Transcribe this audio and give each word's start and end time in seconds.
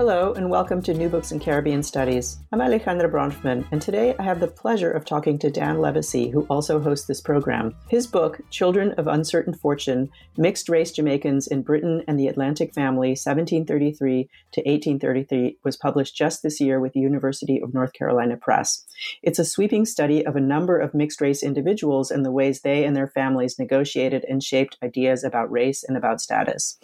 Hello, 0.00 0.32
and 0.32 0.48
welcome 0.48 0.80
to 0.80 0.94
New 0.94 1.10
Books 1.10 1.30
in 1.30 1.38
Caribbean 1.38 1.82
Studies. 1.82 2.38
I'm 2.52 2.60
Alejandra 2.60 3.10
Bronfman, 3.10 3.66
and 3.70 3.82
today 3.82 4.14
I 4.18 4.22
have 4.22 4.40
the 4.40 4.48
pleasure 4.48 4.90
of 4.90 5.04
talking 5.04 5.38
to 5.40 5.50
Dan 5.50 5.76
Livesay, 5.76 6.32
who 6.32 6.46
also 6.48 6.80
hosts 6.80 7.06
this 7.06 7.20
program. 7.20 7.74
His 7.90 8.06
book, 8.06 8.40
Children 8.48 8.92
of 8.92 9.06
Uncertain 9.06 9.52
Fortune 9.52 10.08
Mixed 10.38 10.70
Race 10.70 10.90
Jamaicans 10.90 11.46
in 11.48 11.60
Britain 11.60 12.02
and 12.08 12.18
the 12.18 12.28
Atlantic 12.28 12.72
Family, 12.72 13.10
1733 13.10 14.30
to 14.52 14.60
1833, 14.60 15.58
was 15.64 15.76
published 15.76 16.16
just 16.16 16.42
this 16.42 16.62
year 16.62 16.80
with 16.80 16.94
the 16.94 17.00
University 17.00 17.60
of 17.60 17.74
North 17.74 17.92
Carolina 17.92 18.38
Press. 18.38 18.86
It's 19.22 19.38
a 19.38 19.44
sweeping 19.44 19.84
study 19.84 20.24
of 20.24 20.34
a 20.34 20.40
number 20.40 20.78
of 20.78 20.94
mixed 20.94 21.20
race 21.20 21.42
individuals 21.42 22.10
and 22.10 22.24
the 22.24 22.32
ways 22.32 22.62
they 22.62 22.86
and 22.86 22.96
their 22.96 23.08
families 23.08 23.58
negotiated 23.58 24.24
and 24.26 24.42
shaped 24.42 24.78
ideas 24.82 25.24
about 25.24 25.52
race 25.52 25.84
and 25.84 25.94
about 25.94 26.22
status. 26.22 26.78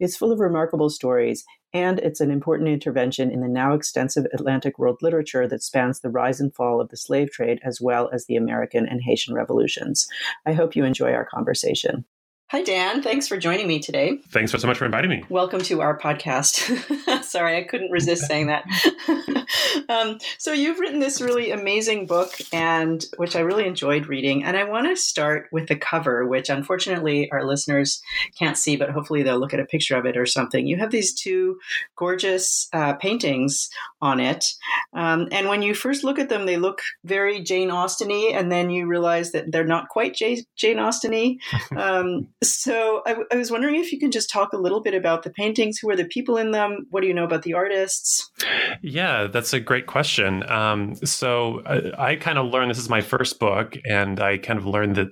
It's 0.00 0.16
full 0.16 0.32
of 0.32 0.40
remarkable 0.40 0.88
stories 0.88 1.44
and 1.74 1.98
it's 2.00 2.20
an 2.20 2.30
important 2.30 2.68
intervention 2.68 3.30
in 3.30 3.40
the 3.40 3.48
now 3.48 3.74
extensive 3.74 4.26
Atlantic 4.32 4.78
world 4.78 4.98
literature 5.02 5.48
that 5.48 5.62
spans 5.62 6.00
the 6.00 6.10
rise 6.10 6.40
and 6.40 6.54
fall 6.54 6.80
of 6.80 6.90
the 6.90 6.96
slave 6.96 7.30
trade 7.30 7.60
as 7.64 7.80
well 7.80 8.10
as 8.12 8.26
the 8.26 8.36
American 8.36 8.86
and 8.86 9.02
Haitian 9.02 9.34
revolutions. 9.34 10.06
I 10.44 10.52
hope 10.52 10.76
you 10.76 10.84
enjoy 10.84 11.12
our 11.12 11.24
conversation. 11.24 12.04
Hi, 12.52 12.60
Dan. 12.60 13.02
Thanks 13.02 13.26
for 13.26 13.38
joining 13.38 13.66
me 13.66 13.80
today. 13.80 14.18
Thanks 14.28 14.52
so 14.52 14.66
much 14.66 14.76
for 14.76 14.84
inviting 14.84 15.08
me. 15.08 15.24
Welcome 15.30 15.62
to 15.62 15.80
our 15.80 15.98
podcast. 15.98 17.24
Sorry, 17.24 17.56
I 17.56 17.62
couldn't 17.62 17.90
resist 17.90 18.26
saying 18.26 18.48
that. 18.48 18.66
um, 19.88 20.18
so, 20.36 20.52
you've 20.52 20.78
written 20.78 21.00
this 21.00 21.22
really 21.22 21.50
amazing 21.50 22.04
book, 22.04 22.34
and 22.52 23.02
which 23.16 23.36
I 23.36 23.40
really 23.40 23.66
enjoyed 23.66 24.04
reading. 24.06 24.44
And 24.44 24.54
I 24.54 24.64
want 24.64 24.86
to 24.86 24.96
start 24.96 25.48
with 25.50 25.68
the 25.68 25.76
cover, 25.76 26.26
which 26.26 26.50
unfortunately 26.50 27.30
our 27.32 27.42
listeners 27.46 28.02
can't 28.38 28.58
see, 28.58 28.76
but 28.76 28.90
hopefully 28.90 29.22
they'll 29.22 29.40
look 29.40 29.54
at 29.54 29.60
a 29.60 29.64
picture 29.64 29.96
of 29.96 30.04
it 30.04 30.18
or 30.18 30.26
something. 30.26 30.66
You 30.66 30.76
have 30.76 30.90
these 30.90 31.14
two 31.14 31.58
gorgeous 31.96 32.68
uh, 32.74 32.92
paintings 32.92 33.70
on 34.02 34.20
it, 34.20 34.44
um, 34.92 35.26
and 35.32 35.48
when 35.48 35.62
you 35.62 35.72
first 35.72 36.04
look 36.04 36.18
at 36.18 36.28
them, 36.28 36.44
they 36.44 36.58
look 36.58 36.82
very 37.02 37.40
Jane 37.40 37.70
Austen-y, 37.70 38.32
and 38.34 38.52
then 38.52 38.68
you 38.68 38.86
realize 38.86 39.32
that 39.32 39.50
they're 39.50 39.64
not 39.64 39.88
quite 39.88 40.14
Jane 40.14 40.78
Austen-y. 40.78 41.38
Um, 41.74 42.28
so 42.42 43.02
I, 43.06 43.36
was 43.36 43.50
wondering 43.50 43.76
if 43.76 43.92
you 43.92 43.98
can 43.98 44.10
just 44.10 44.30
talk 44.30 44.52
a 44.52 44.56
little 44.56 44.80
bit 44.80 44.94
about 44.94 45.22
the 45.22 45.30
paintings. 45.30 45.78
Who 45.78 45.90
are 45.90 45.96
the 45.96 46.04
people 46.04 46.36
in 46.36 46.50
them? 46.50 46.86
What 46.90 47.00
do 47.00 47.06
you 47.06 47.14
know 47.14 47.24
about 47.24 47.42
the 47.42 47.54
artists? 47.54 48.30
Yeah, 48.82 49.26
that's 49.26 49.52
a 49.52 49.60
great 49.60 49.86
question. 49.86 50.48
Um, 50.50 50.94
so 50.96 51.62
I, 51.66 52.10
I 52.10 52.16
kind 52.16 52.38
of 52.38 52.46
learned 52.46 52.70
this 52.70 52.78
is 52.78 52.88
my 52.88 53.00
first 53.00 53.38
book, 53.38 53.76
and 53.88 54.20
I 54.20 54.38
kind 54.38 54.58
of 54.58 54.66
learned 54.66 54.96
that 54.96 55.08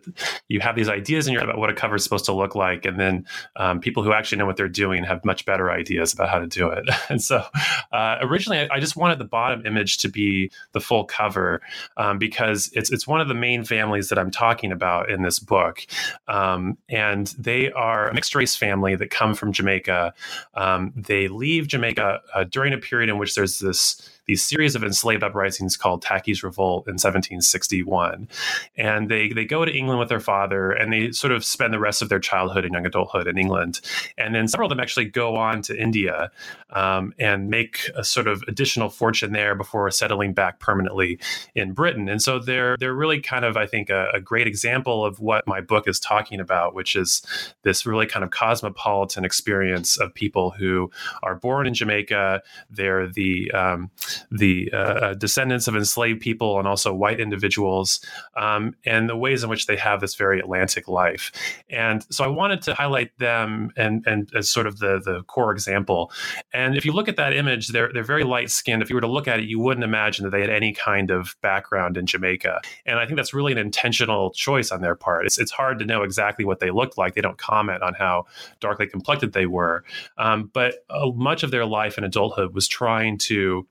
you 0.49 0.61
have 0.61 0.77
these 0.77 0.89
ideas 0.89 1.27
in 1.27 1.33
your 1.33 1.43
about 1.43 1.59
what 1.59 1.71
a 1.71 1.75
cover 1.75 1.97
is 1.97 2.05
supposed 2.05 2.27
to 2.27 2.33
look 2.33 2.55
like, 2.55 2.85
and 2.85 2.99
then 2.99 3.27
um, 3.57 3.81
people 3.81 4.03
who 4.03 4.13
actually 4.13 4.39
know 4.39 4.47
what 4.47 4.57
they're 4.57 4.69
doing 4.69 5.05
have 5.05 5.25
much 5.25 5.45
better 5.45 5.71
ideas 5.71 6.13
about 6.13 6.29
how 6.29 6.39
to 6.39 6.47
do 6.47 6.69
it. 6.69 6.89
and 7.09 7.23
so 7.23 7.45
uh, 7.93 8.17
originally, 8.21 8.61
I, 8.61 8.69
I, 8.77 8.81
just 8.81 8.97
wanted 8.97 9.19
the 9.19 9.25
bottom 9.25 9.65
image 9.67 9.99
to 9.99 10.09
be 10.09 10.51
the 10.73 10.81
full 10.81 11.05
cover 11.05 11.61
um, 11.97 12.19
because 12.19 12.71
it's 12.73 12.91
it's 12.91 13.07
one 13.07 13.21
of 13.21 13.29
the 13.29 13.35
main 13.35 13.65
families 13.65 14.09
that 14.09 14.19
I'm 14.19 14.31
talking 14.31 14.73
about 14.73 15.11
in 15.11 15.23
this 15.23 15.39
book, 15.39 15.87
um, 16.29 16.77
and 16.89 17.20
and 17.21 17.27
they 17.39 17.71
are 17.73 18.09
a 18.09 18.15
mixed 18.15 18.35
race 18.35 18.57
family 18.57 18.95
that 18.97 19.11
come 19.11 19.35
from 19.35 19.53
Jamaica. 19.53 20.15
Um, 20.55 20.93
they 20.97 21.29
leave 21.29 21.69
Jamaica 21.69 22.21
uh, 22.35 22.45
during 22.45 22.73
a 22.73 22.79
period 22.79 23.11
in 23.11 23.19
which 23.19 23.35
there's 23.35 23.59
this 23.59 24.09
these 24.31 24.45
series 24.45 24.77
of 24.77 24.85
enslaved 24.85 25.25
uprisings 25.25 25.77
called 25.77 26.03
Tacky's 26.03 26.45
Revolt 26.45 26.87
in 26.87 26.93
1761. 26.93 28.29
And 28.77 29.11
they, 29.11 29.31
they 29.31 29.45
go 29.45 29.65
to 29.65 29.77
England 29.77 29.99
with 29.99 30.09
their 30.09 30.21
father 30.21 30.71
and 30.71 30.93
they 30.93 31.11
sort 31.11 31.33
of 31.33 31.45
spend 31.45 31.75
the 31.75 31.81
rest 31.81 32.01
of 32.01 32.09
their 32.09 32.21
childhood 32.21 32.65
and 32.65 32.73
young 32.73 32.87
adulthood 32.87 33.27
in 33.27 33.37
England. 33.39 33.81
And 34.17 34.33
then 34.33 34.47
several 34.47 34.67
of 34.67 34.71
them 34.71 34.79
actually 34.79 35.07
go 35.07 35.35
on 35.35 35.63
to 35.63 35.77
India 35.77 36.31
um, 36.71 37.13
and 37.19 37.51
make 37.51 37.91
a 37.97 38.05
sort 38.05 38.29
of 38.29 38.45
additional 38.47 38.89
fortune 38.89 39.33
there 39.33 39.57
before 39.57 39.91
settling 39.91 40.33
back 40.33 40.61
permanently 40.61 41.19
in 41.57 41.73
Britain. 41.73 42.09
And 42.09 42.23
so 42.23 42.39
they're, 42.39 42.77
they're 42.79 42.95
really 42.95 43.21
kind 43.21 43.45
of, 43.45 43.57
I 43.57 43.67
think, 43.67 43.91
a, 43.91 44.11
a 44.15 44.21
great 44.21 44.47
example 44.47 45.05
of 45.05 45.19
what 45.19 45.45
my 45.49 45.61
book 45.61 45.89
is 45.89 45.99
talking 45.99 46.39
about, 46.39 46.73
which 46.73 46.95
is 46.95 47.21
this 47.65 47.85
really 47.85 48.07
kind 48.07 48.23
of 48.25 48.31
cosmopolitan 48.31 49.25
experience 49.25 49.97
of 49.97 50.15
people 50.15 50.53
who 50.53 50.89
are 51.25 51.35
born 51.35 51.67
in 51.67 51.75
Jamaica. 51.75 52.43
They're 52.71 53.09
the 53.09 53.51
um, 53.51 53.91
the 54.31 54.71
uh, 54.73 54.77
uh, 54.77 55.15
descendants 55.15 55.69
of 55.69 55.77
enslaved 55.77 56.21
people 56.21 56.59
and 56.59 56.67
also 56.67 56.93
white 56.93 57.21
individuals, 57.21 58.01
um, 58.37 58.75
and 58.85 59.09
the 59.09 59.17
ways 59.17 59.43
in 59.43 59.51
which 59.51 59.67
they 59.67 59.77
have 59.77 60.01
this 60.01 60.15
very 60.15 60.41
Atlantic 60.41 60.89
life. 60.89 61.33
And 61.69 62.05
so 62.11 62.25
I 62.25 62.29
wanted 62.29 62.63
to 62.63 62.75
highlight 62.75 63.17
them 63.19 63.73
and 63.77 64.07
and 64.07 64.31
as 64.35 64.49
sort 64.51 64.67
of 64.67 64.79
the 64.79 65.01
the 65.05 65.23
core 65.25 65.53
example. 65.53 66.11
And 66.53 66.77
if 66.77 66.85
you 66.85 66.93
look 66.93 67.09
at 67.09 67.17
that 67.17 67.33
image, 67.33 67.69
they're 67.69 67.91
they're 67.93 68.03
very 68.03 68.25
light 68.25 68.51
skinned. 68.51 68.83
If 68.83 68.91
you 68.91 68.97
were 68.97 69.01
to 69.01 69.07
look 69.07 69.29
at 69.29 69.41
it, 69.41 69.47
you 69.47 69.59
wouldn't 69.59 69.85
imagine 69.85 70.25
that 70.25 70.31
they 70.31 70.41
had 70.41 70.51
any 70.51 70.73
kind 70.73 71.11
of 71.11 71.37
background 71.43 71.97
in 71.97 72.07
Jamaica. 72.07 72.61
And 72.87 72.99
I 72.99 73.07
think 73.07 73.17
that's 73.17 73.35
really 73.35 73.53
an 73.53 73.59
intentional 73.59 74.31
choice 74.31 74.71
on 74.71 74.81
their 74.81 74.95
part. 74.95 75.27
It's 75.27 75.39
it's 75.39 75.51
hard 75.51 75.79
to 75.79 75.85
know 75.85 76.03
exactly 76.03 76.45
what 76.45 76.61
they 76.61 76.71
looked 76.71 76.99
like. 76.99 77.15
They 77.15 77.21
don't 77.21 77.39
comment 77.39 77.83
on 77.83 77.95
how 77.95 78.27
darkly 78.61 78.87
complected 78.87 79.33
they 79.33 79.47
were, 79.47 79.85
um, 80.19 80.51
but 80.53 80.85
uh, 80.91 81.11
much 81.15 81.43
of 81.43 81.51
their 81.51 81.67
life 81.67 81.99
in 81.99 82.05
adulthood 82.05 82.55
was 82.55 82.69
trying 82.69 83.19
to 83.19 83.67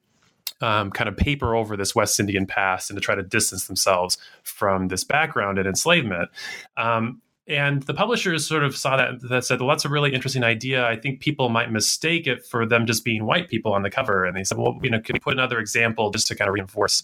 um, 0.61 0.91
kind 0.91 1.07
of 1.07 1.17
paper 1.17 1.55
over 1.55 1.77
this 1.77 1.95
West 1.95 2.19
Indian 2.19 2.45
past 2.45 2.89
and 2.89 2.97
to 2.97 3.01
try 3.01 3.15
to 3.15 3.23
distance 3.23 3.67
themselves 3.67 4.17
from 4.43 4.87
this 4.87 5.03
background 5.03 5.57
and 5.57 5.67
enslavement. 5.67 6.29
Um, 6.77 7.21
and 7.49 7.81
the 7.83 7.95
publishers 7.95 8.45
sort 8.45 8.63
of 8.63 8.77
saw 8.77 8.95
that 8.95 9.21
that 9.27 9.43
said, 9.43 9.59
well, 9.59 9.69
that's 9.69 9.83
a 9.83 9.89
really 9.89 10.13
interesting 10.13 10.43
idea. 10.43 10.85
I 10.85 10.95
think 10.95 11.19
people 11.19 11.49
might 11.49 11.71
mistake 11.71 12.27
it 12.27 12.45
for 12.45 12.63
them 12.63 12.85
just 12.85 13.03
being 13.03 13.25
white 13.25 13.49
people 13.49 13.73
on 13.73 13.81
the 13.81 13.89
cover. 13.89 14.23
And 14.23 14.37
they 14.37 14.43
said, 14.43 14.59
well, 14.59 14.79
you 14.83 14.91
know, 14.91 15.01
can 15.01 15.13
we 15.13 15.19
put 15.19 15.33
another 15.33 15.57
example 15.57 16.11
just 16.11 16.27
to 16.27 16.35
kind 16.35 16.47
of 16.47 16.53
reinforce, 16.53 17.01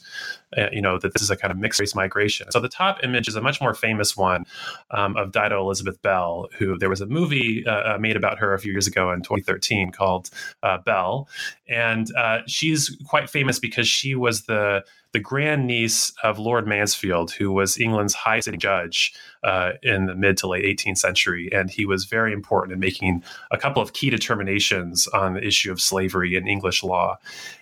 uh, 0.56 0.68
you 0.72 0.82
know, 0.82 1.00
that 1.00 1.14
this 1.14 1.24
is 1.24 1.32
a 1.32 1.36
kind 1.36 1.52
of 1.52 1.58
mixed 1.58 1.80
race 1.80 1.96
migration? 1.96 2.52
So 2.52 2.60
the 2.60 2.70
top 2.70 3.04
image 3.04 3.28
is 3.28 3.36
a 3.36 3.42
much 3.42 3.60
more 3.60 3.74
famous 3.74 4.16
one 4.16 4.46
um, 4.92 5.18
of 5.18 5.32
Dido 5.32 5.60
Elizabeth 5.60 6.00
Belle, 6.04 6.48
who 6.60 6.78
there 6.78 6.90
was 6.90 7.02
a 7.02 7.08
movie 7.08 7.66
uh, 7.66 7.96
uh 7.96 7.98
made 8.00 8.16
about 8.16 8.38
her 8.38 8.54
a 8.54 8.60
few 8.60 8.72
years 8.72 8.86
ago 8.86 9.12
in 9.12 9.22
2013 9.22 9.92
called 9.92 10.30
uh, 10.62 10.78
Belle, 10.78 11.28
and 11.68 12.14
uh, 12.16 12.42
she's 12.46 12.96
quite 13.08 13.32
famous 13.32 13.58
because 13.58 13.88
she 13.88 14.14
was 14.14 14.44
the 14.44 14.84
the 15.16 15.20
grandniece 15.22 16.12
of 16.24 16.40
Lord 16.40 16.68
Mansfield, 16.68 17.32
who 17.32 17.50
was 17.50 17.80
England's 17.80 18.14
high 18.14 18.42
sitting 18.42 18.60
judge 18.60 19.14
uh, 19.46 19.72
in 19.82 20.08
the 20.08 20.14
mid 20.14 20.36
to 20.40 20.48
late 20.48 20.66
18th 20.66 20.98
century. 20.98 21.50
And 21.54 21.70
he 21.70 21.86
was 21.86 22.04
very 22.04 22.34
important 22.34 22.74
in 22.74 22.82
making 22.82 23.24
a 23.50 23.58
couple 23.58 23.82
of 23.82 23.94
key 23.94 24.10
determinations 24.10 25.08
on 25.08 25.36
the 25.36 25.48
issue 25.48 25.72
of 25.72 25.80
slavery 25.80 26.36
in 26.36 26.50
English 26.50 26.84
law. 26.84 27.18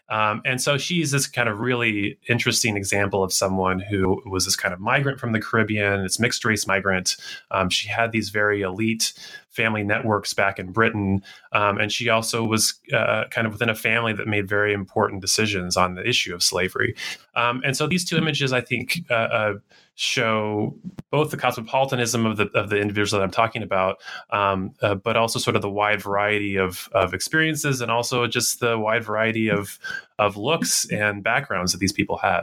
Um, 0.09 0.41
and 0.45 0.59
so 0.59 0.79
she's 0.79 1.11
this 1.11 1.27
kind 1.27 1.47
of 1.47 1.59
really 1.59 2.17
interesting 2.27 2.75
example 2.75 3.23
of 3.23 3.31
someone 3.31 3.79
who 3.79 4.19
was 4.25 4.45
this 4.45 4.55
kind 4.55 4.73
of 4.73 4.79
migrant 4.79 5.19
from 5.19 5.31
the 5.31 5.39
Caribbean, 5.39 6.01
this 6.01 6.19
mixed 6.19 6.43
race 6.45 6.65
migrant. 6.65 7.17
Um, 7.51 7.69
she 7.69 7.87
had 7.87 8.11
these 8.11 8.29
very 8.29 8.63
elite 8.63 9.13
family 9.53 9.83
networks 9.83 10.33
back 10.33 10.59
in 10.59 10.71
Britain. 10.71 11.23
Um, 11.51 11.77
and 11.77 11.91
she 11.91 12.09
also 12.09 12.43
was 12.43 12.73
uh, 12.91 13.25
kind 13.29 13.47
of 13.47 13.53
within 13.53 13.69
a 13.69 13.75
family 13.75 14.13
that 14.13 14.27
made 14.27 14.49
very 14.49 14.73
important 14.73 15.21
decisions 15.21 15.77
on 15.77 15.95
the 15.95 16.07
issue 16.07 16.33
of 16.33 16.41
slavery. 16.43 16.95
Um, 17.35 17.61
and 17.63 17.77
so 17.77 17.87
these 17.87 18.03
two 18.03 18.17
images, 18.17 18.51
I 18.51 18.61
think, 18.61 19.01
uh, 19.09 19.13
uh, 19.13 19.53
show 19.95 20.75
both 21.11 21.29
the 21.29 21.37
cosmopolitanism 21.37 22.25
of 22.25 22.37
the 22.37 22.47
of 22.55 22.69
the 22.69 22.77
individuals 22.77 23.11
that 23.11 23.21
I'm 23.21 23.31
talking 23.31 23.61
about, 23.61 24.01
um, 24.31 24.73
uh, 24.81 24.95
but 24.95 25.15
also 25.15 25.39
sort 25.39 25.55
of 25.55 25.61
the 25.61 25.69
wide 25.69 26.01
variety 26.01 26.57
of 26.57 26.89
of 26.93 27.13
experiences, 27.13 27.81
and 27.81 27.91
also 27.91 28.27
just 28.27 28.59
the 28.59 28.77
wide 28.77 29.03
variety 29.03 29.49
of 29.49 29.79
of 30.19 30.37
looks 30.37 30.85
and 30.91 31.23
backgrounds 31.23 31.71
that 31.71 31.79
these 31.79 31.91
people 31.91 32.17
had. 32.17 32.41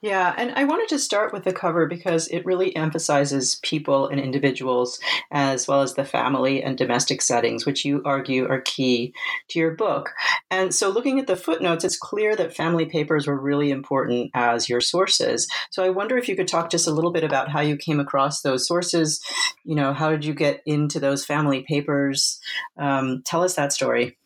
Yeah, 0.00 0.34
and 0.36 0.52
I 0.52 0.64
wanted 0.64 0.88
to 0.88 0.98
start 0.98 1.32
with 1.32 1.44
the 1.44 1.52
cover 1.52 1.86
because 1.86 2.28
it 2.28 2.44
really 2.44 2.74
emphasizes 2.76 3.60
people 3.62 4.08
and 4.08 4.20
individuals 4.20 5.00
as 5.30 5.68
well 5.68 5.82
as 5.82 5.94
the 5.94 6.04
family 6.04 6.62
and 6.62 6.76
domestic 6.76 7.22
settings, 7.22 7.64
which 7.64 7.84
you 7.84 8.02
argue 8.04 8.48
are 8.48 8.60
key 8.60 9.14
to 9.48 9.58
your 9.58 9.72
book. 9.72 10.12
And 10.50 10.74
so, 10.74 10.88
looking 10.90 11.18
at 11.18 11.26
the 11.26 11.36
footnotes, 11.36 11.84
it's 11.84 11.96
clear 11.96 12.36
that 12.36 12.54
family 12.54 12.86
papers 12.86 13.26
were 13.26 13.38
really 13.38 13.70
important 13.70 14.30
as 14.34 14.68
your 14.68 14.80
sources. 14.80 15.48
So, 15.70 15.84
I 15.84 15.90
wonder 15.90 16.18
if 16.18 16.28
you 16.28 16.36
could 16.36 16.48
talk 16.48 16.70
just 16.74 16.88
a 16.88 16.90
little 16.90 17.12
bit 17.12 17.22
about 17.22 17.48
how 17.48 17.60
you 17.60 17.76
came 17.76 18.00
across 18.00 18.42
those 18.42 18.66
sources. 18.66 19.22
You 19.64 19.76
know, 19.76 19.92
how 19.92 20.10
did 20.10 20.24
you 20.24 20.34
get 20.34 20.60
into 20.66 20.98
those 20.98 21.24
family 21.24 21.62
papers? 21.68 22.40
Um, 22.76 23.22
tell 23.24 23.44
us 23.44 23.54
that 23.54 23.72
story. 23.72 24.18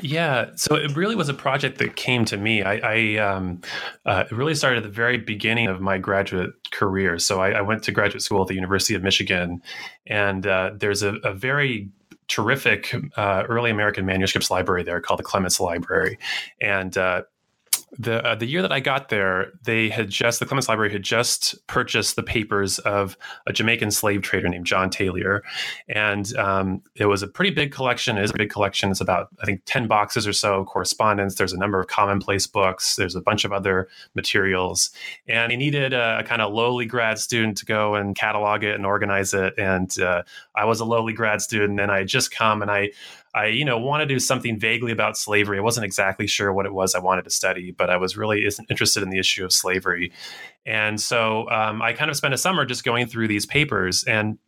Yeah, 0.00 0.50
so 0.56 0.74
it 0.74 0.94
really 0.94 1.14
was 1.14 1.30
a 1.30 1.34
project 1.34 1.78
that 1.78 1.96
came 1.96 2.26
to 2.26 2.36
me. 2.36 2.62
I, 2.62 2.74
I 2.76 3.16
um, 3.16 3.62
uh, 4.04 4.24
it 4.30 4.34
really 4.34 4.54
started 4.54 4.78
at 4.78 4.82
the 4.82 4.90
very 4.90 5.16
beginning 5.16 5.68
of 5.68 5.80
my 5.80 5.96
graduate 5.96 6.50
career. 6.70 7.18
So 7.18 7.40
I, 7.40 7.52
I 7.52 7.60
went 7.62 7.82
to 7.84 7.92
graduate 7.92 8.20
school 8.20 8.42
at 8.42 8.48
the 8.48 8.54
University 8.54 8.94
of 8.94 9.02
Michigan, 9.02 9.62
and 10.06 10.46
uh, 10.46 10.72
there's 10.76 11.02
a, 11.02 11.14
a, 11.22 11.32
very 11.32 11.88
terrific 12.26 12.94
uh, 13.16 13.44
early 13.48 13.70
American 13.70 14.04
manuscripts 14.04 14.50
library 14.50 14.82
there 14.82 15.00
called 15.00 15.20
the 15.20 15.24
Clements 15.24 15.60
Library, 15.60 16.18
and 16.60 16.98
uh, 16.98 17.22
the 17.98 18.24
uh, 18.24 18.34
the 18.34 18.46
year 18.46 18.62
that 18.62 18.72
I 18.72 18.80
got 18.80 19.08
there, 19.08 19.52
they 19.62 19.88
had 19.88 20.10
just 20.10 20.40
the 20.40 20.46
Clements 20.46 20.68
Library 20.68 20.92
had 20.92 21.02
just 21.02 21.54
purchased 21.66 22.16
the 22.16 22.22
papers 22.22 22.78
of 22.80 23.16
a 23.46 23.52
Jamaican 23.52 23.90
slave 23.90 24.22
trader 24.22 24.48
named 24.48 24.66
John 24.66 24.90
Taylor, 24.90 25.42
and 25.88 26.34
um, 26.36 26.82
it 26.96 27.06
was 27.06 27.22
a 27.22 27.28
pretty 27.28 27.50
big 27.50 27.72
collection. 27.72 28.18
It 28.18 28.24
is 28.24 28.30
a 28.30 28.36
big 28.36 28.50
collection. 28.50 28.90
It's 28.90 29.00
about 29.00 29.28
I 29.40 29.44
think 29.46 29.62
ten 29.64 29.86
boxes 29.86 30.26
or 30.26 30.32
so 30.32 30.60
of 30.60 30.66
correspondence. 30.66 31.36
There's 31.36 31.52
a 31.52 31.58
number 31.58 31.80
of 31.80 31.86
commonplace 31.86 32.46
books. 32.46 32.96
There's 32.96 33.14
a 33.14 33.20
bunch 33.20 33.44
of 33.44 33.52
other 33.52 33.88
materials, 34.14 34.90
and 35.28 35.52
he 35.52 35.56
needed 35.56 35.92
a, 35.92 36.18
a 36.20 36.24
kind 36.24 36.42
of 36.42 36.52
lowly 36.52 36.86
grad 36.86 37.18
student 37.18 37.56
to 37.58 37.66
go 37.66 37.94
and 37.94 38.16
catalog 38.16 38.64
it 38.64 38.74
and 38.74 38.84
organize 38.84 39.34
it. 39.34 39.54
And 39.58 39.96
uh, 40.00 40.22
I 40.54 40.64
was 40.64 40.80
a 40.80 40.84
lowly 40.84 41.12
grad 41.12 41.42
student, 41.42 41.80
and 41.80 41.92
I 41.92 41.98
had 41.98 42.08
just 42.08 42.30
come 42.30 42.62
and 42.62 42.70
I 42.70 42.90
I, 43.34 43.46
you 43.46 43.64
know, 43.64 43.78
want 43.78 44.00
to 44.02 44.06
do 44.06 44.18
something 44.18 44.58
vaguely 44.58 44.92
about 44.92 45.16
slavery. 45.16 45.58
I 45.58 45.60
wasn't 45.60 45.84
exactly 45.84 46.26
sure 46.26 46.52
what 46.52 46.66
it 46.66 46.72
was 46.72 46.94
I 46.94 47.00
wanted 47.00 47.24
to 47.24 47.30
study, 47.30 47.72
but 47.72 47.90
I 47.90 47.96
was 47.96 48.16
really 48.16 48.48
interested 48.70 49.02
in 49.02 49.10
the 49.10 49.18
issue 49.18 49.44
of 49.44 49.52
slavery. 49.52 50.12
And 50.64 51.00
so 51.00 51.48
um, 51.50 51.82
I 51.82 51.92
kind 51.92 52.10
of 52.10 52.16
spent 52.16 52.32
a 52.32 52.38
summer 52.38 52.64
just 52.64 52.84
going 52.84 53.06
through 53.06 53.28
these 53.28 53.44
papers. 53.44 54.04
And 54.04 54.38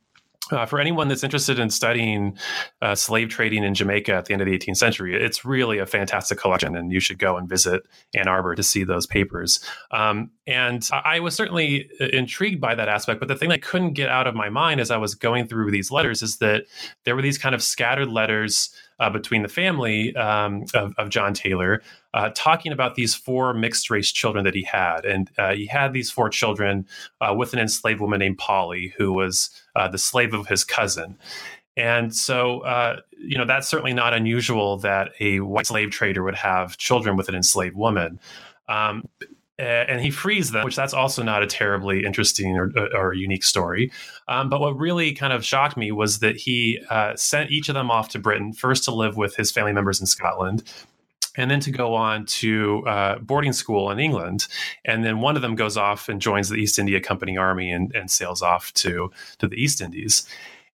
uh, 0.51 0.67
for 0.67 0.79
anyone 0.79 1.09
that's 1.09 1.25
interested 1.25 1.59
in 1.59 1.71
studying 1.71 2.37
uh, 2.81 2.95
slave 2.95 3.29
trading 3.29 3.65
in 3.65 3.75
Jamaica 3.75 4.15
at 4.15 4.27
the 4.27 4.33
end 4.33 4.43
of 4.43 4.47
the 4.47 4.57
18th 4.57 4.77
century, 4.77 5.21
it's 5.21 5.45
really 5.45 5.79
a 5.79 5.87
fantastic 5.87 6.39
collection, 6.39 6.77
and 6.77 6.93
you 6.93 7.01
should 7.01 7.19
go 7.19 7.37
and 7.37 7.49
visit 7.49 7.83
Ann 8.15 8.29
Arbor 8.29 8.55
to 8.55 8.63
see 8.63 8.85
those 8.85 9.07
papers. 9.07 9.61
Um, 9.91 10.31
and 10.47 10.89
I 10.93 11.21
was 11.21 11.35
certainly 11.35 11.91
uh, 12.01 12.07
intrigued 12.07 12.61
by 12.61 12.75
that 12.75 12.89
aspect, 12.89 13.19
but 13.19 13.29
the 13.29 13.37
thing 13.37 13.51
I 13.51 13.59
couldn't 13.59 13.95
get 13.95 14.09
out 14.09 14.27
of 14.27 14.35
my 14.35 14.49
mind 14.49 14.81
as 14.81 14.91
I 14.91 14.97
was 14.97 15.15
going 15.15 15.49
through 15.49 15.71
these 15.71 15.91
letters 15.91 16.23
is 16.23 16.39
that 16.39 16.65
there 17.05 17.17
were 17.17 17.23
these 17.23 17.39
kind 17.39 17.55
of 17.55 17.63
scattered 17.63 18.09
letters 18.09 18.71
uh, 18.99 19.11
between 19.11 19.43
the 19.43 19.49
family 19.49 20.15
um, 20.17 20.65
of, 20.75 20.95
of, 20.97 21.11
John 21.11 21.35
Taylor, 21.35 21.83
uh, 22.15 22.31
talking 22.35 22.73
about 22.73 22.95
these 22.95 23.15
four 23.15 23.53
mixed 23.53 23.91
race 23.91 24.11
children 24.11 24.45
that 24.45 24.55
he 24.55 24.63
had. 24.63 25.05
And 25.05 25.31
uh, 25.39 25.55
he 25.55 25.67
had 25.67 25.93
these 25.93 26.11
four 26.11 26.31
children 26.31 26.87
uh, 27.21 27.35
with 27.37 27.53
an 27.53 27.59
enslaved 27.59 28.01
woman 28.01 28.19
named 28.19 28.39
Polly, 28.39 28.95
who 28.97 29.13
was 29.13 29.51
uh, 29.75 29.89
the 29.89 29.99
slave 29.99 30.33
of 30.33 30.47
his 30.47 30.65
cousin. 30.65 31.19
And 31.77 32.15
so, 32.15 32.61
uh, 32.61 33.01
you 33.19 33.37
know, 33.37 33.45
that's 33.45 33.69
certainly 33.69 33.93
not 33.93 34.15
unusual 34.15 34.79
that 34.79 35.13
a 35.21 35.41
white 35.41 35.67
slave 35.67 35.91
trader 35.91 36.23
would 36.23 36.35
have 36.35 36.79
children 36.79 37.17
with 37.17 37.29
an 37.29 37.35
enslaved 37.35 37.77
woman. 37.77 38.19
Um, 38.69 39.05
and 39.59 40.01
he 40.01 40.11
frees 40.11 40.51
them, 40.51 40.65
which 40.65 40.77
that's 40.77 40.93
also 40.93 41.23
not 41.23 41.43
a 41.43 41.47
terribly 41.47 42.05
interesting 42.05 42.57
or, 42.57 42.73
or 42.95 43.15
unique 43.15 43.45
story. 43.45 43.91
Um, 44.29 44.49
but 44.49 44.61
what 44.61 44.79
really 44.79 45.13
kind 45.13 45.33
of 45.33 45.45
shocked 45.45 45.77
me 45.77 45.93
was 45.93 46.19
that 46.19 46.37
he 46.37 46.81
uh, 46.91 47.17
sent 47.17 47.51
each 47.51 47.69
of 47.69 47.75
them 47.75 47.91
off 47.91 48.11
to 48.11 48.19
Britain, 48.19 48.53
first 48.53 48.85
to 48.85 48.95
live 48.95 49.17
with 49.17 49.37
his 49.37 49.51
family 49.51 49.73
members 49.73 50.01
in 50.01 50.07
Scotland, 50.07 50.63
and 51.39 51.51
then 51.51 51.61
to 51.61 51.71
go 51.71 51.95
on 51.95 52.27
to 52.27 52.87
uh, 52.87 53.19
boarding 53.19 53.53
school 53.53 53.91
in 53.91 53.99
England. 53.99 54.47
And 54.85 55.05
then 55.05 55.21
one 55.21 55.37
of 55.37 55.43
them 55.43 55.55
goes 55.55 55.77
off 55.77 56.09
and 56.09 56.21
joins 56.21 56.49
the 56.49 56.57
East 56.57 56.79
India 56.79 57.01
Company 57.01 57.39
Army 57.39 57.71
and, 57.71 57.95
and 57.95 58.11
sails 58.11 58.43
off 58.43 58.73
to, 58.75 59.11
to 59.39 59.49
the 59.49 59.57
East 59.57 59.81
Indies. 59.81 60.29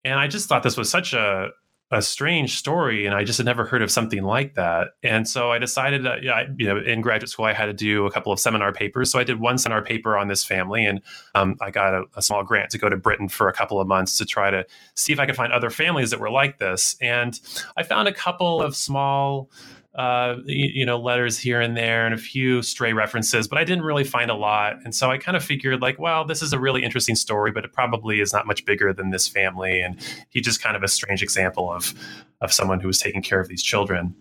And 0.05 0.19
I 0.19 0.27
just 0.27 0.47
thought 0.47 0.63
this 0.63 0.77
was 0.77 0.89
such 0.89 1.13
a, 1.13 1.49
a 1.91 2.01
strange 2.03 2.57
story, 2.57 3.07
and 3.07 3.15
I 3.15 3.23
just 3.23 3.37
had 3.37 3.47
never 3.47 3.65
heard 3.65 3.81
of 3.81 3.89
something 3.89 4.23
like 4.23 4.53
that. 4.53 4.89
And 5.01 5.27
so 5.27 5.51
I 5.51 5.57
decided 5.57 6.03
that, 6.03 6.21
yeah, 6.21 6.43
you 6.55 6.67
know, 6.67 6.77
in 6.77 7.01
graduate 7.01 7.29
school, 7.29 7.45
I 7.45 7.53
had 7.53 7.65
to 7.65 7.73
do 7.73 8.05
a 8.05 8.11
couple 8.11 8.31
of 8.31 8.39
seminar 8.39 8.71
papers. 8.71 9.11
So 9.11 9.17
I 9.17 9.23
did 9.23 9.39
one 9.39 9.57
seminar 9.57 9.83
paper 9.83 10.15
on 10.15 10.27
this 10.27 10.43
family, 10.43 10.85
and 10.85 11.01
um, 11.33 11.55
I 11.61 11.71
got 11.71 11.95
a, 11.95 12.03
a, 12.15 12.21
small 12.21 12.43
grant 12.43 12.69
to 12.71 12.77
go 12.77 12.89
to 12.89 12.97
Britain 12.97 13.27
for 13.27 13.47
a 13.47 13.53
couple 13.53 13.81
of 13.81 13.87
months 13.87 14.19
to 14.19 14.25
try 14.25 14.51
to 14.51 14.65
see 14.93 15.13
if 15.13 15.19
I 15.19 15.25
could 15.25 15.35
find 15.35 15.51
other 15.51 15.71
families 15.71 16.11
that 16.11 16.19
were 16.19 16.29
like 16.29 16.59
this. 16.59 16.95
And 17.01 17.39
I 17.75 17.81
found 17.81 18.07
a 18.07 18.13
couple 18.13 18.61
of 18.61 18.75
small 18.75 19.49
uh, 19.99 20.37
you, 20.45 20.85
know, 20.85 20.97
letters 20.97 21.37
here 21.37 21.59
and 21.59 21.75
there 21.75 22.05
and 22.05 22.15
a 22.15 22.17
few 22.17 22.61
stray 22.61 22.93
references, 22.93 23.49
but 23.49 23.57
I 23.57 23.65
didn't 23.65 23.83
really 23.83 24.05
find 24.05 24.31
a 24.31 24.33
lot. 24.33 24.77
And 24.85 24.95
so 24.95 25.11
I 25.11 25.17
kind 25.17 25.35
of 25.35 25.43
figured, 25.43 25.81
like, 25.81 25.99
well, 25.99 26.23
this 26.23 26.41
is 26.41 26.53
a 26.53 26.59
really 26.59 26.83
interesting 26.83 27.15
story, 27.15 27.51
but 27.51 27.65
it 27.65 27.73
probably 27.73 28.21
is 28.21 28.31
not 28.31 28.47
much 28.47 28.63
bigger 28.63 28.93
than 28.93 29.09
this 29.09 29.27
family. 29.27 29.81
And 29.81 29.99
he 30.29 30.39
just 30.39 30.63
kind 30.63 30.77
of 30.77 30.83
a 30.83 30.87
strange 30.87 31.21
example 31.21 31.69
of 31.69 31.93
of 32.39 32.53
someone 32.53 32.79
who 32.79 32.87
was 32.87 32.97
taking 32.97 33.21
care 33.21 33.41
of 33.41 33.49
these 33.49 33.61
children. 33.61 34.15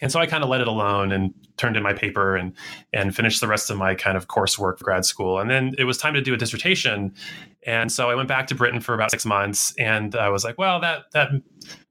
And 0.00 0.10
so 0.10 0.18
I 0.18 0.26
kind 0.26 0.42
of 0.42 0.50
let 0.50 0.60
it 0.60 0.66
alone 0.66 1.12
and 1.12 1.32
turned 1.56 1.76
in 1.76 1.82
my 1.84 1.92
paper 1.92 2.34
and 2.34 2.52
and 2.92 3.14
finished 3.14 3.40
the 3.40 3.46
rest 3.46 3.70
of 3.70 3.76
my 3.76 3.94
kind 3.94 4.16
of 4.16 4.26
coursework 4.26 4.78
for 4.78 4.84
grad 4.84 5.04
school. 5.04 5.38
And 5.38 5.48
then 5.48 5.76
it 5.78 5.84
was 5.84 5.96
time 5.96 6.14
to 6.14 6.20
do 6.20 6.34
a 6.34 6.36
dissertation. 6.36 7.14
And 7.64 7.92
so 7.92 8.10
I 8.10 8.16
went 8.16 8.26
back 8.26 8.48
to 8.48 8.56
Britain 8.56 8.80
for 8.80 8.94
about 8.94 9.12
six 9.12 9.24
months 9.24 9.72
and 9.78 10.16
I 10.16 10.30
was 10.30 10.42
like, 10.42 10.58
well, 10.58 10.80
that 10.80 11.04
that 11.12 11.28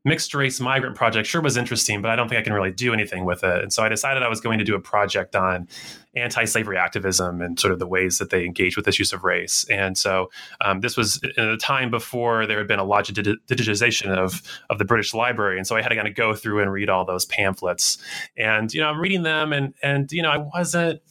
mixed 0.06 0.34
race 0.34 0.60
migrant 0.60 0.96
project 0.96 1.28
sure 1.28 1.42
was 1.42 1.58
interesting, 1.58 2.02
but 2.02 2.10
I 2.10 2.16
don't 2.16 2.30
think 2.30 2.40
I 2.40 2.44
can 2.44 2.54
really 2.54 2.72
do 2.72 2.94
anything 2.94 3.26
with 3.26 3.44
it. 3.44 3.62
And 3.62 3.74
so 3.74 3.84
I 3.84 3.90
decided 3.90 4.24
I 4.24 4.30
was 4.30 4.40
going 4.40 4.60
to 4.60 4.66
do 4.66 4.76
a 4.76 4.80
project 4.80 5.36
on 5.36 5.68
anti 6.16 6.46
slavery 6.46 6.78
activism 6.78 7.42
and 7.42 7.60
sort 7.60 7.74
of 7.74 7.80
the 7.80 7.88
ways 7.88 8.18
that 8.18 8.30
they 8.30 8.46
engage 8.46 8.78
with 8.78 8.88
issues 8.88 9.14
of 9.14 9.24
race. 9.24 9.66
And 9.70 9.98
so 9.98 10.32
um, 10.62 10.80
this 10.80 10.96
was 10.96 11.22
in 11.38 11.44
a 11.44 11.58
time 11.58 11.92
before 11.92 12.46
there 12.46 12.58
had 12.58 12.68
been 12.68 12.80
a 12.80 12.84
large 12.84 13.10
digitization 13.10 14.16
of, 14.16 14.42
of 14.70 14.80
the 14.80 14.86
British 14.86 15.14
Library. 15.14 15.58
And 15.58 15.68
so 15.68 15.76
I 15.76 15.82
had 15.82 15.90
to 15.90 15.96
kind 15.96 16.08
of 16.08 16.16
go 16.16 16.34
through 16.34 16.62
and 16.62 16.72
read 16.72 16.90
all 16.90 17.06
those 17.06 17.26
pamphlets. 17.26 17.98
And, 18.38 18.74
you 18.74 18.82
know, 18.82 18.88
I'm 18.88 19.00
reading 19.00 19.24
them 19.24 19.54
and, 19.54 19.74
and, 19.84 20.12
you 20.12 20.22
know, 20.22 20.32
I 20.32 20.38
wasn't 20.38 21.02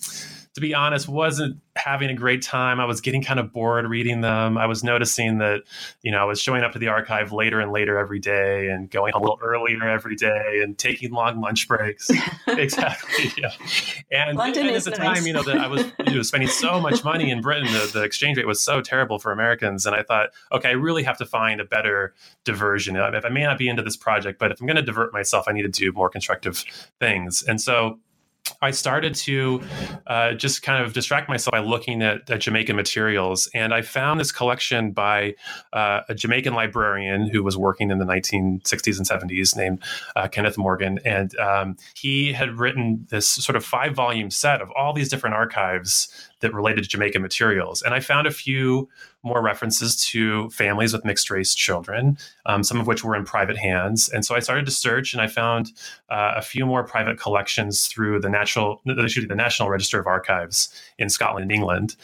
to 0.55 0.61
be 0.61 0.75
honest, 0.75 1.09
wasn't 1.09 1.61
having 1.77 2.11
a 2.11 2.15
great 2.15 2.43
time. 2.43 2.81
I 2.81 2.85
was 2.85 3.01
getting 3.01 3.23
kind 3.23 3.39
of 3.39 3.53
bored 3.53 3.87
reading 3.89 4.21
them. 4.21 4.59
I 4.59 4.67
was 4.67 4.83
noticing 4.83 5.39
that, 5.39 5.63
you 6.03 6.11
know, 6.11 6.19
I 6.19 6.25
was 6.25 6.41
showing 6.41 6.63
up 6.63 6.73
to 6.73 6.79
the 6.79 6.89
archive 6.89 7.33
later 7.33 7.61
and 7.61 7.73
later 7.73 7.99
every 7.99 8.19
day 8.19 8.69
and 8.69 8.91
going 8.91 9.13
a 9.15 9.19
little 9.19 9.39
earlier 9.43 9.89
every 9.89 10.17
day 10.17 10.61
and 10.63 10.77
taking 10.77 11.13
long 11.13 11.41
lunch 11.41 11.69
breaks. 11.69 12.11
exactly. 12.49 13.33
Yeah. 13.37 13.51
And, 14.11 14.37
London 14.37 14.67
and 14.67 14.77
at 14.77 14.85
the 14.85 14.91
nice. 14.91 14.99
time, 14.99 15.27
you 15.27 15.33
know, 15.33 15.43
that 15.43 15.59
I 15.59 15.69
was 15.69 15.85
you 16.07 16.17
know, 16.17 16.23
spending 16.23 16.49
so 16.49 16.81
much 16.81 17.05
money 17.05 17.31
in 17.31 17.41
Britain, 17.41 17.67
the, 17.67 17.91
the 17.93 18.03
exchange 18.03 18.37
rate 18.37 18.47
was 18.47 18.61
so 18.61 18.81
terrible 18.81 19.19
for 19.19 19.33
Americans. 19.33 19.87
And 19.87 19.95
I 19.95 20.03
thought, 20.03 20.31
okay, 20.53 20.71
I 20.71 20.73
really 20.73 21.05
have 21.05 21.19
to 21.19 21.27
find 21.27 21.61
a 21.61 21.65
better 21.65 22.15
diversion. 22.45 22.97
If 22.97 23.25
I 23.25 23.29
may 23.29 23.45
not 23.45 23.59
be 23.59 23.69
into 23.69 23.83
this 23.83 23.97
project, 23.97 24.39
but 24.39 24.51
if 24.51 24.61
I'm 24.61 24.67
going 24.67 24.77
to 24.77 24.83
divert 24.83 25.13
myself, 25.13 25.47
I 25.49 25.53
need 25.53 25.63
to 25.63 25.69
do 25.69 25.93
more 25.93 26.09
constructive 26.09 26.65
things. 26.99 27.43
And 27.43 27.61
so 27.61 28.01
I 28.61 28.73
started 28.73 29.15
to 29.15 29.63
uh, 30.07 30.33
just 30.33 30.63
kind 30.63 30.85
of 30.85 30.93
distract 30.93 31.29
myself 31.29 31.53
by 31.53 31.61
looking 31.61 32.03
at, 32.03 32.29
at, 32.29 32.41
Jamaican 32.41 32.75
materials. 32.75 33.49
And 33.55 33.73
I 33.73 33.83
found 33.83 34.19
this 34.19 34.33
collection 34.33 34.91
by 34.91 35.35
uh, 35.73 36.01
a 36.09 36.15
Jamaican 36.15 36.55
librarian 36.55 37.29
who 37.29 37.45
was 37.45 37.57
working 37.57 37.91
in 37.91 37.99
the 37.99 38.05
1960s 38.05 38.99
and 38.99 39.31
70s 39.31 39.57
named 39.57 39.83
uh, 40.17 40.27
Kenneth 40.27 40.59
Morgan. 40.59 40.99
And 41.05 41.37
um, 41.39 41.77
he 41.95 42.33
had 42.33 42.59
written 42.59 43.07
this 43.11 43.29
sort 43.29 43.55
of 43.55 43.65
five 43.65 43.95
volume 43.95 44.31
set 44.31 44.61
of 44.61 44.71
all 44.73 44.93
these 44.93 45.09
different 45.09 45.37
archives 45.37 46.09
that 46.41 46.53
related 46.53 46.83
to 46.85 46.91
Jamaican 46.91 47.23
materials. 47.23 47.83
And 47.83 47.95
I 47.95 48.01
found 48.01 48.27
a 48.27 48.33
few 48.33 48.89
more 49.25 49.43
references 49.43 50.05
to 50.07 50.49
families 50.51 50.93
with 50.93 51.05
mixed 51.05 51.31
race 51.31 51.55
children, 51.55 52.17
um, 52.47 52.63
some 52.63 52.81
of 52.81 52.87
which 52.87 53.03
were 53.03 53.17
in 53.17 53.25
private 53.25 53.59
hands. 53.59 54.09
And 54.09 54.25
so 54.25 54.35
I 54.35 54.39
started 54.41 54.65
to 54.67 54.73
search, 54.73 55.13
and 55.13 55.21
I 55.21 55.27
found 55.27 55.73
uh, 56.09 56.35
a 56.37 56.43
few 56.43 56.65
more 56.65 56.85
private 56.85 57.19
collections 57.19 57.87
through 57.87 58.21
the 58.21 58.29
National, 58.29 58.81
the 58.85 59.35
National 59.35 59.69
Register 59.69 59.99
of 59.99 60.07
Archives 60.07 60.73
in 60.99 61.09
Scotland 61.09 61.43
and 61.43 61.53
England. 61.53 61.97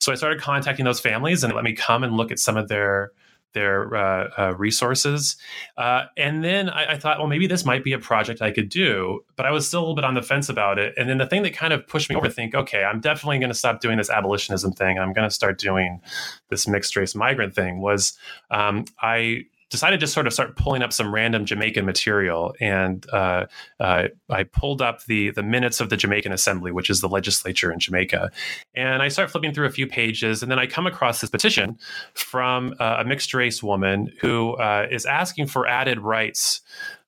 So 0.00 0.12
I 0.12 0.16
started 0.16 0.40
contacting 0.40 0.84
those 0.84 1.00
families, 1.00 1.44
and 1.44 1.54
let 1.54 1.64
me 1.64 1.72
come 1.72 2.02
and 2.02 2.16
look 2.16 2.30
at 2.30 2.38
some 2.38 2.56
of 2.56 2.68
their 2.68 3.12
their 3.52 3.96
uh, 3.96 4.28
uh, 4.38 4.54
resources. 4.56 5.36
Uh, 5.76 6.04
and 6.16 6.44
then 6.44 6.68
I, 6.68 6.92
I, 6.92 6.98
thought, 6.98 7.18
well, 7.18 7.26
maybe 7.26 7.46
this 7.46 7.64
might 7.64 7.82
be 7.82 7.92
a 7.92 7.98
project 7.98 8.42
I 8.42 8.50
could 8.50 8.68
do, 8.68 9.24
but 9.34 9.46
I 9.46 9.50
was 9.50 9.66
still 9.66 9.80
a 9.80 9.82
little 9.82 9.94
bit 9.94 10.04
on 10.04 10.14
the 10.14 10.22
fence 10.22 10.48
about 10.48 10.78
it. 10.78 10.92
And 10.98 11.08
then 11.08 11.18
the 11.18 11.26
thing 11.26 11.42
that 11.42 11.54
kind 11.54 11.72
of 11.72 11.86
pushed 11.86 12.10
me 12.10 12.16
over 12.16 12.26
to 12.26 12.32
think, 12.32 12.54
okay, 12.54 12.84
I'm 12.84 13.00
definitely 13.00 13.38
going 13.38 13.50
to 13.50 13.54
stop 13.54 13.80
doing 13.80 13.96
this 13.96 14.10
abolitionism 14.10 14.72
thing. 14.72 14.98
I'm 14.98 15.12
going 15.12 15.28
to 15.28 15.34
start 15.34 15.58
doing 15.58 16.00
this 16.50 16.68
mixed 16.68 16.96
race 16.96 17.14
migrant 17.14 17.54
thing 17.54 17.80
was 17.80 18.18
um, 18.50 18.84
I 19.00 19.46
decided 19.70 20.00
to 20.00 20.06
sort 20.06 20.26
of 20.26 20.32
start 20.32 20.56
pulling 20.56 20.82
up 20.82 20.92
some 20.92 21.12
random 21.12 21.44
Jamaican 21.44 21.84
material, 21.84 22.54
and 22.60 23.04
uh, 23.12 23.46
uh, 23.80 24.04
I 24.30 24.44
pulled 24.44 24.80
up 24.80 25.04
the 25.04 25.30
the 25.30 25.42
minutes 25.42 25.80
of 25.80 25.90
the 25.90 25.96
Jamaican 25.96 26.32
Assembly, 26.32 26.72
which 26.72 26.90
is 26.90 27.00
the 27.00 27.08
legislature 27.08 27.72
in 27.72 27.80
Jamaica, 27.80 28.30
and 28.74 29.02
I 29.02 29.08
start 29.08 29.30
flipping 29.30 29.52
through 29.52 29.66
a 29.66 29.70
few 29.70 29.86
pages, 29.86 30.42
and 30.42 30.50
then 30.50 30.58
I 30.58 30.66
come 30.66 30.86
across 30.86 31.20
this 31.20 31.30
petition 31.30 31.78
from 32.14 32.74
uh, 32.78 32.96
a 33.00 33.04
mixed 33.04 33.34
race 33.34 33.62
woman 33.62 34.12
who 34.20 34.54
uh, 34.54 34.86
is 34.90 35.04
asking 35.06 35.46
for 35.46 35.66
added 35.66 35.98
rights 36.00 36.60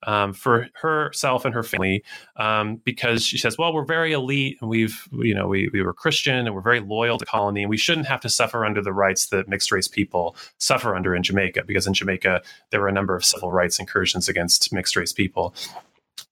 um, 0.07 0.33
for 0.33 0.69
herself 0.75 1.45
and 1.45 1.55
her 1.55 1.63
family 1.63 2.05
um, 2.37 2.77
because 2.85 3.25
she 3.25 3.39
says, 3.39 3.59
"Well, 3.59 3.73
we're 3.73 3.85
very 3.85 4.13
elite, 4.13 4.59
and 4.61 4.71
we've 4.71 5.09
you 5.13 5.35
know 5.35 5.49
we 5.49 5.69
we 5.73 5.83
were 5.83 5.93
Christian, 5.93 6.47
and 6.47 6.55
we're 6.55 6.61
very 6.61 6.81
loyal 6.81 7.19
to 7.19 7.23
the 7.25 7.27
colony, 7.27 7.63
and 7.63 7.71
we 7.71 7.77
shouldn't 7.77 8.07
have 8.07 8.21
to 8.21 8.29
suffer 8.29 8.65
under 8.65 8.83
the 8.83 8.93
rights 8.93 9.29
that 9.29 9.49
mixed 9.49 9.73
race 9.73 9.89
people 9.89 10.37
suffer 10.59 10.95
under 10.95 11.15
in 11.15 11.23
Jamaica, 11.23 11.65
because 11.67 11.87
in 11.87 11.95
Jamaica 11.95 12.43
there 12.71 12.81
were 12.81 12.89
a 12.89 12.93
number 12.93 13.17
of 13.17 13.25
civil 13.25 13.51
rights 13.51 13.79
incursions 13.79 14.29
against 14.29 14.73
mixed 14.73 14.97
race 14.97 15.13
people." 15.13 15.55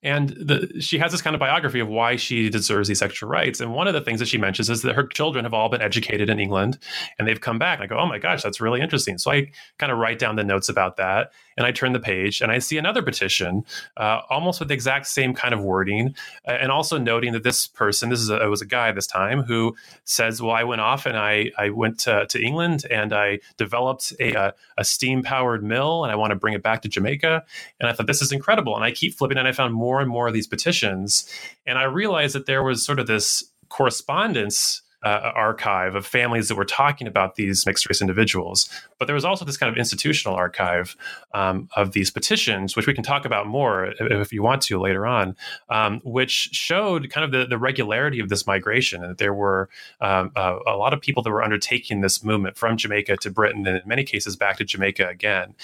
And 0.02 0.30
the, 0.30 0.80
she 0.80 0.98
has 0.98 1.10
this 1.10 1.22
kind 1.22 1.34
of 1.34 1.40
biography 1.40 1.80
of 1.80 1.88
why 1.88 2.16
she 2.16 2.48
deserves 2.48 2.86
these 2.86 3.02
extra 3.02 3.26
rights. 3.26 3.60
And 3.60 3.72
one 3.72 3.88
of 3.88 3.94
the 3.94 4.00
things 4.00 4.20
that 4.20 4.28
she 4.28 4.38
mentions 4.38 4.70
is 4.70 4.82
that 4.82 4.94
her 4.94 5.06
children 5.06 5.44
have 5.44 5.54
all 5.54 5.68
been 5.68 5.80
educated 5.80 6.30
in 6.30 6.38
England 6.38 6.78
and 7.18 7.26
they've 7.26 7.40
come 7.40 7.58
back. 7.58 7.78
And 7.78 7.84
I 7.84 7.86
go, 7.88 7.98
oh 7.98 8.06
my 8.06 8.18
gosh, 8.18 8.42
that's 8.42 8.60
really 8.60 8.80
interesting. 8.80 9.18
So 9.18 9.32
I 9.32 9.50
kind 9.78 9.90
of 9.90 9.98
write 9.98 10.18
down 10.18 10.36
the 10.36 10.44
notes 10.44 10.68
about 10.68 10.96
that 10.98 11.32
and 11.56 11.66
I 11.66 11.72
turn 11.72 11.92
the 11.92 12.00
page 12.00 12.40
and 12.40 12.52
I 12.52 12.58
see 12.58 12.78
another 12.78 13.02
petition, 13.02 13.64
uh, 13.96 14.20
almost 14.28 14.60
with 14.60 14.68
the 14.68 14.74
exact 14.74 15.06
same 15.06 15.34
kind 15.34 15.54
of 15.54 15.62
wording, 15.62 16.14
uh, 16.46 16.52
and 16.52 16.70
also 16.70 16.98
noting 16.98 17.32
that 17.32 17.42
this 17.42 17.66
person, 17.66 18.10
this 18.10 18.20
is 18.20 18.30
a, 18.30 18.42
it 18.42 18.48
was 18.48 18.60
a 18.60 18.66
guy 18.66 18.92
this 18.92 19.06
time 19.06 19.42
who 19.42 19.74
says, 20.04 20.42
"Well, 20.42 20.54
I 20.54 20.64
went 20.64 20.80
off 20.80 21.06
and 21.06 21.16
I 21.16 21.50
I 21.58 21.70
went 21.70 21.98
to, 22.00 22.26
to 22.26 22.42
England 22.42 22.84
and 22.90 23.12
I 23.12 23.40
developed 23.56 24.12
a 24.20 24.34
a, 24.34 24.54
a 24.78 24.84
steam 24.84 25.22
powered 25.22 25.62
mill 25.62 26.04
and 26.04 26.12
I 26.12 26.16
want 26.16 26.30
to 26.30 26.36
bring 26.36 26.54
it 26.54 26.62
back 26.62 26.82
to 26.82 26.88
Jamaica." 26.88 27.44
And 27.80 27.88
I 27.88 27.92
thought 27.92 28.06
this 28.06 28.22
is 28.22 28.32
incredible, 28.32 28.74
and 28.74 28.84
I 28.84 28.90
keep 28.90 29.14
flipping 29.14 29.38
and 29.38 29.48
I 29.48 29.52
found 29.52 29.74
more 29.74 30.00
and 30.00 30.10
more 30.10 30.28
of 30.28 30.34
these 30.34 30.46
petitions, 30.46 31.30
and 31.66 31.78
I 31.78 31.84
realized 31.84 32.34
that 32.34 32.46
there 32.46 32.62
was 32.62 32.84
sort 32.84 32.98
of 32.98 33.06
this 33.06 33.44
correspondence 33.68 34.82
uh, 35.04 35.32
archive 35.34 35.94
of 35.94 36.06
families 36.06 36.48
that 36.48 36.54
were 36.54 36.64
talking 36.64 37.06
about 37.06 37.34
these 37.36 37.66
mixed 37.66 37.88
race 37.88 38.00
individuals. 38.00 38.68
But 38.98 39.06
there 39.06 39.14
was 39.14 39.24
also 39.24 39.44
this 39.44 39.56
kind 39.56 39.70
of 39.70 39.76
institutional 39.76 40.36
archive 40.36 40.96
um, 41.34 41.68
of 41.76 41.92
these 41.92 42.10
petitions, 42.10 42.76
which 42.76 42.86
we 42.86 42.94
can 42.94 43.04
talk 43.04 43.24
about 43.24 43.46
more 43.46 43.86
if, 43.86 44.00
if 44.00 44.32
you 44.32 44.42
want 44.42 44.62
to 44.62 44.80
later 44.80 45.06
on, 45.06 45.36
um, 45.68 46.00
which 46.04 46.50
showed 46.52 47.10
kind 47.10 47.24
of 47.24 47.30
the, 47.30 47.46
the, 47.46 47.58
regularity 47.58 48.20
of 48.20 48.28
this 48.28 48.46
migration. 48.46 49.02
And 49.02 49.10
that 49.10 49.18
there 49.18 49.34
were 49.34 49.68
um, 50.00 50.32
uh, 50.36 50.58
a 50.66 50.76
lot 50.76 50.92
of 50.92 51.00
people 51.00 51.22
that 51.22 51.30
were 51.30 51.42
undertaking 51.42 52.00
this 52.00 52.22
movement 52.22 52.56
from 52.56 52.76
Jamaica 52.76 53.16
to 53.18 53.30
Britain, 53.30 53.66
and 53.66 53.76
in 53.76 53.88
many 53.88 54.04
cases 54.04 54.36
back 54.36 54.56
to 54.58 54.64
Jamaica 54.64 55.08
again. 55.08 55.54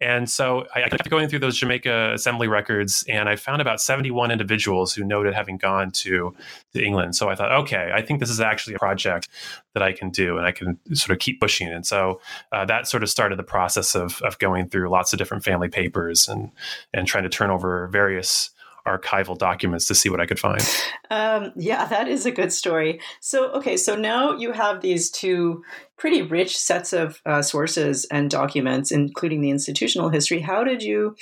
And 0.00 0.28
so 0.28 0.66
I, 0.74 0.84
I 0.84 0.88
kept 0.88 1.08
going 1.08 1.28
through 1.28 1.38
those 1.38 1.56
Jamaica 1.56 2.12
Assembly 2.14 2.48
records, 2.48 3.04
and 3.08 3.28
I 3.28 3.36
found 3.36 3.62
about 3.62 3.80
71 3.80 4.30
individuals 4.30 4.94
who 4.94 5.04
noted 5.04 5.34
having 5.34 5.56
gone 5.56 5.90
to, 5.92 6.34
to 6.72 6.84
England. 6.84 7.16
So 7.16 7.28
I 7.28 7.34
thought, 7.34 7.52
okay, 7.52 7.90
I 7.94 8.02
think 8.02 8.20
this 8.20 8.30
is 8.30 8.40
actually 8.40 8.74
a 8.74 8.78
project 8.78 9.28
that 9.74 9.82
I 9.82 9.92
can 9.92 10.10
do, 10.10 10.36
and 10.36 10.46
I 10.46 10.52
can 10.52 10.78
sort 10.94 11.10
of 11.10 11.20
keep 11.20 11.40
pushing. 11.40 11.68
And 11.68 11.86
so 11.86 12.20
uh, 12.52 12.64
that 12.66 12.88
sort 12.88 13.02
of 13.02 13.10
started 13.10 13.38
the 13.38 13.44
process 13.44 13.94
of, 13.94 14.20
of 14.22 14.38
going 14.38 14.68
through 14.68 14.88
lots 14.88 15.12
of 15.12 15.18
different 15.18 15.44
family 15.44 15.68
papers 15.68 16.28
and 16.28 16.50
and 16.92 17.06
trying 17.06 17.24
to 17.24 17.30
turn 17.30 17.50
over 17.50 17.88
various 17.88 18.50
archival 18.86 19.36
documents 19.36 19.86
to 19.86 19.94
see 19.94 20.08
what 20.08 20.20
I 20.20 20.26
could 20.26 20.38
find. 20.38 20.62
Um, 21.10 21.52
yeah, 21.56 21.86
that 21.86 22.08
is 22.08 22.26
a 22.26 22.30
good 22.30 22.52
story. 22.52 23.00
So, 23.20 23.50
okay, 23.52 23.76
so 23.76 23.96
now 23.96 24.36
you 24.36 24.52
have 24.52 24.80
these 24.80 25.10
two 25.10 25.62
pretty 25.96 26.22
rich 26.22 26.56
sets 26.58 26.92
of 26.92 27.20
uh, 27.24 27.40
sources 27.42 28.04
and 28.10 28.30
documents, 28.30 28.90
including 28.90 29.40
the 29.40 29.50
institutional 29.50 30.08
history. 30.08 30.40
How 30.40 30.64
did 30.64 30.82
you, 30.82 31.16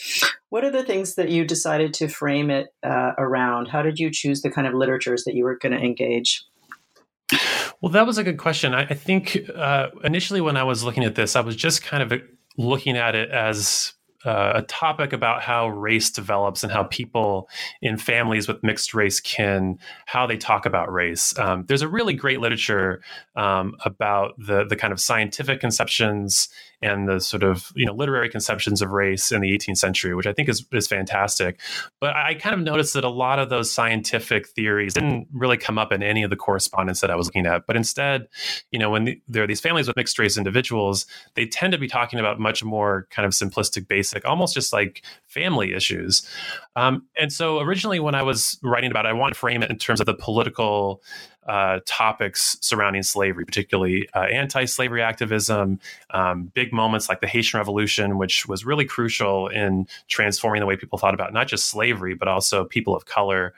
what 0.48 0.64
are 0.64 0.70
the 0.70 0.82
things 0.82 1.14
that 1.14 1.28
you 1.28 1.44
decided 1.44 1.94
to 1.94 2.08
frame 2.08 2.50
it 2.50 2.74
uh, 2.82 3.12
around? 3.18 3.68
How 3.68 3.82
did 3.82 3.98
you 3.98 4.10
choose 4.10 4.42
the 4.42 4.50
kind 4.50 4.66
of 4.66 4.74
literatures 4.74 5.24
that 5.24 5.34
you 5.34 5.44
were 5.44 5.56
going 5.56 5.72
to 5.72 5.78
engage? 5.78 6.44
Well, 7.80 7.92
that 7.92 8.06
was 8.06 8.18
a 8.18 8.24
good 8.24 8.38
question. 8.38 8.74
I, 8.74 8.82
I 8.82 8.94
think 8.94 9.40
uh, 9.54 9.88
initially 10.04 10.40
when 10.40 10.56
I 10.56 10.62
was 10.62 10.84
looking 10.84 11.04
at 11.04 11.14
this, 11.14 11.36
I 11.36 11.40
was 11.40 11.56
just 11.56 11.82
kind 11.82 12.02
of 12.02 12.20
looking 12.56 12.96
at 12.96 13.14
it 13.14 13.30
as 13.30 13.94
uh, 14.24 14.52
a 14.56 14.62
topic 14.62 15.12
about 15.12 15.42
how 15.42 15.68
race 15.68 16.10
develops 16.10 16.62
and 16.62 16.72
how 16.72 16.84
people 16.84 17.48
in 17.80 17.96
families 17.96 18.48
with 18.48 18.62
mixed 18.62 18.94
race 18.94 19.20
kin 19.20 19.78
how 20.06 20.26
they 20.26 20.36
talk 20.36 20.66
about 20.66 20.92
race. 20.92 21.36
Um, 21.38 21.64
there's 21.66 21.82
a 21.82 21.88
really 21.88 22.14
great 22.14 22.40
literature 22.40 23.02
um, 23.36 23.76
about 23.84 24.34
the 24.38 24.64
the 24.64 24.76
kind 24.76 24.92
of 24.92 25.00
scientific 25.00 25.60
conceptions 25.60 26.48
and 26.82 27.08
the 27.08 27.20
sort 27.20 27.42
of 27.42 27.72
you 27.74 27.86
know 27.86 27.92
literary 27.92 28.28
conceptions 28.28 28.82
of 28.82 28.90
race 28.90 29.30
in 29.32 29.40
the 29.40 29.50
18th 29.50 29.78
century, 29.78 30.14
which 30.14 30.26
I 30.26 30.32
think 30.32 30.48
is 30.48 30.66
is 30.72 30.86
fantastic. 30.86 31.60
But 32.00 32.16
I 32.16 32.34
kind 32.34 32.54
of 32.54 32.60
noticed 32.60 32.94
that 32.94 33.04
a 33.04 33.08
lot 33.08 33.38
of 33.38 33.48
those 33.48 33.70
scientific 33.70 34.48
theories 34.48 34.94
didn't 34.94 35.28
really 35.32 35.56
come 35.56 35.78
up 35.78 35.92
in 35.92 36.02
any 36.02 36.22
of 36.22 36.30
the 36.30 36.36
correspondence 36.36 37.00
that 37.00 37.10
I 37.10 37.16
was 37.16 37.26
looking 37.26 37.46
at. 37.46 37.66
But 37.66 37.76
instead, 37.76 38.28
you 38.70 38.78
know, 38.78 38.90
when 38.90 39.04
the, 39.04 39.22
there 39.28 39.44
are 39.44 39.46
these 39.46 39.60
families 39.60 39.86
with 39.86 39.96
mixed 39.96 40.18
race 40.18 40.36
individuals, 40.36 41.06
they 41.34 41.46
tend 41.46 41.72
to 41.72 41.78
be 41.78 41.88
talking 41.88 42.18
about 42.18 42.40
much 42.40 42.64
more 42.64 43.06
kind 43.10 43.26
of 43.26 43.32
simplistic, 43.32 43.86
basic, 43.86 44.24
almost 44.24 44.54
just 44.54 44.72
like 44.72 45.04
family 45.32 45.72
issues. 45.72 46.22
Um, 46.76 47.06
and 47.18 47.32
so 47.32 47.60
originally, 47.60 48.00
when 48.00 48.14
I 48.14 48.22
was 48.22 48.58
writing 48.62 48.90
about 48.90 49.06
it, 49.06 49.08
I 49.08 49.12
wanted 49.12 49.34
to 49.34 49.40
frame 49.40 49.62
it 49.62 49.70
in 49.70 49.78
terms 49.78 50.00
of 50.00 50.06
the 50.06 50.14
political 50.14 51.02
uh, 51.46 51.80
topics 51.86 52.56
surrounding 52.60 53.02
slavery, 53.02 53.44
particularly 53.44 54.08
uh, 54.14 54.20
anti 54.20 54.64
slavery 54.64 55.02
activism, 55.02 55.80
um, 56.10 56.52
big 56.54 56.72
moments 56.72 57.08
like 57.08 57.20
the 57.20 57.26
Haitian 57.26 57.58
Revolution, 57.58 58.18
which 58.18 58.46
was 58.46 58.64
really 58.64 58.84
crucial 58.84 59.48
in 59.48 59.86
transforming 60.08 60.60
the 60.60 60.66
way 60.66 60.76
people 60.76 60.98
thought 60.98 61.14
about 61.14 61.32
not 61.32 61.48
just 61.48 61.66
slavery, 61.66 62.14
but 62.14 62.28
also 62.28 62.64
people 62.64 62.94
of 62.94 63.06
color. 63.06 63.54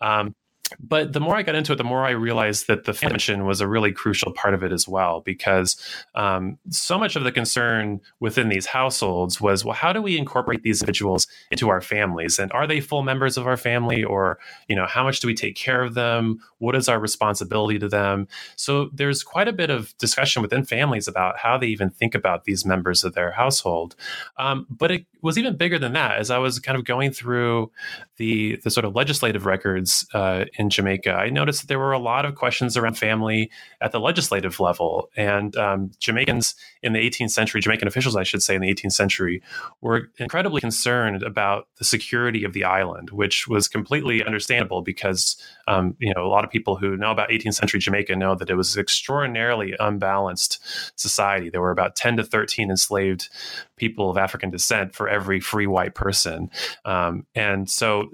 Um, 0.00 0.34
but 0.80 1.12
the 1.12 1.20
more 1.20 1.36
I 1.36 1.42
got 1.42 1.54
into 1.54 1.72
it, 1.72 1.76
the 1.76 1.84
more 1.84 2.04
I 2.04 2.10
realized 2.10 2.66
that 2.66 2.84
the 2.84 2.92
family 2.92 3.16
was 3.42 3.60
a 3.60 3.68
really 3.68 3.92
crucial 3.92 4.32
part 4.32 4.54
of 4.54 4.62
it 4.62 4.72
as 4.72 4.88
well, 4.88 5.20
because 5.20 5.76
um, 6.14 6.58
so 6.70 6.98
much 6.98 7.16
of 7.16 7.24
the 7.24 7.32
concern 7.32 8.00
within 8.20 8.48
these 8.48 8.66
households 8.66 9.40
was, 9.40 9.64
well, 9.64 9.74
how 9.74 9.92
do 9.92 10.02
we 10.02 10.18
incorporate 10.18 10.62
these 10.62 10.82
individuals 10.82 11.26
into 11.50 11.68
our 11.68 11.80
families, 11.80 12.38
and 12.38 12.50
are 12.52 12.66
they 12.66 12.80
full 12.80 13.02
members 13.02 13.36
of 13.36 13.46
our 13.46 13.56
family, 13.56 14.02
or 14.02 14.38
you 14.68 14.76
know, 14.76 14.86
how 14.86 15.04
much 15.04 15.20
do 15.20 15.28
we 15.28 15.34
take 15.34 15.56
care 15.56 15.82
of 15.82 15.94
them? 15.94 16.40
What 16.58 16.74
is 16.74 16.88
our 16.88 16.98
responsibility 16.98 17.78
to 17.78 17.88
them? 17.88 18.28
So 18.56 18.90
there's 18.92 19.22
quite 19.22 19.48
a 19.48 19.52
bit 19.52 19.70
of 19.70 19.96
discussion 19.98 20.42
within 20.42 20.64
families 20.64 21.08
about 21.08 21.38
how 21.38 21.58
they 21.58 21.66
even 21.68 21.90
think 21.90 22.14
about 22.14 22.44
these 22.44 22.64
members 22.64 23.04
of 23.04 23.14
their 23.14 23.32
household. 23.32 23.94
Um, 24.38 24.66
but 24.70 24.90
it 24.90 25.06
was 25.22 25.38
even 25.38 25.56
bigger 25.56 25.78
than 25.78 25.92
that. 25.94 26.18
As 26.18 26.30
I 26.30 26.38
was 26.38 26.58
kind 26.58 26.78
of 26.78 26.84
going 26.84 27.10
through 27.10 27.70
the 28.16 28.56
the 28.62 28.70
sort 28.70 28.84
of 28.84 28.94
legislative 28.94 29.46
records 29.46 30.06
uh, 30.14 30.44
in 30.58 30.70
Jamaica, 30.70 31.12
I 31.12 31.30
noticed 31.30 31.62
that 31.62 31.66
there 31.68 31.78
were 31.78 31.92
a 31.92 31.98
lot 31.98 32.24
of 32.24 32.34
questions 32.34 32.76
around 32.76 32.98
family 32.98 33.50
at 33.80 33.92
the 33.92 34.00
legislative 34.00 34.60
level, 34.60 35.10
and 35.16 35.56
um, 35.56 35.90
Jamaicans 35.98 36.54
in 36.82 36.92
the 36.92 37.00
18th 37.00 37.30
century, 37.30 37.60
Jamaican 37.60 37.88
officials, 37.88 38.16
I 38.16 38.22
should 38.22 38.42
say, 38.42 38.54
in 38.54 38.60
the 38.60 38.72
18th 38.72 38.92
century, 38.92 39.42
were 39.80 40.10
incredibly 40.18 40.60
concerned 40.60 41.22
about 41.22 41.68
the 41.78 41.84
security 41.84 42.44
of 42.44 42.52
the 42.52 42.64
island, 42.64 43.10
which 43.10 43.48
was 43.48 43.68
completely 43.68 44.24
understandable 44.24 44.82
because 44.82 45.36
um, 45.66 45.96
you 45.98 46.12
know 46.14 46.24
a 46.24 46.28
lot 46.28 46.44
of 46.44 46.50
people 46.50 46.76
who 46.76 46.96
know 46.96 47.10
about 47.10 47.30
18th 47.30 47.54
century 47.54 47.80
Jamaica 47.80 48.16
know 48.16 48.34
that 48.34 48.50
it 48.50 48.54
was 48.54 48.76
extraordinarily 48.76 49.74
unbalanced 49.80 50.60
society. 50.98 51.50
There 51.50 51.60
were 51.60 51.70
about 51.70 51.96
10 51.96 52.18
to 52.18 52.24
13 52.24 52.70
enslaved 52.70 53.28
people 53.76 54.10
of 54.10 54.16
African 54.16 54.50
descent 54.50 54.94
for 54.94 55.08
every 55.08 55.40
free 55.40 55.66
white 55.66 55.94
person. 55.94 56.50
Um, 56.84 57.26
and 57.34 57.68
so 57.68 58.08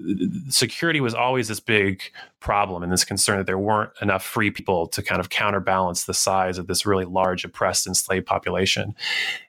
security 0.49 1.01
was 1.01 1.13
always 1.13 1.47
this 1.47 1.59
big 1.59 2.01
problem 2.43 2.83
and 2.83 2.91
this 2.91 3.05
concern 3.05 3.37
that 3.37 3.47
there 3.47 3.57
weren't 3.57 3.91
enough 4.01 4.23
free 4.23 4.51
people 4.51 4.85
to 4.85 5.01
kind 5.01 5.21
of 5.21 5.29
counterbalance 5.29 6.03
the 6.03 6.13
size 6.13 6.57
of 6.57 6.67
this 6.67 6.85
really 6.85 7.05
large 7.05 7.45
oppressed 7.45 7.87
enslaved 7.87 8.25
population. 8.25 8.93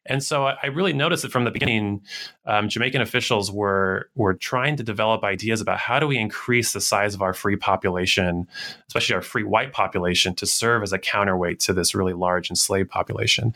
And 0.07 0.23
so 0.23 0.47
I, 0.47 0.57
I 0.63 0.67
really 0.69 0.93
noticed 0.93 1.23
that 1.23 1.33
from 1.33 1.45
the 1.45 1.51
beginning, 1.51 2.03
um, 2.47 2.69
Jamaican 2.69 3.01
officials 3.01 3.51
were 3.51 4.11
were 4.15 4.35
trying 4.35 4.77
to 4.77 4.85
develop 4.85 5.25
ideas 5.25 5.61
about 5.61 5.79
how 5.79 5.99
do 5.99 6.07
we 6.07 6.19
increase 6.19 6.73
the 6.73 6.81
size 6.81 7.15
of 7.15 7.23
our 7.23 7.35
free 7.35 7.57
population, 7.57 8.47
especially 8.87 9.17
our 9.17 9.23
free 9.23 9.45
white 9.45 9.73
population, 9.73 10.35
to 10.37 10.47
serve 10.47 10.83
as 10.83 10.93
a 10.93 10.99
counterweight 10.99 11.59
to 11.61 11.73
this 11.73 11.95
really 11.95 12.13
large 12.13 12.49
enslaved 12.49 12.91
population. 12.91 13.55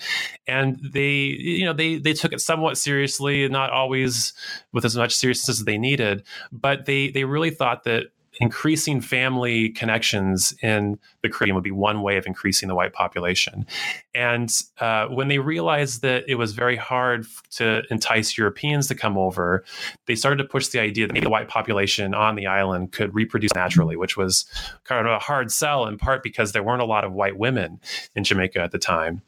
And 0.48 0.80
they, 0.82 1.10
you 1.10 1.64
know, 1.64 1.72
they 1.72 1.98
they 1.98 2.12
took 2.12 2.32
it 2.32 2.40
somewhat 2.40 2.76
seriously, 2.76 3.48
not 3.48 3.70
always 3.70 4.32
with 4.72 4.84
as 4.84 4.96
much 4.96 5.14
seriousness 5.14 5.60
as 5.60 5.64
they 5.64 5.78
needed, 5.78 6.24
but 6.50 6.86
they 6.86 7.10
they 7.10 7.24
really 7.24 7.50
thought 7.50 7.84
that 7.84 8.06
increasing 8.40 9.00
family 9.00 9.70
connections 9.70 10.54
in 10.62 10.98
the 11.22 11.28
Caribbean 11.28 11.54
would 11.54 11.64
be 11.64 11.70
one 11.70 12.02
way 12.02 12.16
of 12.16 12.26
increasing 12.26 12.68
the 12.68 12.74
white 12.74 12.92
population. 12.92 13.66
And 14.14 14.52
uh, 14.80 15.06
when 15.06 15.28
they 15.28 15.38
realized 15.38 16.02
that 16.02 16.24
it 16.28 16.36
was 16.36 16.52
very 16.52 16.76
hard 16.76 17.26
to 17.52 17.82
entice 17.90 18.38
Europeans 18.38 18.86
to 18.88 18.94
come 18.94 19.18
over, 19.18 19.64
they 20.06 20.14
started 20.14 20.36
to 20.38 20.44
push 20.44 20.68
the 20.68 20.80
idea 20.80 21.06
that 21.06 21.12
maybe 21.12 21.24
the 21.24 21.30
white 21.30 21.48
population 21.48 22.14
on 22.14 22.36
the 22.36 22.46
island 22.46 22.92
could 22.92 23.14
reproduce 23.14 23.54
naturally, 23.54 23.96
which 23.96 24.16
was 24.16 24.46
kind 24.84 25.06
of 25.06 25.12
a 25.12 25.18
hard 25.18 25.50
sell 25.50 25.86
in 25.86 25.98
part 25.98 26.22
because 26.22 26.52
there 26.52 26.62
weren't 26.62 26.82
a 26.82 26.86
lot 26.86 27.04
of 27.04 27.12
white 27.12 27.36
women 27.36 27.80
in 28.14 28.24
Jamaica 28.24 28.60
at 28.60 28.72
the 28.72 28.78
time. 28.78 29.22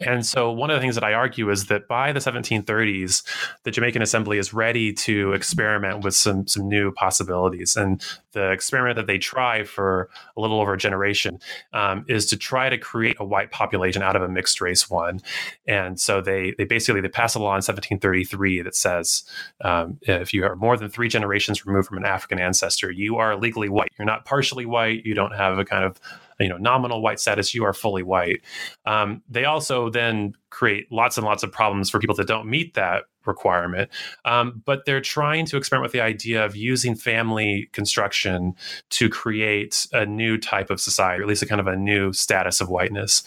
And 0.00 0.24
so, 0.24 0.50
one 0.50 0.70
of 0.70 0.76
the 0.76 0.80
things 0.80 0.94
that 0.94 1.04
I 1.04 1.12
argue 1.12 1.50
is 1.50 1.66
that 1.66 1.88
by 1.88 2.12
the 2.12 2.20
1730s, 2.20 3.22
the 3.64 3.70
Jamaican 3.70 4.02
Assembly 4.02 4.38
is 4.38 4.54
ready 4.54 4.92
to 4.92 5.32
experiment 5.32 6.04
with 6.04 6.14
some 6.14 6.46
some 6.46 6.68
new 6.68 6.92
possibilities. 6.92 7.76
And 7.76 8.02
the 8.32 8.50
experiment 8.52 8.96
that 8.96 9.06
they 9.06 9.18
try 9.18 9.64
for 9.64 10.08
a 10.36 10.40
little 10.40 10.60
over 10.60 10.74
a 10.74 10.78
generation 10.78 11.40
um, 11.72 12.04
is 12.08 12.26
to 12.26 12.36
try 12.36 12.68
to 12.68 12.78
create 12.78 13.16
a 13.18 13.24
white 13.24 13.50
population 13.50 14.02
out 14.02 14.16
of 14.16 14.22
a 14.22 14.28
mixed 14.28 14.60
race 14.60 14.88
one. 14.88 15.20
And 15.66 15.98
so 15.98 16.20
they 16.20 16.54
they 16.56 16.64
basically 16.64 17.00
they 17.00 17.08
pass 17.08 17.34
a 17.34 17.38
law 17.38 17.52
in 17.52 17.62
1733 17.62 18.62
that 18.62 18.76
says 18.76 19.24
um, 19.62 19.98
if 20.02 20.32
you 20.32 20.44
are 20.44 20.56
more 20.56 20.76
than 20.76 20.88
three 20.88 21.08
generations 21.08 21.66
removed 21.66 21.88
from 21.88 21.98
an 21.98 22.04
African 22.04 22.38
ancestor, 22.38 22.90
you 22.90 23.16
are 23.16 23.36
legally 23.36 23.68
white. 23.68 23.92
You're 23.98 24.06
not 24.06 24.24
partially 24.24 24.66
white. 24.66 25.04
You 25.04 25.14
don't 25.14 25.34
have 25.34 25.58
a 25.58 25.64
kind 25.64 25.84
of 25.84 26.00
you 26.38 26.48
know 26.48 26.56
nominal 26.56 27.02
white 27.02 27.20
status 27.20 27.54
you 27.54 27.64
are 27.64 27.72
fully 27.72 28.02
white. 28.02 28.42
Um, 28.86 29.22
they 29.28 29.44
also 29.44 29.90
then 29.90 30.34
create 30.50 30.90
lots 30.90 31.18
and 31.18 31.26
lots 31.26 31.42
of 31.42 31.52
problems 31.52 31.90
for 31.90 31.98
people 31.98 32.16
that 32.16 32.26
don't 32.26 32.48
meet 32.48 32.74
that 32.74 33.04
requirement. 33.26 33.90
Um, 34.24 34.62
but 34.64 34.84
they're 34.86 35.00
trying 35.00 35.46
to 35.46 35.56
experiment 35.56 35.84
with 35.84 35.92
the 35.92 36.00
idea 36.00 36.44
of 36.44 36.56
using 36.56 36.94
family 36.94 37.68
construction 37.72 38.54
to 38.90 39.08
create 39.08 39.86
a 39.92 40.06
new 40.06 40.38
type 40.38 40.70
of 40.70 40.80
society 40.80 41.20
or 41.20 41.24
at 41.24 41.28
least 41.28 41.42
a 41.42 41.46
kind 41.46 41.60
of 41.60 41.66
a 41.66 41.76
new 41.76 42.12
status 42.12 42.60
of 42.60 42.68
whiteness 42.68 43.22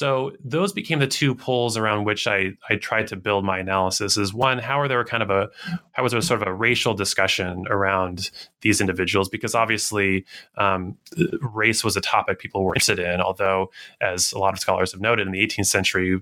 so 0.00 0.32
those 0.42 0.72
became 0.72 0.98
the 0.98 1.06
two 1.06 1.34
poles 1.34 1.76
around 1.76 2.04
which 2.04 2.26
I, 2.26 2.52
I 2.70 2.76
tried 2.76 3.06
to 3.08 3.16
build 3.16 3.44
my 3.44 3.58
analysis 3.58 4.16
is 4.16 4.32
one, 4.32 4.58
how 4.58 4.80
are 4.80 4.88
there 4.88 5.04
kind 5.04 5.22
of 5.22 5.28
a 5.28 5.50
how 5.92 6.02
was 6.02 6.12
there 6.12 6.22
sort 6.22 6.40
of 6.40 6.48
a 6.48 6.54
racial 6.54 6.94
discussion 6.94 7.66
around 7.68 8.30
these 8.62 8.80
individuals? 8.80 9.28
Because 9.28 9.54
obviously 9.54 10.24
um, 10.56 10.96
race 11.42 11.84
was 11.84 11.98
a 11.98 12.00
topic 12.00 12.38
people 12.38 12.64
were 12.64 12.74
interested 12.74 12.98
in, 12.98 13.20
although 13.20 13.70
as 14.00 14.32
a 14.32 14.38
lot 14.38 14.54
of 14.54 14.58
scholars 14.58 14.92
have 14.92 15.02
noted 15.02 15.26
in 15.26 15.34
the 15.34 15.46
18th 15.46 15.66
century, 15.66 16.18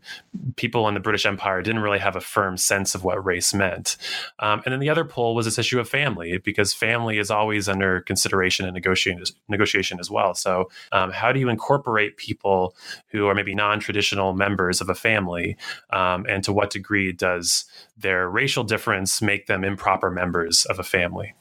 people 0.57 0.89
in 0.89 0.95
the 0.95 1.01
British 1.01 1.25
Empire 1.25 1.63
didn't 1.63 1.83
really 1.83 2.01
have 2.01 2.17
a 2.17 2.21
firm 2.21 2.57
sense 2.57 2.97
of 2.97 3.05
what 3.05 3.25
race 3.25 3.55
meant. 3.55 3.97
Um, 4.41 4.61
and 4.65 4.73
then 4.73 4.81
the 4.81 4.91
other 4.91 5.05
pole 5.05 5.37
was 5.37 5.47
this 5.47 5.57
issue 5.57 5.79
of 5.79 5.89
family, 5.89 6.39
because 6.39 6.75
family 6.75 7.19
is 7.19 7.31
always 7.31 7.69
under 7.69 8.01
consideration 8.01 8.67
and 8.67 8.75
negotiation, 8.75 9.23
negotiation 9.47 10.01
as 10.01 10.11
well. 10.11 10.35
So 10.35 10.69
um, 10.91 11.13
how 11.13 11.31
do 11.31 11.39
you 11.39 11.49
incorporate 11.49 12.17
people 12.17 12.75
who 13.13 13.29
are 13.29 13.35
maybe 13.37 13.55
non 13.55 13.68
traditional 13.81 14.33
members 14.33 14.81
of 14.81 14.89
a 14.89 14.95
family? 14.95 15.57
Um, 15.91 16.27
and 16.29 16.43
to 16.45 16.53
what 16.53 16.71
degree 16.71 17.13
does 17.13 17.65
their 17.97 18.29
racial 18.29 18.65
difference 18.65 19.21
make 19.21 19.47
them 19.47 19.65
improper 19.65 20.11
members 20.11 20.65
of 20.65 20.79
a 20.79 20.85
family? 20.85 21.35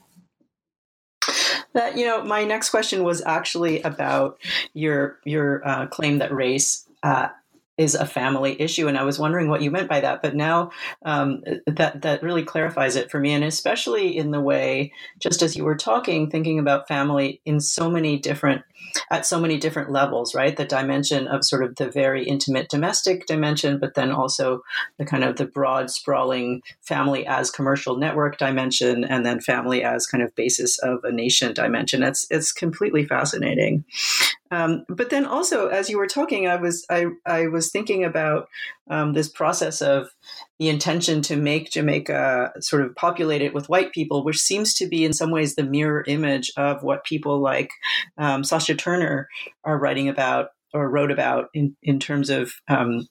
That 1.74 1.98
you 1.98 2.06
know, 2.06 2.24
my 2.24 2.44
next 2.44 2.70
question 2.70 3.04
was 3.04 3.22
actually 3.26 3.82
about 3.82 4.40
your 4.74 5.20
your 5.24 5.68
uh, 5.68 5.88
claim 5.88 6.18
that 6.18 6.34
race 6.34 6.86
uh, 7.04 7.30
is 7.78 7.96
a 7.96 8.06
family 8.06 8.60
issue, 8.62 8.88
and 8.88 8.98
I 8.98 9.04
was 9.04 9.20
wondering 9.20 9.50
what 9.50 9.62
you 9.62 9.72
meant 9.72 9.90
by 9.90 10.00
that. 10.00 10.22
But 10.22 10.36
now 10.36 10.72
um, 11.06 11.44
that 11.68 12.02
that 12.02 12.24
really 12.24 12.44
clarifies 12.44 12.96
it 12.96 13.12
for 13.12 13.20
me, 13.20 13.34
and 13.34 13.44
especially 13.44 14.18
in 14.18 14.32
the 14.32 14.42
way, 14.42 14.92
just 15.20 15.42
as 15.42 15.56
you 15.56 15.64
were 15.64 15.76
talking, 15.76 16.30
thinking 16.30 16.60
about 16.60 16.88
family 16.88 17.42
in 17.46 17.60
so 17.60 17.90
many 17.90 18.18
different 18.18 18.64
at 19.12 19.26
so 19.26 19.40
many 19.40 19.58
different 19.58 19.92
levels, 19.92 20.34
right? 20.34 20.56
The 20.56 20.66
dimension 20.66 21.28
of 21.28 21.46
sort 21.46 21.64
of 21.64 21.76
the 21.76 21.90
very 21.90 22.24
intimate 22.24 22.70
domestic 22.70 23.26
dimension, 23.26 23.80
but 23.80 23.96
then 23.96 24.12
also 24.12 24.64
the 24.98 25.06
kind 25.06 25.24
of 25.24 25.36
the 25.36 25.46
broad, 25.46 25.90
sprawling 25.90 26.62
family 26.82 27.26
as 27.26 27.52
commercial 27.52 27.98
network 27.98 28.38
dimension, 28.38 29.04
and 29.04 29.26
then 29.26 29.40
family 29.40 29.84
as 29.84 30.08
kind 30.08 30.24
of 30.24 30.36
basis 30.36 30.78
of 30.80 31.04
a 31.04 31.12
nation 31.12 31.54
dimension. 31.54 32.04
It's 32.04 32.26
it's 32.30 32.52
completely 32.52 33.06
fascinating. 33.06 33.86
Um, 34.52 34.86
but 34.88 35.10
then 35.10 35.26
also, 35.26 35.68
as 35.68 35.90
you 35.90 35.98
were 35.98 36.08
talking, 36.08 36.48
I 36.48 36.56
was 36.56 36.86
I 36.90 37.08
I 37.26 37.48
was 37.48 37.72
thinking 37.72 38.04
about 38.04 38.48
um, 38.90 39.14
this 39.14 39.30
process 39.30 39.82
of 39.82 40.10
the 40.60 40.70
intention 40.70 41.22
to 41.24 41.36
make 41.36 41.72
Jamaica 41.72 42.54
sort 42.60 42.84
of 42.84 42.96
populate 42.96 43.42
it 43.42 43.54
with 43.54 43.70
white 43.70 43.92
people, 43.92 44.24
which 44.24 44.40
seems 44.40 44.74
to 44.76 44.88
be 44.88 45.06
in 45.06 45.14
some 45.14 45.32
ways 45.32 45.56
the 45.56 45.64
mirror 45.64 46.04
image 46.08 46.52
of 46.58 46.84
what 46.84 47.04
people 47.04 47.40
like 47.40 47.72
um, 48.18 48.44
Sasha 48.44 48.76
Turner 48.76 49.28
are 49.64 49.78
writing 49.78 50.10
about 50.10 50.50
or 50.74 50.90
wrote 50.90 51.12
about 51.12 51.50
in, 51.54 51.76
in 51.82 52.00
terms 52.00 52.30
of 52.30 52.54
um, 52.68 53.08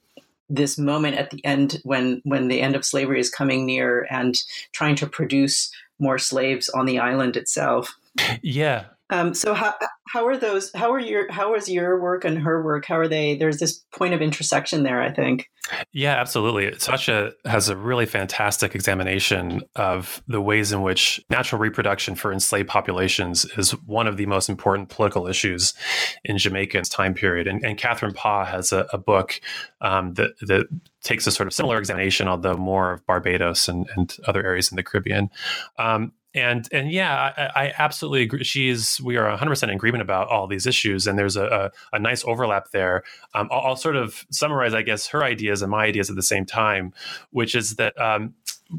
this 0.49 0.79
moment 0.79 1.17
at 1.17 1.31
the 1.31 1.45
end 1.45 1.81
when 1.83 2.21
when 2.25 2.49
the 2.49 2.61
end 2.61 2.77
of 2.77 2.85
slavery 2.85 3.21
is 3.21 3.31
coming 3.31 3.67
near 3.67 4.07
and 4.11 4.43
trying 4.73 4.95
to 4.97 5.07
produce 5.07 5.71
more 5.99 6.19
slaves 6.19 6.69
on 6.69 6.87
the 6.87 6.99
island 6.99 7.37
itself. 7.37 7.97
Yeah, 8.43 8.85
um, 9.11 9.35
so 9.35 9.55
how 9.55 9.75
how 10.09 10.27
are 10.27 10.37
those? 10.37 10.73
How 10.75 10.93
are 10.93 10.99
your 10.99 11.31
how 11.31 11.55
is 11.55 11.69
your 11.69 12.01
work 12.01 12.25
and 12.25 12.39
her 12.39 12.63
work? 12.63 12.87
How 12.87 12.99
are 12.99 13.09
they? 13.09 13.37
There's 13.37 13.59
this 13.59 13.85
point 13.95 14.15
of 14.15 14.23
intersection 14.23 14.83
there. 14.83 15.01
I 15.01 15.13
think. 15.13 15.49
Yeah, 15.93 16.15
absolutely. 16.15 16.77
Sasha 16.79 17.33
has 17.45 17.69
a 17.69 17.77
really 17.77 18.07
fantastic 18.07 18.75
examination 18.75 19.63
of 19.75 20.23
the 20.29 20.41
ways 20.41 20.73
in 20.73 20.83
which 20.83 21.21
natural 21.29 21.61
reproduction 21.61 22.15
for 22.15 22.33
enslaved 22.33 22.69
populations 22.69 23.45
is 23.57 23.73
one 23.85 24.07
of 24.07 24.17
the 24.17 24.27
most 24.27 24.49
important 24.49 24.91
political 24.91 25.27
issues 25.27 25.75
in 26.25 26.39
Jamaica's 26.39 26.89
time 26.89 27.15
period. 27.15 27.49
And, 27.49 27.65
and 27.65 27.77
Katherine 27.77 28.15
Paugh 28.15 28.45
has 28.45 28.73
a, 28.73 28.87
a 28.93 28.99
book 28.99 29.41
um, 29.81 30.15
that 30.15 30.39
that 30.43 30.67
takes 31.03 31.27
a 31.27 31.33
sort 31.33 31.47
of 31.47 31.53
similar 31.53 31.79
examination, 31.79 32.29
although 32.29 32.57
more 32.57 32.93
of 32.93 33.07
Barbados 33.07 33.69
and, 33.69 33.89
and 33.97 34.17
other 34.27 34.45
areas 34.45 34.71
in 34.71 34.77
the 34.77 34.83
Caribbean. 34.83 35.31
Um, 35.79 36.13
and 36.37 36.69
and 36.71 36.93
yeah, 36.93 37.33
I, 37.37 37.65
I, 37.65 37.73
absolutely 37.79 38.23
agree. 38.23 38.45
She's 38.45 39.01
we 39.01 39.17
are 39.17 39.29
100 39.31 39.51
percent 39.51 39.73
in 39.73 39.77
agreement 39.77 40.03
about 40.03 40.29
all 40.29 40.47
these 40.47 40.67
issues, 40.67 41.07
and 41.07 41.19
there's 41.19 41.35
a, 41.35 41.47
a, 41.93 41.97
a 41.97 41.99
nice 41.99 42.25
overlap 42.25 42.71
there. 42.73 43.03
Um, 43.35 43.49
I'll, 43.51 43.69
I'll, 43.69 43.77
sort 43.77 43.97
of 43.97 44.27
summarize, 44.31 44.75
I 44.75 44.83
guess, 44.83 45.07
her 45.09 45.25
ideas 45.25 45.63
and 45.63 45.71
my 45.71 45.87
ideas 45.87 46.11
at 46.11 46.17
the 46.17 46.23
same 46.23 46.45
time, 46.45 46.93
which 47.31 47.55
is 47.55 47.77
that. 47.77 47.99
Um, 48.01 48.35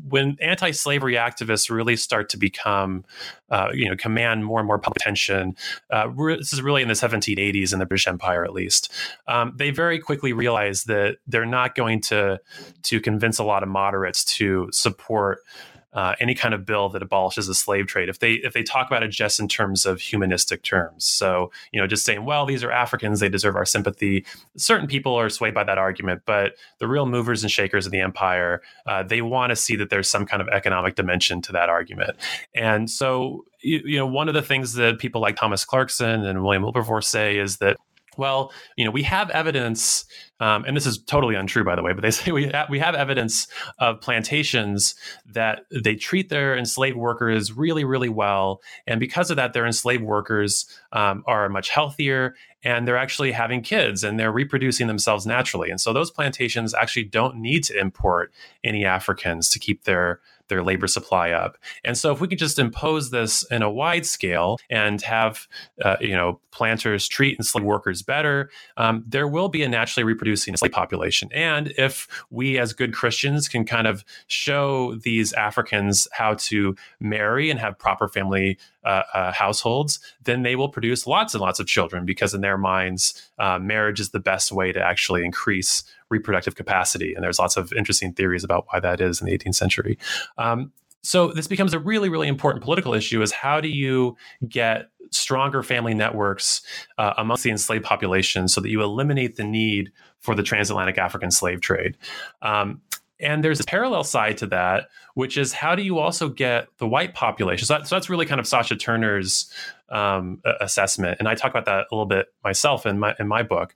when 0.10 0.36
anti-slavery 0.42 1.14
activists 1.14 1.70
really 1.70 1.96
start 1.96 2.28
to 2.28 2.38
become, 2.38 3.06
uh, 3.50 3.70
you 3.74 3.88
know, 3.90 3.96
command 3.96 4.44
more 4.44 4.60
and 4.60 4.68
more 4.68 4.78
public 4.78 4.98
attention, 4.98 5.56
uh, 5.92 6.10
this 6.10 6.52
is 6.52 6.62
really 6.62 6.82
in 6.82 6.90
the 6.90 6.94
1780s 6.94 7.72
in 7.72 7.80
the 7.80 7.86
British 7.86 8.06
Empire, 8.06 8.44
at 8.44 8.52
least. 8.52 8.92
Um, 9.30 9.54
they 9.56 9.70
very 9.70 9.98
quickly 9.98 10.34
realize 10.34 10.84
that 10.86 11.20
they're 11.26 11.46
not 11.46 11.74
going 11.74 12.02
to 12.02 12.42
to 12.84 13.00
convince 13.00 13.40
a 13.40 13.46
lot 13.46 13.64
of 13.64 13.70
moderates 13.70 14.26
to 14.26 14.68
support 14.74 15.40
uh, 15.98 16.14
any 16.20 16.36
kind 16.36 16.54
of 16.54 16.64
bill 16.64 16.90
that 16.90 17.02
abolishes 17.02 17.48
the 17.48 17.56
slave 17.56 17.88
trade 17.88 18.08
if 18.08 18.20
they 18.20 18.34
if 18.34 18.54
they 18.54 18.62
talk 18.62 18.86
about 18.86 19.02
it 19.02 19.08
just 19.08 19.40
in 19.40 19.48
terms 19.48 19.84
of 19.84 20.00
humanistic 20.00 20.62
terms. 20.62 21.04
So 21.04 21.52
you 21.72 21.82
know 21.82 21.88
just 21.88 22.06
saying 22.06 22.24
well 22.24 22.46
these 22.46 22.64
are 22.64 22.72
africans 22.72 23.20
they 23.20 23.30
deserve 23.30 23.56
our 23.56 23.66
sympathy. 23.66 24.24
Certain 24.58 24.86
people 24.86 25.16
are 25.16 25.28
swayed 25.28 25.56
by 25.56 25.64
that 25.64 25.80
argument 25.80 26.22
but 26.28 26.54
the 26.78 26.88
real 26.88 27.08
movers 27.08 27.42
and 27.42 27.52
shakers 27.52 27.88
of 27.88 27.92
the 27.92 28.00
empire 28.00 28.62
uh, 28.86 29.02
they 29.02 29.24
want 29.24 29.50
to 29.50 29.56
see 29.56 29.76
that 29.76 29.90
there's 29.90 30.08
some 30.08 30.28
kind 30.28 30.40
of 30.40 30.48
economic 30.50 30.94
dimension 30.94 31.42
to 31.42 31.52
that 31.52 31.68
argument. 31.68 32.16
And 32.54 32.92
so 32.92 33.44
you, 33.62 33.82
you 33.84 33.98
know 33.98 34.06
one 34.06 34.28
of 34.28 34.36
the 34.36 34.44
things 34.44 34.74
that 34.74 35.00
people 35.00 35.20
like 35.20 35.36
thomas 35.36 35.66
clarkson 35.66 36.24
and 36.26 36.44
william 36.44 36.62
wilberforce 36.62 37.08
say 37.08 37.40
is 37.40 37.58
that 37.58 37.76
well, 38.18 38.52
you 38.76 38.86
know, 38.86 38.92
we 38.92 39.04
have 39.04 39.30
evidence, 39.30 40.06
um, 40.40 40.66
and 40.66 40.76
this 40.76 40.86
is 40.86 40.98
totally 40.98 41.36
untrue, 41.36 41.64
by 41.64 41.76
the 41.76 41.84
way, 41.84 41.94
but 41.94 42.02
they 42.02 42.12
say 42.12 42.32
we 42.32 42.52
we 42.70 42.80
have 42.80 42.96
evidence 42.96 43.48
of 43.80 44.02
plantations 44.02 44.96
that 45.26 45.66
they 45.72 45.96
treat 45.96 46.30
their 46.30 46.58
enslaved 46.58 46.98
workers 46.98 47.52
really, 47.52 47.84
really 47.84 48.10
well, 48.10 48.62
and 48.86 49.00
because 49.00 49.30
of 49.30 49.38
that, 49.38 49.54
their 49.54 49.66
enslaved 49.66 50.04
workers 50.04 50.66
um, 50.92 51.24
are 51.28 51.50
much 51.50 51.70
healthier, 51.70 52.36
and 52.64 52.88
they're 52.88 52.98
actually 52.98 53.32
having 53.32 53.62
kids, 53.62 54.04
and 54.04 54.20
they're 54.20 54.32
reproducing 54.32 54.88
themselves 54.88 55.26
naturally, 55.26 55.70
and 55.70 55.82
so 55.82 55.94
those 55.94 56.12
plantations 56.12 56.74
actually 56.74 57.06
don't 57.06 57.38
need 57.38 57.64
to 57.64 57.80
import 57.80 58.32
any 58.64 58.86
Africans 58.86 59.50
to 59.50 59.60
keep 59.60 59.84
their 59.84 60.20
their 60.48 60.64
labor 60.64 60.88
supply 60.88 61.32
up. 61.32 61.58
And 61.84 61.98
so 61.98 62.12
if 62.12 62.22
we 62.22 62.28
could 62.28 62.40
just 62.40 62.60
impose 62.60 63.12
this 63.12 63.44
in 63.52 63.62
a 63.62 63.72
wide 63.72 64.06
scale 64.06 64.58
and 64.70 65.02
have 65.02 65.48
uh, 65.84 65.98
you 66.00 66.16
know 66.16 66.40
planters 66.52 67.08
treat 67.08 67.38
enslaved 67.38 67.66
workers 67.66 68.02
better, 68.02 68.50
um, 68.78 69.04
there 69.08 69.28
will 69.28 69.50
be 69.50 69.64
a 69.64 69.70
naturally 69.70 70.04
reproducing 70.04 70.56
slave 70.58 70.72
population. 70.72 71.30
And 71.34 71.74
if 71.78 72.08
we 72.30 72.58
as 72.58 72.74
good 72.74 72.94
Christians 72.94 73.48
can 73.48 73.66
kind 73.66 73.88
of 73.88 74.04
show 74.28 74.96
these 74.96 75.34
Africans 75.34 76.08
how 76.12 76.36
to 76.36 76.76
marry 77.00 77.50
and 77.50 77.60
have 77.60 77.78
proper 77.78 78.08
family 78.08 78.58
uh, 78.84 79.04
uh, 79.14 79.32
households, 79.34 80.00
then 80.24 80.44
they 80.44 80.56
will 80.56 80.70
produce 80.70 81.06
lots 81.06 81.34
and 81.34 81.42
lots 81.42 81.60
of 81.60 81.68
children 81.68 82.06
because 82.06 82.34
in 82.34 82.42
their 82.42 82.58
minds, 82.58 83.30
uh, 83.38 83.60
marriage 83.60 84.00
is 84.00 84.12
the 84.12 84.20
best 84.20 84.52
way 84.52 84.72
to 84.72 84.82
actually 84.82 85.26
increase 85.26 85.84
reproductive 86.10 86.56
capacity. 86.56 87.14
And 87.14 87.24
there's 87.24 87.40
lots 87.40 87.58
of 87.58 87.74
interesting 87.74 88.14
theories 88.14 88.44
about 88.44 88.66
why 88.70 88.80
that 88.80 89.02
is 89.02 89.22
in 89.22 89.28
the 89.28 89.38
18th 89.38 89.56
century. 89.56 89.98
Um, 90.38 90.72
so 91.04 91.30
this 91.30 91.48
becomes 91.48 91.74
a 91.74 91.80
really, 91.80 92.10
really 92.10 92.28
important 92.28 92.64
political 92.64 92.94
issue: 92.94 93.22
is 93.22 93.32
how 93.32 93.62
do 93.62 93.70
you 93.70 94.18
get 94.48 94.90
stronger 95.12 95.64
family 95.64 95.94
networks 95.94 96.62
uh, 96.98 97.14
amongst 97.18 97.44
the 97.44 97.50
enslaved 97.50 97.86
population 97.86 98.48
so 98.48 98.60
that 98.60 98.70
you 98.70 98.82
eliminate 98.82 99.38
the 99.38 99.44
need 99.44 99.92
for 100.20 100.36
the 100.36 100.44
transatlantic 100.44 100.98
African 100.98 101.32
slave 101.32 101.62
trade? 101.62 101.98
Um, 102.42 102.82
and 103.20 103.44
there's 103.44 103.60
a 103.60 103.64
parallel 103.64 104.04
side 104.04 104.38
to 104.40 104.48
that, 104.48 104.90
which 105.16 105.38
is 105.38 105.54
how 105.54 105.76
do 105.76 105.82
you 105.82 105.98
also 105.98 106.30
get 106.30 106.68
the 106.78 106.88
white 106.88 107.14
population? 107.14 107.66
So, 107.66 107.76
that, 107.76 107.88
so 107.88 107.96
that's 107.96 108.10
really 108.10 108.26
kind 108.26 108.40
of 108.40 108.46
Sasha 108.46 108.76
Turner's 108.76 109.52
um, 109.90 110.42
assessment, 110.60 111.18
and 111.20 111.28
I 111.28 111.36
talk 111.36 111.52
about 111.52 111.66
that 111.66 111.88
a 111.90 111.96
little 111.96 112.06
bit 112.06 112.28
myself 112.44 112.86
in 112.86 113.00
my 113.00 113.16
in 113.20 113.28
my 113.28 113.44
book. 113.44 113.74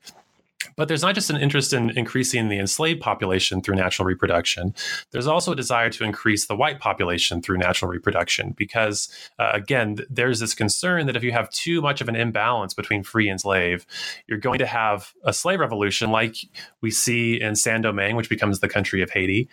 But 0.75 0.87
there's 0.87 1.01
not 1.01 1.15
just 1.15 1.29
an 1.29 1.37
interest 1.37 1.73
in 1.73 1.89
increasing 1.91 2.49
the 2.49 2.59
enslaved 2.59 3.01
population 3.01 3.61
through 3.61 3.75
natural 3.75 4.05
reproduction. 4.05 4.73
There's 5.11 5.27
also 5.27 5.51
a 5.51 5.55
desire 5.55 5.89
to 5.89 6.03
increase 6.03 6.47
the 6.47 6.55
white 6.55 6.79
population 6.79 7.41
through 7.41 7.57
natural 7.57 7.91
reproduction 7.91 8.53
because, 8.57 9.09
uh, 9.39 9.51
again, 9.53 9.97
there's 10.09 10.39
this 10.39 10.53
concern 10.53 11.05
that 11.07 11.15
if 11.15 11.23
you 11.23 11.31
have 11.31 11.49
too 11.49 11.81
much 11.81 12.01
of 12.01 12.09
an 12.09 12.15
imbalance 12.15 12.73
between 12.73 13.03
free 13.03 13.29
and 13.29 13.39
slave, 13.39 13.85
you're 14.27 14.37
going 14.37 14.59
to 14.59 14.65
have 14.65 15.13
a 15.23 15.33
slave 15.33 15.59
revolution 15.59 16.11
like 16.11 16.35
we 16.81 16.91
see 16.91 17.39
in 17.39 17.55
Saint 17.55 17.83
Domingue, 17.83 18.15
which 18.15 18.29
becomes 18.29 18.59
the 18.59 18.69
country 18.69 19.01
of 19.01 19.09
Haiti. 19.09 19.49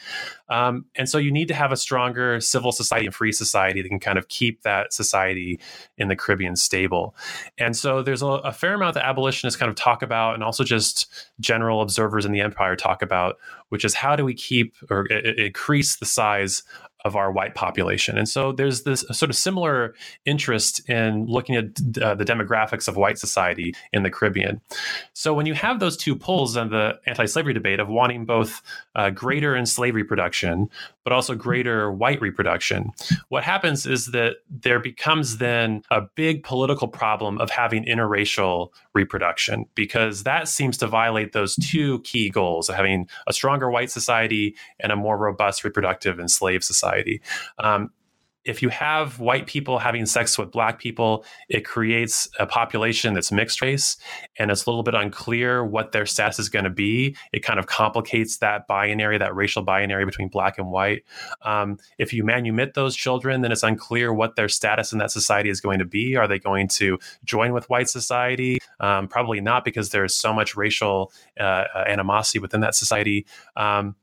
Um, 0.49 0.87
and 0.95 1.09
so 1.09 1.19
you 1.19 1.31
need 1.31 1.49
to 1.49 1.55
have 1.55 1.73
a 1.73 1.77
stronger 1.77 2.41
civil 2.41 2.73
society 2.73 3.07
and 3.07 3.15
free 3.15 3.33
society 3.33 3.83
that 3.83 3.89
can 3.89 4.01
kind 4.01 4.19
of 4.19 4.29
keep 4.29 4.63
that 4.63 4.93
society 4.93 5.61
in 5.97 6.09
the 6.09 6.17
Caribbean 6.17 6.57
stable. 6.57 7.15
And 7.59 7.77
so 7.77 8.03
there's 8.03 8.23
a, 8.23 8.27
a 8.27 8.53
fair 8.53 8.75
amount 8.75 8.95
that 8.95 9.05
abolitionists 9.05 9.59
kind 9.59 9.69
of 9.71 9.77
talk 9.77 10.03
about, 10.03 10.35
and 10.35 10.43
also 10.43 10.65
just 10.65 11.08
general 11.41 11.81
observers 11.81 12.25
in 12.25 12.33
the 12.33 12.41
empire 12.41 12.77
talk 12.77 13.03
about, 13.03 13.37
which 13.69 13.85
is 13.85 13.95
how 13.95 14.17
do 14.17 14.25
we 14.25 14.35
keep 14.35 14.75
or 14.91 15.07
increase 15.07 15.97
the 15.97 16.07
size 16.07 16.63
of 17.05 17.15
our 17.15 17.31
white 17.31 17.55
population. 17.55 18.19
And 18.19 18.29
so 18.29 18.51
there's 18.53 18.83
this 18.83 19.05
sort 19.13 19.31
of 19.31 19.37
similar 19.37 19.95
interest 20.25 20.89
in 20.89 21.27
looking 21.27 21.55
at 21.55 21.67
uh, 22.03 22.15
the 22.15 22.25
demographics 22.25 22.89
of 22.89 22.97
white 22.97 23.19
society 23.19 23.75
in 23.93 24.03
the 24.03 24.11
Caribbean. 24.11 24.61
So 25.13 25.33
when 25.33 25.47
you 25.47 25.55
have 25.55 25.79
those 25.79 25.97
two 25.97 26.17
poles 26.17 26.57
in 26.57 26.71
the 26.71 26.99
anti 27.07 27.27
slavery 27.27 27.55
debate 27.55 27.79
of 27.79 27.89
wanting 27.89 28.25
both 28.25 28.63
uh, 28.97 29.11
greater 29.11 29.57
enslaved 29.57 29.95
reproduction, 29.95 30.69
but 31.09 31.15
also 31.15 31.35
greater 31.35 31.91
white 31.91 32.21
reproduction, 32.21 32.93
what 33.31 33.43
happens 33.43 33.87
is 33.87 34.09
that 34.09 34.37
there 34.51 34.79
becomes 34.79 35.39
then 35.39 35.83
a 35.91 36.03
big 36.03 36.43
political 36.43 36.87
problem 36.87 37.39
of 37.39 37.49
having 37.49 37.83
interracial 37.87 38.69
reproduction 38.93 39.65
because 39.75 40.25
that 40.25 40.49
seems 40.49 40.77
to 40.77 40.87
violate 40.87 41.33
those 41.33 41.57
two 41.57 42.01
key 42.01 42.29
goals 42.29 42.69
of 42.69 42.75
having 42.75 43.09
a 43.27 43.33
stronger 43.33 43.71
white 43.71 43.91
society 43.91 44.55
and 44.81 44.93
a 44.93 44.97
more 44.97 45.17
robust 45.17 45.65
reproductive 45.65 46.21
enslaved 46.21 46.63
society. 46.63 47.23
Um, 47.59 47.91
if 48.45 48.63
you 48.63 48.69
have 48.71 49.21
white 49.21 49.47
people 49.47 49.79
having 49.79 50.07
sex 50.07 50.39
with 50.39 50.51
black 50.51 50.79
people, 50.79 51.25
it 51.49 51.65
creates 51.65 52.29
a 52.39 52.47
population 52.47 53.15
that's 53.15 53.31
mixed 53.31 53.61
race 53.61 53.97
and 54.39 54.51
it's 54.51 54.65
a 54.65 54.71
little 54.71 54.83
bit 54.83 54.95
unclear 54.95 55.65
what 55.65 55.93
their 55.93 56.07
status 56.07 56.39
is 56.39 56.49
going 56.49 56.65
to 56.65 56.71
be. 56.71 57.17
It 57.33 57.41
kind 57.41 57.59
of 57.59 57.67
complicates 57.67 58.39
that 58.39 58.67
binary, 58.67 59.19
that 59.19 59.35
racial 59.35 59.63
binary 59.63 60.05
between 60.05 60.29
black 60.29 60.59
and 60.59 60.71
white. 60.71 61.05
Um, 61.43 61.79
if 61.99 62.13
you 62.13 62.25
manumit 62.25 62.75
those 62.75 62.97
children, 62.97 63.43
then 63.43 63.53
it's 63.53 63.63
unclear 63.63 64.13
what 64.13 64.37
their 64.37 64.49
status 64.49 64.93
in 64.93 64.99
that 64.99 65.11
society 65.11 65.51
is 65.51 65.61
going 65.61 65.79
to 65.79 65.85
be. 65.85 66.17
Are 66.17 66.29
they 66.29 66.39
going 66.39 66.69
to 66.69 66.99
join 67.25 67.53
with 67.53 67.69
white 67.69 67.89
society? 67.89 68.59
Um, 68.81 69.09
probably 69.09 69.41
not 69.41 69.65
because 69.65 69.91
there's 69.91 70.15
so 70.15 70.33
much 70.33 70.57
racial 70.57 71.13
uh, 71.39 71.65
animosity 71.87 72.39
within 72.39 72.61
that 72.61 72.75
society. 72.75 73.27
Um, 73.57 73.97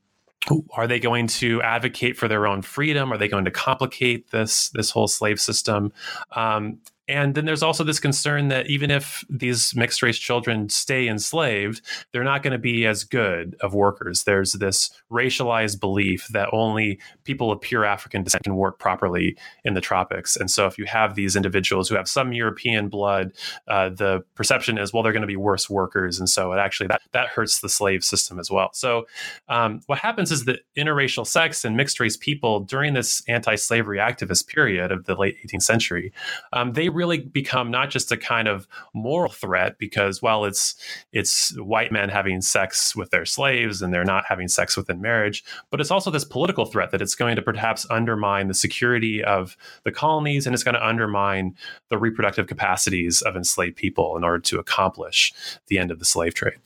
are 0.76 0.86
they 0.86 1.00
going 1.00 1.26
to 1.26 1.60
advocate 1.62 2.16
for 2.16 2.28
their 2.28 2.46
own 2.46 2.62
freedom? 2.62 3.12
Are 3.12 3.18
they 3.18 3.28
going 3.28 3.44
to 3.46 3.50
complicate 3.50 4.30
this 4.30 4.70
this 4.70 4.90
whole 4.90 5.08
slave 5.08 5.40
system? 5.40 5.92
Um, 6.32 6.78
and 7.08 7.34
then 7.34 7.44
there's 7.44 7.62
also 7.62 7.84
this 7.84 8.00
concern 8.00 8.48
that 8.48 8.68
even 8.68 8.90
if 8.90 9.24
these 9.30 9.74
mixed 9.76 10.02
race 10.02 10.18
children 10.18 10.68
stay 10.68 11.08
enslaved, 11.08 11.80
they're 12.12 12.24
not 12.24 12.42
going 12.42 12.52
to 12.52 12.58
be 12.58 12.84
as 12.86 13.04
good 13.04 13.56
of 13.60 13.74
workers. 13.74 14.24
There's 14.24 14.54
this 14.54 14.90
racialized 15.10 15.78
belief 15.78 16.26
that 16.28 16.48
only 16.52 16.98
people 17.24 17.52
of 17.52 17.60
pure 17.60 17.84
African 17.84 18.24
descent 18.24 18.42
can 18.42 18.56
work 18.56 18.78
properly 18.78 19.36
in 19.64 19.74
the 19.74 19.80
tropics. 19.80 20.36
And 20.36 20.50
so 20.50 20.66
if 20.66 20.78
you 20.78 20.84
have 20.86 21.14
these 21.14 21.36
individuals 21.36 21.88
who 21.88 21.94
have 21.94 22.08
some 22.08 22.32
European 22.32 22.88
blood, 22.88 23.32
uh, 23.68 23.90
the 23.90 24.24
perception 24.34 24.76
is, 24.76 24.92
well, 24.92 25.02
they're 25.02 25.12
going 25.12 25.20
to 25.20 25.28
be 25.28 25.36
worse 25.36 25.70
workers. 25.70 26.18
And 26.18 26.28
so 26.28 26.52
it 26.52 26.58
actually 26.58 26.88
that, 26.88 27.02
that 27.12 27.28
hurts 27.28 27.60
the 27.60 27.68
slave 27.68 28.02
system 28.02 28.40
as 28.40 28.50
well. 28.50 28.70
So 28.72 29.06
um, 29.48 29.80
what 29.86 29.98
happens 29.98 30.32
is 30.32 30.44
that 30.46 30.60
interracial 30.76 31.26
sex 31.26 31.64
and 31.64 31.76
mixed 31.76 32.00
race 32.00 32.16
people 32.16 32.60
during 32.60 32.94
this 32.94 33.22
anti-slavery 33.28 33.98
activist 33.98 34.48
period 34.48 34.90
of 34.90 35.04
the 35.04 35.14
late 35.14 35.36
18th 35.46 35.62
century, 35.62 36.12
um, 36.52 36.72
they 36.72 36.88
really 36.96 37.18
become 37.18 37.70
not 37.70 37.90
just 37.90 38.10
a 38.10 38.16
kind 38.16 38.48
of 38.48 38.66
moral 38.94 39.30
threat 39.30 39.78
because 39.78 40.20
while 40.20 40.44
it's 40.44 40.74
it's 41.12 41.56
white 41.58 41.92
men 41.92 42.08
having 42.08 42.40
sex 42.40 42.96
with 42.96 43.10
their 43.10 43.24
slaves 43.24 43.82
and 43.82 43.92
they're 43.92 44.04
not 44.04 44.24
having 44.26 44.48
sex 44.48 44.76
within 44.76 45.00
marriage 45.00 45.44
but 45.70 45.80
it's 45.80 45.90
also 45.90 46.10
this 46.10 46.24
political 46.24 46.64
threat 46.64 46.90
that 46.90 47.02
it's 47.02 47.14
going 47.14 47.36
to 47.36 47.42
perhaps 47.42 47.86
undermine 47.90 48.48
the 48.48 48.54
security 48.54 49.22
of 49.22 49.56
the 49.84 49.92
colonies 49.92 50.46
and 50.46 50.54
it's 50.54 50.64
going 50.64 50.74
to 50.74 50.86
undermine 50.86 51.54
the 51.90 51.98
reproductive 51.98 52.46
capacities 52.46 53.22
of 53.22 53.36
enslaved 53.36 53.76
people 53.76 54.16
in 54.16 54.24
order 54.24 54.40
to 54.40 54.58
accomplish 54.58 55.32
the 55.68 55.78
end 55.78 55.90
of 55.90 55.98
the 55.98 56.04
slave 56.04 56.34
trade 56.34 56.58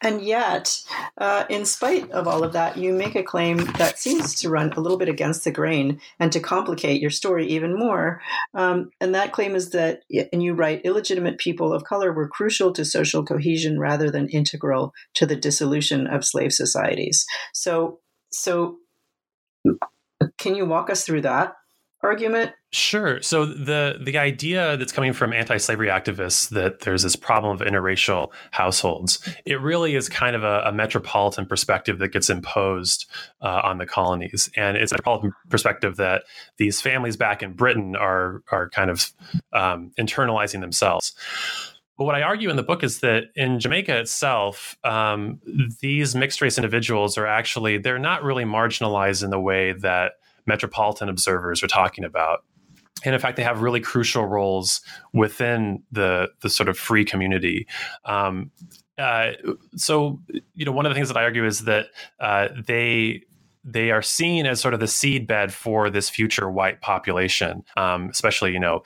and 0.00 0.22
yet, 0.22 0.80
uh, 1.18 1.44
in 1.48 1.66
spite 1.66 2.10
of 2.12 2.28
all 2.28 2.44
of 2.44 2.52
that, 2.52 2.76
you 2.76 2.92
make 2.92 3.16
a 3.16 3.22
claim 3.22 3.58
that 3.78 3.98
seems 3.98 4.34
to 4.36 4.48
run 4.48 4.72
a 4.72 4.80
little 4.80 4.98
bit 4.98 5.08
against 5.08 5.42
the 5.42 5.50
grain 5.50 6.00
and 6.20 6.30
to 6.32 6.40
complicate 6.40 7.00
your 7.00 7.10
story 7.10 7.46
even 7.48 7.76
more. 7.76 8.20
Um, 8.54 8.90
and 9.00 9.14
that 9.14 9.32
claim 9.32 9.56
is 9.56 9.70
that, 9.70 10.02
and 10.32 10.42
you 10.42 10.54
write, 10.54 10.84
illegitimate 10.84 11.38
people 11.38 11.72
of 11.72 11.84
color 11.84 12.12
were 12.12 12.28
crucial 12.28 12.72
to 12.74 12.84
social 12.84 13.24
cohesion 13.24 13.80
rather 13.80 14.08
than 14.10 14.28
integral 14.28 14.92
to 15.14 15.26
the 15.26 15.36
dissolution 15.36 16.06
of 16.06 16.24
slave 16.24 16.52
societies. 16.52 17.26
So, 17.52 17.98
so 18.30 18.76
can 20.38 20.54
you 20.54 20.64
walk 20.64 20.90
us 20.90 21.04
through 21.04 21.22
that? 21.22 21.54
Argument? 22.02 22.52
Sure. 22.70 23.20
So 23.22 23.46
the 23.46 23.98
the 24.00 24.18
idea 24.18 24.76
that's 24.76 24.92
coming 24.92 25.12
from 25.12 25.32
anti-slavery 25.32 25.88
activists 25.88 26.50
that 26.50 26.80
there's 26.80 27.02
this 27.02 27.16
problem 27.16 27.52
of 27.52 27.66
interracial 27.66 28.30
households, 28.50 29.26
it 29.44 29.60
really 29.60 29.94
is 29.96 30.08
kind 30.08 30.36
of 30.36 30.44
a, 30.44 30.62
a 30.66 30.72
metropolitan 30.72 31.46
perspective 31.46 31.98
that 31.98 32.08
gets 32.08 32.28
imposed 32.28 33.06
uh, 33.40 33.62
on 33.64 33.78
the 33.78 33.86
colonies, 33.86 34.50
and 34.56 34.76
it's 34.76 34.92
a 34.92 34.94
metropolitan 34.94 35.32
perspective 35.48 35.96
that 35.96 36.24
these 36.58 36.80
families 36.80 37.16
back 37.16 37.42
in 37.42 37.54
Britain 37.54 37.96
are 37.96 38.42
are 38.52 38.68
kind 38.70 38.90
of 38.90 39.10
um, 39.52 39.90
internalizing 39.98 40.60
themselves. 40.60 41.14
But 41.96 42.04
what 42.04 42.14
I 42.14 42.22
argue 42.22 42.48
in 42.48 42.54
the 42.54 42.62
book 42.62 42.84
is 42.84 43.00
that 43.00 43.24
in 43.34 43.58
Jamaica 43.58 43.98
itself, 43.98 44.78
um, 44.84 45.40
these 45.80 46.14
mixed 46.14 46.40
race 46.40 46.56
individuals 46.56 47.18
are 47.18 47.26
actually 47.26 47.78
they're 47.78 47.98
not 47.98 48.22
really 48.22 48.44
marginalized 48.44 49.24
in 49.24 49.30
the 49.30 49.40
way 49.40 49.72
that 49.72 50.12
metropolitan 50.48 51.08
observers 51.08 51.62
are 51.62 51.68
talking 51.68 52.04
about. 52.04 52.40
And 53.04 53.14
in 53.14 53.20
fact, 53.20 53.36
they 53.36 53.44
have 53.44 53.62
really 53.62 53.80
crucial 53.80 54.26
roles 54.26 54.80
within 55.12 55.84
the 55.92 56.30
the 56.40 56.50
sort 56.50 56.68
of 56.68 56.76
free 56.76 57.04
community. 57.04 57.68
Um, 58.04 58.50
uh, 58.98 59.32
so, 59.76 60.20
you 60.54 60.64
know, 60.64 60.72
one 60.72 60.84
of 60.84 60.90
the 60.90 60.94
things 60.94 61.06
that 61.06 61.16
I 61.16 61.22
argue 61.22 61.46
is 61.46 61.60
that 61.66 61.86
uh, 62.18 62.48
they 62.66 63.22
they 63.64 63.90
are 63.90 64.02
seen 64.02 64.46
as 64.46 64.60
sort 64.60 64.74
of 64.74 64.80
the 64.80 64.86
seedbed 64.86 65.50
for 65.50 65.90
this 65.90 66.08
future 66.08 66.50
white 66.50 66.80
population, 66.80 67.64
um, 67.76 68.08
especially, 68.10 68.52
you 68.52 68.60
know, 68.60 68.82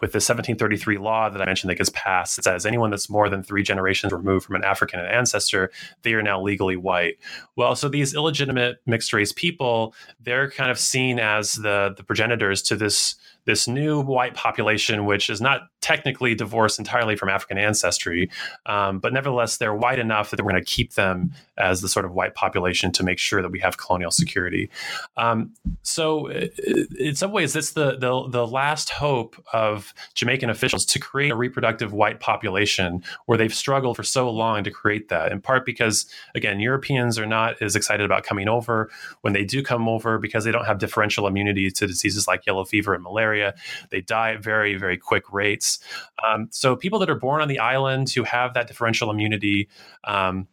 with 0.00 0.12
the 0.12 0.18
1733 0.18 0.98
law 0.98 1.28
that 1.28 1.40
I 1.40 1.44
mentioned 1.44 1.70
that 1.70 1.76
gets 1.76 1.90
passed. 1.90 2.38
It 2.38 2.44
says 2.44 2.66
anyone 2.66 2.90
that's 2.90 3.08
more 3.08 3.28
than 3.28 3.42
three 3.42 3.62
generations 3.62 4.12
removed 4.12 4.46
from 4.46 4.56
an 4.56 4.64
African 4.64 5.00
ancestor, 5.00 5.70
they 6.02 6.14
are 6.14 6.22
now 6.22 6.40
legally 6.40 6.76
white. 6.76 7.16
Well, 7.56 7.74
so 7.74 7.88
these 7.88 8.14
illegitimate 8.14 8.78
mixed 8.86 9.12
race 9.12 9.32
people, 9.32 9.94
they're 10.20 10.50
kind 10.50 10.70
of 10.70 10.78
seen 10.78 11.18
as 11.18 11.54
the, 11.54 11.94
the 11.96 12.04
progenitors 12.04 12.62
to 12.62 12.76
this 12.76 13.16
this 13.48 13.66
new 13.66 13.98
white 14.02 14.34
population, 14.34 15.06
which 15.06 15.30
is 15.30 15.40
not 15.40 15.62
technically 15.80 16.34
divorced 16.34 16.78
entirely 16.78 17.16
from 17.16 17.30
African 17.30 17.56
ancestry, 17.56 18.28
um, 18.66 18.98
but 18.98 19.10
nevertheless, 19.10 19.56
they're 19.56 19.74
white 19.74 19.98
enough 19.98 20.30
that 20.30 20.44
we're 20.44 20.50
going 20.50 20.62
to 20.62 20.70
keep 20.70 20.92
them 20.94 21.32
as 21.56 21.80
the 21.80 21.88
sort 21.88 22.04
of 22.04 22.12
white 22.12 22.34
population 22.34 22.92
to 22.92 23.02
make 23.02 23.18
sure 23.18 23.40
that 23.40 23.50
we 23.50 23.58
have 23.58 23.78
colonial 23.78 24.10
security. 24.10 24.68
Um, 25.16 25.54
so, 25.82 26.28
in 26.28 27.14
some 27.14 27.32
ways, 27.32 27.56
it's 27.56 27.72
the, 27.72 27.96
the 27.96 28.28
the 28.28 28.46
last 28.46 28.90
hope 28.90 29.42
of 29.54 29.94
Jamaican 30.12 30.50
officials 30.50 30.84
to 30.84 30.98
create 30.98 31.30
a 31.30 31.36
reproductive 31.36 31.94
white 31.94 32.20
population 32.20 33.02
where 33.24 33.38
they've 33.38 33.54
struggled 33.54 33.96
for 33.96 34.02
so 34.02 34.28
long 34.28 34.62
to 34.64 34.70
create 34.70 35.08
that. 35.08 35.32
In 35.32 35.40
part 35.40 35.64
because, 35.64 36.04
again, 36.34 36.60
Europeans 36.60 37.18
are 37.18 37.26
not 37.26 37.62
as 37.62 37.74
excited 37.74 38.04
about 38.04 38.24
coming 38.24 38.46
over 38.46 38.90
when 39.22 39.32
they 39.32 39.44
do 39.46 39.62
come 39.62 39.88
over 39.88 40.18
because 40.18 40.44
they 40.44 40.52
don't 40.52 40.66
have 40.66 40.78
differential 40.78 41.26
immunity 41.26 41.70
to 41.70 41.86
diseases 41.86 42.28
like 42.28 42.44
yellow 42.44 42.66
fever 42.66 42.92
and 42.92 43.02
malaria 43.02 43.37
area. 43.38 43.54
They 43.90 44.00
die 44.00 44.32
at 44.34 44.42
very, 44.42 44.76
very 44.76 44.96
quick 44.96 45.32
rates. 45.32 45.78
Um, 46.26 46.48
so 46.50 46.76
people 46.76 46.98
that 47.00 47.10
are 47.10 47.18
born 47.18 47.40
on 47.40 47.48
the 47.48 47.58
island 47.58 48.10
who 48.10 48.24
have 48.24 48.54
that 48.54 48.66
differential 48.66 49.10
immunity, 49.10 49.68
um, 50.04 50.48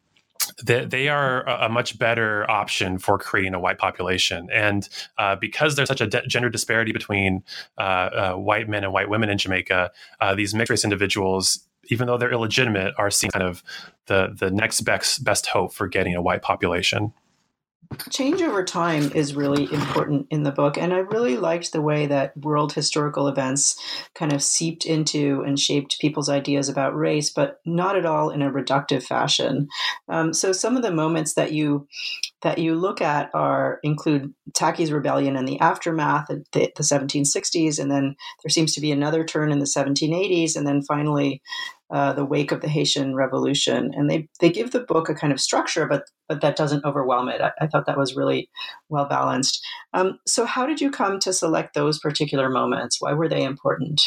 they, 0.63 0.85
they, 0.85 1.07
are 1.09 1.47
a, 1.47 1.69
much 1.69 1.97
better 1.97 2.49
option 2.49 2.99
for 2.99 3.17
creating 3.17 3.55
a 3.55 3.59
white 3.59 3.79
population. 3.79 4.47
And 4.53 4.87
uh, 5.17 5.35
because 5.35 5.75
there's 5.75 5.87
such 5.87 6.01
a 6.01 6.07
de- 6.07 6.25
gender 6.27 6.49
disparity 6.49 6.91
between 6.91 7.43
uh, 7.77 7.81
uh, 7.81 8.33
white 8.33 8.69
men 8.69 8.83
and 8.83 8.93
white 8.93 9.09
women 9.09 9.29
in 9.29 9.37
Jamaica, 9.37 9.91
uh, 10.21 10.35
these 10.35 10.53
mixed 10.53 10.69
race 10.69 10.83
individuals, 10.83 11.65
even 11.89 12.05
though 12.07 12.17
they're 12.17 12.31
illegitimate, 12.31 12.93
are 12.97 13.09
seen 13.09 13.31
kind 13.31 13.43
of 13.43 13.63
the 14.05 14.35
the 14.37 14.51
next 14.51 14.81
best 14.81 15.23
best 15.23 15.47
hope 15.47 15.73
for 15.73 15.87
getting 15.87 16.15
a 16.15 16.21
white 16.21 16.43
population. 16.43 17.11
Change 18.09 18.41
over 18.41 18.63
time 18.63 19.11
is 19.13 19.35
really 19.35 19.71
important 19.73 20.27
in 20.29 20.43
the 20.43 20.51
book. 20.51 20.77
And 20.77 20.93
I 20.93 20.99
really 20.99 21.37
liked 21.37 21.71
the 21.71 21.81
way 21.81 22.05
that 22.07 22.35
world 22.37 22.73
historical 22.73 23.27
events 23.27 23.79
kind 24.13 24.33
of 24.33 24.41
seeped 24.41 24.85
into 24.85 25.43
and 25.45 25.59
shaped 25.59 25.99
people's 25.99 26.29
ideas 26.29 26.69
about 26.69 26.95
race, 26.95 27.29
but 27.29 27.59
not 27.65 27.95
at 27.95 28.05
all 28.05 28.29
in 28.29 28.41
a 28.41 28.51
reductive 28.51 29.03
fashion. 29.03 29.67
Um, 30.09 30.33
so 30.33 30.51
some 30.51 30.75
of 30.75 30.83
the 30.83 30.91
moments 30.91 31.33
that 31.33 31.51
you 31.51 31.87
that 32.45 32.59
you 32.59 32.75
look 32.75 33.01
at 33.01 33.31
are 33.33 33.79
include 33.81 34.31
Tacky's 34.53 34.91
rebellion 34.91 35.35
and 35.35 35.47
the 35.47 35.59
aftermath 35.59 36.29
of 36.29 36.45
the, 36.53 36.71
the 36.75 36.83
1760s, 36.83 37.79
and 37.79 37.89
then 37.89 38.15
there 38.43 38.51
seems 38.51 38.71
to 38.75 38.81
be 38.81 38.91
another 38.91 39.23
turn 39.23 39.51
in 39.51 39.57
the 39.57 39.65
1780s, 39.65 40.55
and 40.55 40.67
then 40.67 40.83
finally 40.83 41.41
uh, 41.91 42.13
the 42.13 42.25
wake 42.25 42.51
of 42.51 42.61
the 42.61 42.67
Haitian 42.67 43.15
Revolution, 43.15 43.93
and 43.95 44.09
they 44.09 44.27
they 44.39 44.49
give 44.49 44.71
the 44.71 44.79
book 44.79 45.07
a 45.09 45.15
kind 45.15 45.31
of 45.31 45.41
structure, 45.41 45.87
but 45.87 46.03
but 46.27 46.41
that 46.41 46.55
doesn't 46.55 46.83
overwhelm 46.83 47.29
it. 47.29 47.41
I, 47.41 47.51
I 47.61 47.67
thought 47.67 47.85
that 47.85 47.97
was 47.97 48.15
really 48.15 48.49
well 48.89 49.05
balanced. 49.05 49.63
Um, 49.93 50.19
so, 50.25 50.45
how 50.45 50.65
did 50.65 50.81
you 50.81 50.89
come 50.89 51.19
to 51.19 51.31
select 51.31 51.75
those 51.75 51.99
particular 51.99 52.49
moments? 52.49 52.99
Why 52.99 53.13
were 53.13 53.29
they 53.29 53.43
important? 53.43 54.01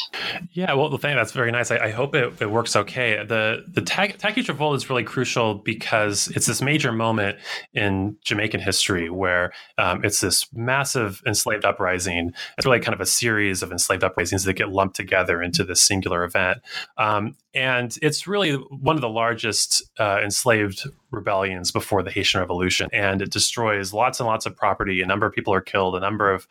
Yeah, 0.52 0.72
well, 0.74 0.88
the 0.88 0.98
thing 0.98 1.14
that's 1.14 1.32
very 1.32 1.52
nice. 1.52 1.70
I, 1.70 1.78
I 1.78 1.90
hope 1.90 2.14
it, 2.16 2.42
it, 2.42 2.50
works 2.50 2.74
okay. 2.74 3.24
The 3.24 3.64
the 3.68 3.82
Tacky's 3.82 4.48
Revolt 4.48 4.76
is 4.76 4.90
really 4.90 5.04
crucial 5.04 5.54
because 5.54 6.28
it's 6.34 6.46
this 6.46 6.60
major 6.60 6.90
moment 6.90 7.38
in 7.72 8.16
Jamaican 8.28 8.60
history 8.60 9.10
where 9.10 9.52
um, 9.78 10.04
it's 10.04 10.20
this 10.20 10.46
massive 10.52 11.22
enslaved 11.26 11.64
uprising. 11.64 12.32
It's 12.56 12.66
really 12.66 12.80
kind 12.80 12.94
of 12.94 13.00
a 13.00 13.06
series 13.06 13.62
of 13.62 13.72
enslaved 13.72 14.04
uprisings 14.04 14.44
that 14.44 14.54
get 14.54 14.68
lumped 14.68 14.96
together 14.96 15.42
into 15.42 15.64
this 15.64 15.80
singular 15.80 16.24
event. 16.24 16.58
Um, 16.96 17.34
and 17.54 17.96
it's 18.02 18.26
really 18.26 18.52
one 18.52 18.96
of 18.96 19.00
the 19.00 19.08
largest 19.08 19.82
uh, 19.98 20.20
enslaved 20.22 20.84
rebellions 21.10 21.72
before 21.72 22.02
the 22.02 22.10
Haitian 22.10 22.40
Revolution. 22.40 22.88
And 22.92 23.22
it 23.22 23.30
destroys 23.30 23.92
lots 23.92 24.20
and 24.20 24.26
lots 24.26 24.46
of 24.46 24.56
property. 24.56 25.00
A 25.00 25.06
number 25.06 25.26
of 25.26 25.32
people 25.32 25.54
are 25.54 25.60
killed, 25.60 25.96
a 25.96 26.00
number 26.00 26.32
of 26.32 26.46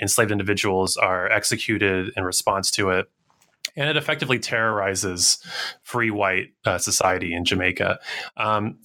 enslaved 0.00 0.30
individuals 0.30 0.96
are 0.96 1.30
executed 1.30 2.12
in 2.16 2.24
response 2.24 2.70
to 2.72 2.90
it. 2.90 3.10
And 3.76 3.90
it 3.90 3.96
effectively 3.96 4.38
terrorizes 4.38 5.38
free 5.82 6.10
white 6.10 6.54
uh, 6.64 6.78
society 6.78 7.34
in 7.34 7.44
Jamaica. 7.44 7.98
Um, 8.36 8.78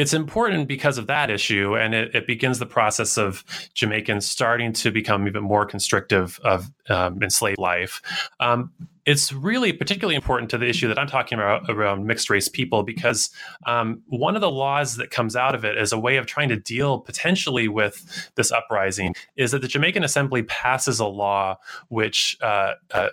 it's 0.00 0.14
important 0.14 0.66
because 0.66 0.96
of 0.96 1.08
that 1.08 1.28
issue, 1.28 1.76
and 1.76 1.94
it, 1.94 2.14
it, 2.14 2.26
begins 2.26 2.58
the 2.58 2.64
process 2.64 3.18
of 3.18 3.44
Jamaicans 3.74 4.26
starting 4.26 4.72
to 4.72 4.90
become 4.90 5.28
even 5.28 5.42
more 5.42 5.66
constrictive 5.66 6.40
of 6.42 6.70
um, 6.88 7.22
enslaved 7.22 7.58
life. 7.58 8.00
Um, 8.40 8.72
it's 9.04 9.30
really 9.30 9.74
particularly 9.74 10.14
important 10.14 10.50
to 10.52 10.58
the 10.58 10.66
issue 10.66 10.88
that 10.88 10.98
I'm 10.98 11.06
talking 11.06 11.36
about 11.36 11.68
around 11.68 12.06
mixed 12.06 12.30
race 12.30 12.48
people 12.48 12.82
because 12.82 13.28
um, 13.66 14.00
one 14.06 14.36
of 14.36 14.40
the 14.40 14.50
laws 14.50 14.96
that 14.96 15.10
comes 15.10 15.36
out 15.36 15.54
of 15.54 15.66
it 15.66 15.76
as 15.76 15.92
a 15.92 15.98
way 15.98 16.16
of 16.16 16.24
trying 16.24 16.48
to 16.48 16.56
deal 16.56 16.98
potentially 16.98 17.68
with 17.68 18.30
this 18.36 18.50
uprising 18.50 19.14
is 19.36 19.50
that 19.50 19.60
the 19.60 19.68
Jamaican 19.68 20.02
Assembly 20.02 20.44
passes 20.44 20.98
a 20.98 21.06
law 21.06 21.58
which 21.88 22.38
uh, 22.40 22.74
uh, 22.92 23.08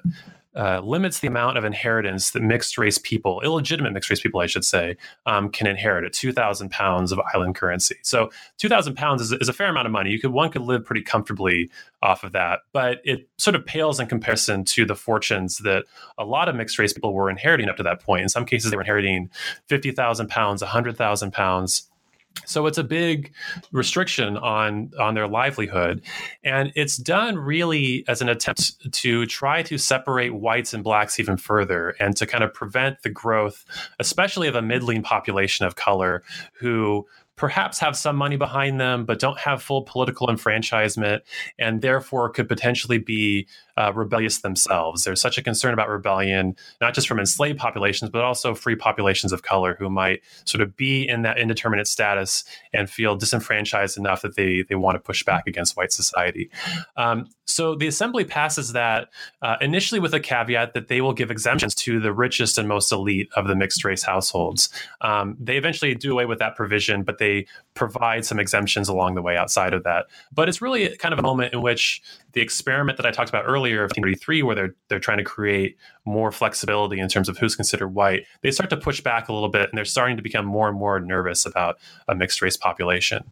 uh, 0.57 0.81
limits 0.81 1.19
the 1.19 1.27
amount 1.27 1.57
of 1.57 1.63
inheritance 1.63 2.31
that 2.31 2.41
mixed 2.41 2.77
race 2.79 2.97
people, 2.97 3.39
illegitimate 3.41 3.93
mixed 3.93 4.09
race 4.09 4.19
people, 4.19 4.39
I 4.39 4.47
should 4.47 4.65
say, 4.65 4.97
um, 5.27 5.49
can 5.49 5.67
inherit 5.67 6.03
at 6.03 6.13
2,000 6.13 6.71
pounds 6.71 7.11
of 7.11 7.19
island 7.33 7.53
currency. 7.55 7.95
So 8.01 8.31
2,000 8.57 8.95
pounds 8.95 9.21
is, 9.21 9.31
is, 9.33 9.49
a 9.49 9.53
fair 9.53 9.69
amount 9.69 9.85
of 9.85 9.91
money. 9.91 10.09
You 10.09 10.19
could 10.19 10.31
one 10.31 10.49
could 10.49 10.63
live 10.63 10.83
pretty 10.83 11.03
comfortably 11.03 11.69
off 12.01 12.23
of 12.23 12.31
that, 12.31 12.61
but 12.73 13.01
it 13.03 13.29
sort 13.37 13.55
of 13.55 13.65
pales 13.65 13.99
in 13.99 14.07
comparison 14.07 14.65
to 14.65 14.85
the 14.85 14.95
fortunes 14.95 15.59
that 15.59 15.85
a 16.17 16.25
lot 16.25 16.49
of 16.49 16.55
mixed 16.55 16.79
race 16.79 16.91
people 16.91 17.13
were 17.13 17.29
inheriting 17.29 17.69
up 17.69 17.77
to 17.77 17.83
that 17.83 18.01
point. 18.01 18.23
In 18.23 18.29
some 18.29 18.45
cases, 18.45 18.71
they 18.71 18.77
were 18.77 18.81
inheriting 18.81 19.29
50,000 19.67 20.27
pounds, 20.27 20.61
100,000 20.61 21.31
pounds 21.31 21.87
so 22.45 22.65
it's 22.67 22.77
a 22.77 22.83
big 22.83 23.33
restriction 23.71 24.37
on 24.37 24.91
on 24.99 25.13
their 25.13 25.27
livelihood, 25.27 26.01
and 26.43 26.71
it's 26.75 26.97
done 26.97 27.37
really 27.37 28.03
as 28.07 28.21
an 28.21 28.29
attempt 28.29 28.91
to 28.91 29.25
try 29.25 29.63
to 29.63 29.77
separate 29.77 30.33
whites 30.33 30.73
and 30.73 30.83
blacks 30.83 31.19
even 31.19 31.37
further, 31.37 31.95
and 31.99 32.15
to 32.17 32.25
kind 32.25 32.43
of 32.43 32.53
prevent 32.53 33.01
the 33.03 33.09
growth, 33.09 33.65
especially 33.99 34.47
of 34.47 34.55
a 34.55 34.61
middling 34.61 35.03
population 35.03 35.65
of 35.65 35.75
color 35.75 36.23
who 36.59 37.05
perhaps 37.37 37.79
have 37.79 37.95
some 37.95 38.15
money 38.15 38.35
behind 38.35 38.81
them, 38.81 39.05
but 39.05 39.19
don't 39.19 39.37
have 39.39 39.61
full 39.61 39.83
political 39.83 40.29
enfranchisement, 40.29 41.23
and 41.57 41.81
therefore 41.81 42.29
could 42.29 42.49
potentially 42.49 42.97
be 42.97 43.47
uh, 43.77 43.93
rebellious 43.93 44.39
themselves. 44.39 45.03
There's 45.03 45.21
such 45.21 45.37
a 45.37 45.43
concern 45.43 45.71
about 45.73 45.87
rebellion, 45.87 46.55
not 46.81 46.95
just 46.95 47.07
from 47.07 47.19
enslaved 47.19 47.59
populations, 47.59 48.09
but 48.09 48.23
also 48.23 48.55
free 48.55 48.75
populations 48.75 49.31
of 49.31 49.43
color 49.43 49.75
who 49.77 49.87
might 49.89 50.21
sort 50.45 50.61
of 50.61 50.75
be 50.75 51.07
in 51.07 51.21
that 51.21 51.37
indeterminate 51.37 51.87
status 51.87 52.43
and 52.73 52.89
feel 52.89 53.15
disenfranchised 53.15 53.97
enough 53.97 54.23
that 54.23 54.35
they 54.35 54.63
they 54.67 54.75
want 54.75 54.95
to 54.95 54.99
push 54.99 55.23
back 55.23 55.45
against 55.45 55.77
white 55.77 55.91
society. 55.91 56.49
Um, 56.97 57.27
so 57.47 57.75
the 57.75 57.87
assembly 57.87 58.25
passes 58.25 58.73
that 58.73 59.09
uh, 59.41 59.55
initially 59.61 60.01
with 60.01 60.13
a 60.13 60.19
caveat 60.19 60.73
that 60.73 60.89
they 60.89 60.99
will 60.99 61.13
give 61.13 61.31
exemptions 61.31 61.73
to 61.75 61.99
the 61.99 62.11
richest 62.11 62.57
and 62.57 62.67
most 62.67 62.91
elite 62.91 63.29
of 63.37 63.47
the 63.47 63.55
mixed 63.55 63.85
race 63.85 64.03
households. 64.03 64.69
Um, 64.99 65.37
they 65.39 65.55
eventually 65.55 65.95
do 65.95 66.11
away 66.11 66.25
with 66.25 66.39
that 66.39 66.57
provision, 66.57 67.03
but 67.03 67.19
they 67.19 67.47
provide 67.73 68.25
some 68.25 68.37
exemptions 68.37 68.89
along 68.89 69.15
the 69.15 69.21
way 69.21 69.37
outside 69.37 69.73
of 69.73 69.83
that. 69.85 70.07
But 70.33 70.49
it's 70.49 70.61
really 70.61 70.95
kind 70.97 71.13
of 71.13 71.19
a 71.19 71.23
moment 71.23 71.53
in 71.53 71.61
which 71.61 72.01
the 72.33 72.41
experiment 72.41 72.97
that 72.97 73.05
I 73.05 73.11
talked 73.11 73.29
about 73.29 73.45
earlier 73.47 73.77
of 73.77 73.91
1933, 73.91 74.43
where 74.43 74.55
they're 74.55 74.75
they're 74.89 74.99
trying 74.99 75.19
to 75.19 75.23
create 75.23 75.77
more 76.03 76.33
flexibility 76.33 76.99
in 76.99 77.07
terms 77.07 77.29
of 77.29 77.37
who's 77.37 77.55
considered 77.55 77.89
white, 77.89 78.25
they 78.41 78.51
start 78.51 78.69
to 78.71 78.77
push 78.77 78.99
back 78.99 79.29
a 79.29 79.33
little 79.33 79.49
bit, 79.49 79.69
and 79.69 79.77
they're 79.77 79.85
starting 79.85 80.17
to 80.17 80.23
become 80.23 80.45
more 80.45 80.67
and 80.67 80.77
more 80.77 80.99
nervous 80.99 81.45
about 81.45 81.77
a 82.09 82.15
mixed 82.15 82.41
race 82.41 82.57
population. 82.57 83.23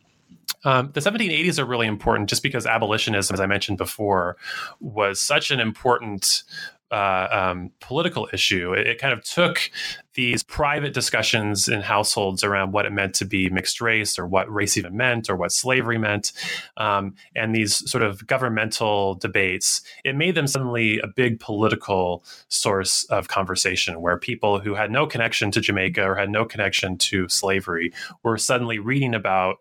Um, 0.63 0.91
the 0.93 0.99
1780s 0.99 1.59
are 1.59 1.65
really 1.65 1.87
important 1.87 2.29
just 2.29 2.43
because 2.43 2.65
abolitionism, 2.65 3.33
as 3.33 3.39
I 3.39 3.45
mentioned 3.45 3.77
before, 3.77 4.37
was 4.79 5.21
such 5.21 5.51
an 5.51 5.59
important 5.59 6.43
uh, 6.91 7.27
um, 7.31 7.71
political 7.79 8.29
issue. 8.31 8.73
It, 8.73 8.87
it, 8.87 8.99
kind 8.99 9.13
of 9.13 9.23
took 9.23 9.71
these 10.15 10.43
private 10.43 10.93
discussions 10.93 11.67
in 11.67 11.81
households 11.81 12.43
around 12.43 12.71
what 12.71 12.85
it 12.85 12.91
meant 12.91 13.13
to 13.13 13.25
be 13.25 13.49
mixed 13.49 13.81
race 13.81 14.17
or 14.17 14.25
what 14.25 14.51
race 14.51 14.77
even 14.77 14.97
meant 14.97 15.29
or 15.29 15.35
what 15.35 15.51
slavery 15.51 15.97
meant 15.97 16.31
um, 16.77 17.13
and 17.35 17.53
these 17.53 17.89
sort 17.89 18.03
of 18.03 18.25
governmental 18.25 19.15
debates 19.15 19.81
it 20.03 20.15
made 20.15 20.35
them 20.35 20.47
suddenly 20.47 20.99
a 20.99 21.07
big 21.07 21.39
political 21.39 22.23
source 22.47 23.03
of 23.05 23.27
conversation 23.27 24.01
where 24.01 24.17
people 24.17 24.59
who 24.59 24.73
had 24.73 24.89
no 24.89 25.05
connection 25.05 25.51
to 25.51 25.61
jamaica 25.61 26.03
or 26.03 26.15
had 26.15 26.29
no 26.29 26.45
connection 26.45 26.97
to 26.97 27.27
slavery 27.29 27.93
were 28.23 28.37
suddenly 28.37 28.79
reading 28.79 29.13
about 29.13 29.57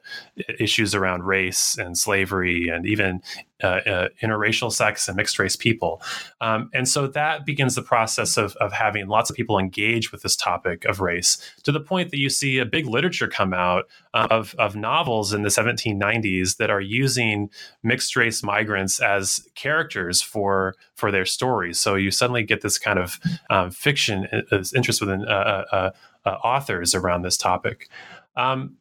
issues 0.58 0.94
around 0.94 1.24
race 1.24 1.76
and 1.78 1.98
slavery 1.98 2.68
and 2.68 2.86
even 2.86 3.20
uh, 3.62 3.66
uh, 3.66 4.08
interracial 4.22 4.70
sex 4.70 5.08
and 5.08 5.16
mixed 5.16 5.38
race 5.38 5.56
people. 5.56 6.02
Um, 6.40 6.70
and 6.74 6.88
so 6.88 7.06
that 7.06 7.46
begins 7.46 7.74
the 7.74 7.82
process 7.82 8.36
of, 8.36 8.56
of 8.56 8.72
having 8.72 9.06
lots 9.06 9.30
of 9.30 9.36
people 9.36 9.58
engage 9.58 10.12
with 10.12 10.22
this 10.22 10.36
topic 10.44 10.84
of 10.84 11.00
race 11.00 11.38
to 11.62 11.72
the 11.72 11.80
point 11.80 12.10
that 12.10 12.18
you 12.18 12.28
see 12.28 12.58
a 12.58 12.66
big 12.66 12.86
literature 12.86 13.28
come 13.28 13.54
out 13.54 13.84
uh, 14.12 14.28
of, 14.30 14.54
of 14.58 14.76
novels 14.76 15.32
in 15.32 15.42
the 15.42 15.48
1790s 15.48 16.58
that 16.58 16.70
are 16.70 16.80
using 16.80 17.48
mixed 17.82 18.14
race 18.16 18.42
migrants 18.42 19.00
as 19.00 19.46
characters 19.54 20.20
for 20.20 20.74
for 20.94 21.10
their 21.10 21.24
stories. 21.24 21.80
So 21.80 21.94
you 21.94 22.10
suddenly 22.10 22.42
get 22.42 22.60
this 22.60 22.78
kind 22.78 22.98
of 22.98 23.18
um, 23.50 23.70
fiction 23.70 24.26
this 24.50 24.74
interest 24.74 25.00
within 25.00 25.24
uh, 25.26 25.64
uh, 25.72 25.90
uh, 26.24 26.28
authors 26.28 26.94
around 26.94 27.22
this 27.22 27.36
topic. 27.36 27.88
Um, 28.36 28.76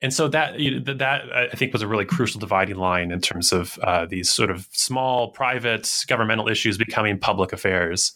and 0.00 0.14
so 0.14 0.28
that 0.28 0.60
you 0.60 0.80
know, 0.80 0.94
that 0.94 1.22
I 1.34 1.56
think 1.56 1.72
was 1.72 1.82
a 1.82 1.88
really 1.88 2.04
crucial 2.04 2.38
dividing 2.38 2.76
line 2.76 3.10
in 3.10 3.20
terms 3.20 3.52
of 3.52 3.78
uh, 3.80 4.06
these 4.06 4.30
sort 4.30 4.50
of 4.50 4.68
small, 4.70 5.30
private, 5.32 6.04
governmental 6.06 6.48
issues 6.48 6.78
becoming 6.78 7.18
public 7.18 7.52
affairs. 7.52 8.12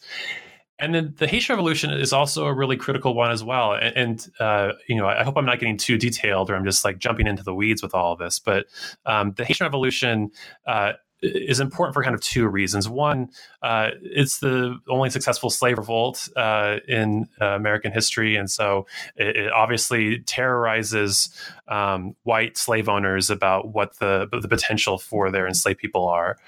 And 0.83 0.93
then 0.95 1.15
the 1.17 1.29
Haitian 1.29 1.55
Revolution 1.55 1.93
is 1.93 2.13
also 2.13 2.47
a 2.47 2.53
really 2.53 2.77
critical 2.77 3.15
one 3.15 3.31
as 3.31 3.45
well. 3.45 3.73
And, 3.73 3.97
and 3.97 4.29
uh, 4.41 4.73
you 4.89 4.97
know, 4.97 5.07
I 5.07 5.23
hope 5.23 5.37
I'm 5.37 5.47
not 5.47 5.61
getting 5.61 5.77
too 5.77 5.97
detailed, 5.97 6.51
or 6.51 6.57
I'm 6.57 6.65
just 6.65 6.85
like 6.85 6.99
jumping 6.99 7.29
into 7.29 7.45
the 7.45 7.55
weeds 7.55 7.83
with 7.83 7.95
all 7.95 8.13
of 8.13 8.19
this. 8.19 8.41
But 8.41 8.67
um, 9.07 9.33
the 9.37 9.45
Haitian 9.45 9.65
Revolution 9.65 10.33
uh, 10.67 10.95
is 11.23 11.61
important 11.61 11.95
for 11.95 12.03
kind 12.03 12.15
of 12.15 12.21
two 12.21 12.49
reasons. 12.49 12.89
One, 12.89 13.29
uh, 13.63 13.91
it's 14.03 14.41
the 14.41 14.77
only 14.89 15.09
successful 15.09 15.51
slave 15.51 15.79
revolt 15.79 16.29
uh, 16.35 16.79
in 16.89 17.29
uh, 17.41 17.47
American 17.47 17.93
history, 17.93 18.35
and 18.35 18.51
so 18.51 18.87
it, 19.15 19.37
it 19.37 19.53
obviously 19.53 20.19
terrorizes 20.21 21.33
um, 21.69 22.17
white 22.25 22.59
slave 22.59 22.89
owners 22.89 23.31
about 23.31 23.73
what 23.73 23.99
the 24.01 24.29
the 24.33 24.49
potential 24.49 24.99
for 24.99 25.31
their 25.31 25.47
enslaved 25.47 25.79
people 25.79 26.09
are. 26.09 26.39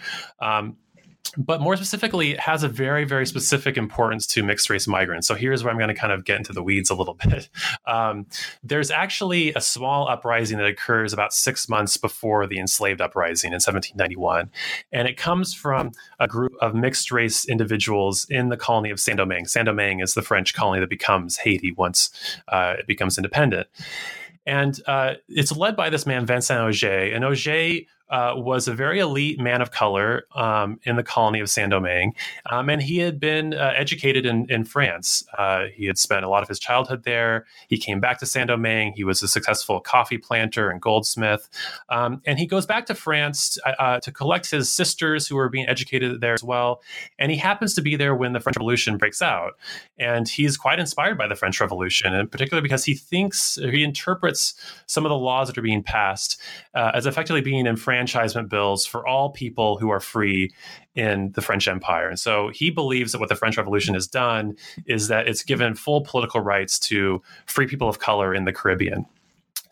Um, 0.40 0.76
but 1.36 1.60
more 1.60 1.76
specifically, 1.76 2.32
it 2.32 2.40
has 2.40 2.62
a 2.62 2.68
very, 2.68 3.04
very 3.04 3.26
specific 3.26 3.76
importance 3.76 4.26
to 4.28 4.42
mixed 4.42 4.70
race 4.70 4.86
migrants. 4.86 5.26
So 5.26 5.34
here's 5.34 5.64
where 5.64 5.72
I'm 5.72 5.78
going 5.78 5.88
to 5.88 5.94
kind 5.94 6.12
of 6.12 6.24
get 6.24 6.36
into 6.36 6.52
the 6.52 6.62
weeds 6.62 6.90
a 6.90 6.94
little 6.94 7.14
bit. 7.28 7.48
Um, 7.86 8.26
there's 8.62 8.90
actually 8.90 9.52
a 9.54 9.60
small 9.60 10.08
uprising 10.08 10.58
that 10.58 10.66
occurs 10.66 11.12
about 11.12 11.32
six 11.32 11.68
months 11.68 11.96
before 11.96 12.46
the 12.46 12.58
enslaved 12.58 13.00
uprising 13.00 13.48
in 13.48 13.56
1791. 13.56 14.50
And 14.92 15.08
it 15.08 15.16
comes 15.16 15.54
from 15.54 15.92
a 16.20 16.28
group 16.28 16.52
of 16.60 16.74
mixed 16.74 17.10
race 17.10 17.44
individuals 17.44 18.26
in 18.28 18.48
the 18.48 18.56
colony 18.56 18.90
of 18.90 19.00
Saint 19.00 19.18
Domingue. 19.18 19.46
Saint 19.46 19.66
Domingue 19.66 20.00
is 20.00 20.14
the 20.14 20.22
French 20.22 20.54
colony 20.54 20.80
that 20.80 20.90
becomes 20.90 21.38
Haiti 21.38 21.72
once 21.72 22.10
uh, 22.48 22.74
it 22.78 22.86
becomes 22.86 23.18
independent. 23.18 23.68
And 24.46 24.78
uh, 24.86 25.14
it's 25.28 25.56
led 25.56 25.74
by 25.74 25.90
this 25.90 26.06
man, 26.06 26.26
Vincent 26.26 26.60
Ogé. 26.60 27.14
And 27.14 27.24
Ogé 27.24 27.86
uh, 28.14 28.32
was 28.36 28.68
a 28.68 28.72
very 28.72 29.00
elite 29.00 29.40
man 29.40 29.60
of 29.60 29.72
color 29.72 30.24
um, 30.36 30.78
in 30.84 30.94
the 30.94 31.02
colony 31.02 31.40
of 31.40 31.50
Saint 31.50 31.72
Domingue, 31.72 32.14
um, 32.48 32.70
and 32.70 32.80
he 32.80 32.98
had 32.98 33.18
been 33.18 33.52
uh, 33.52 33.72
educated 33.74 34.24
in, 34.24 34.46
in 34.48 34.64
France. 34.64 35.26
Uh, 35.36 35.64
he 35.74 35.86
had 35.86 35.98
spent 35.98 36.24
a 36.24 36.28
lot 36.28 36.40
of 36.40 36.48
his 36.48 36.60
childhood 36.60 37.02
there. 37.02 37.44
He 37.68 37.76
came 37.76 37.98
back 37.98 38.20
to 38.20 38.26
Saint 38.26 38.48
Domingue. 38.48 38.92
He 38.92 39.02
was 39.02 39.20
a 39.24 39.26
successful 39.26 39.80
coffee 39.80 40.16
planter 40.16 40.70
and 40.70 40.80
goldsmith, 40.80 41.48
um, 41.88 42.22
and 42.24 42.38
he 42.38 42.46
goes 42.46 42.66
back 42.66 42.86
to 42.86 42.94
France 42.94 43.58
uh, 43.66 43.72
uh, 43.80 43.98
to 43.98 44.12
collect 44.12 44.48
his 44.48 44.70
sisters 44.70 45.26
who 45.26 45.34
were 45.34 45.48
being 45.48 45.66
educated 45.66 46.20
there 46.20 46.34
as 46.34 46.44
well. 46.44 46.82
And 47.18 47.32
he 47.32 47.36
happens 47.36 47.74
to 47.74 47.82
be 47.82 47.96
there 47.96 48.14
when 48.14 48.32
the 48.32 48.38
French 48.38 48.56
Revolution 48.56 48.96
breaks 48.96 49.22
out, 49.22 49.54
and 49.98 50.28
he's 50.28 50.56
quite 50.56 50.78
inspired 50.78 51.18
by 51.18 51.26
the 51.26 51.34
French 51.34 51.60
Revolution, 51.60 52.14
and 52.14 52.30
particularly 52.30 52.62
because 52.62 52.84
he 52.84 52.94
thinks 52.94 53.56
he 53.56 53.82
interprets 53.82 54.54
some 54.86 55.04
of 55.04 55.10
the 55.10 55.18
laws 55.18 55.48
that 55.48 55.58
are 55.58 55.62
being 55.62 55.82
passed 55.82 56.40
as 56.74 57.06
effectively 57.06 57.40
being 57.40 57.66
in 57.66 57.74
France 57.74 58.03
enfranchisement 58.04 58.48
bills 58.48 58.86
for 58.86 59.06
all 59.06 59.30
people 59.30 59.78
who 59.78 59.90
are 59.90 60.00
free 60.00 60.52
in 60.94 61.32
the 61.32 61.40
French 61.40 61.66
Empire. 61.66 62.08
And 62.08 62.18
so 62.18 62.50
he 62.50 62.70
believes 62.70 63.12
that 63.12 63.18
what 63.18 63.28
the 63.28 63.34
French 63.34 63.56
Revolution 63.56 63.94
has 63.94 64.06
done 64.06 64.56
is 64.86 65.08
that 65.08 65.26
it's 65.26 65.42
given 65.42 65.74
full 65.74 66.02
political 66.02 66.40
rights 66.40 66.78
to 66.80 67.22
free 67.46 67.66
people 67.66 67.88
of 67.88 67.98
color 67.98 68.34
in 68.34 68.44
the 68.44 68.52
Caribbean. 68.52 69.06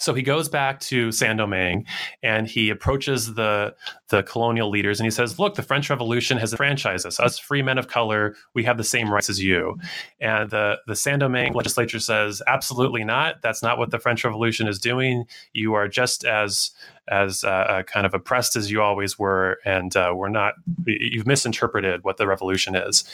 So 0.02 0.14
he 0.14 0.22
goes 0.22 0.48
back 0.48 0.80
to 0.80 1.12
Saint 1.12 1.38
Domingue 1.38 1.86
and 2.24 2.48
he 2.48 2.70
approaches 2.70 3.34
the 3.34 3.72
the 4.08 4.24
colonial 4.24 4.68
leaders 4.68 4.98
and 4.98 5.06
he 5.06 5.12
says, 5.12 5.38
"Look, 5.38 5.54
the 5.54 5.62
French 5.62 5.88
Revolution 5.88 6.38
has 6.38 6.52
franchised 6.52 7.06
us. 7.06 7.20
Us 7.20 7.38
free 7.38 7.62
men 7.62 7.78
of 7.78 7.86
color, 7.86 8.34
we 8.52 8.64
have 8.64 8.78
the 8.78 8.84
same 8.84 9.12
rights 9.12 9.30
as 9.30 9.40
you." 9.40 9.78
And 10.20 10.50
the 10.50 10.78
the 10.88 10.96
Saint 10.96 11.20
Domingue 11.20 11.54
legislature 11.54 12.00
says, 12.00 12.42
"Absolutely 12.48 13.04
not. 13.04 13.42
That's 13.42 13.62
not 13.62 13.78
what 13.78 13.92
the 13.92 14.00
French 14.00 14.24
Revolution 14.24 14.66
is 14.66 14.80
doing. 14.80 15.24
You 15.52 15.74
are 15.74 15.86
just 15.86 16.24
as 16.24 16.72
as 17.06 17.44
uh, 17.44 17.48
uh, 17.48 17.82
kind 17.84 18.04
of 18.04 18.12
oppressed 18.12 18.56
as 18.56 18.72
you 18.72 18.82
always 18.82 19.20
were, 19.20 19.58
and 19.64 19.94
uh, 19.94 20.12
we're 20.16 20.30
not. 20.30 20.54
You've 20.84 21.28
misinterpreted 21.28 22.02
what 22.02 22.16
the 22.16 22.26
revolution 22.26 22.74
is." 22.74 23.04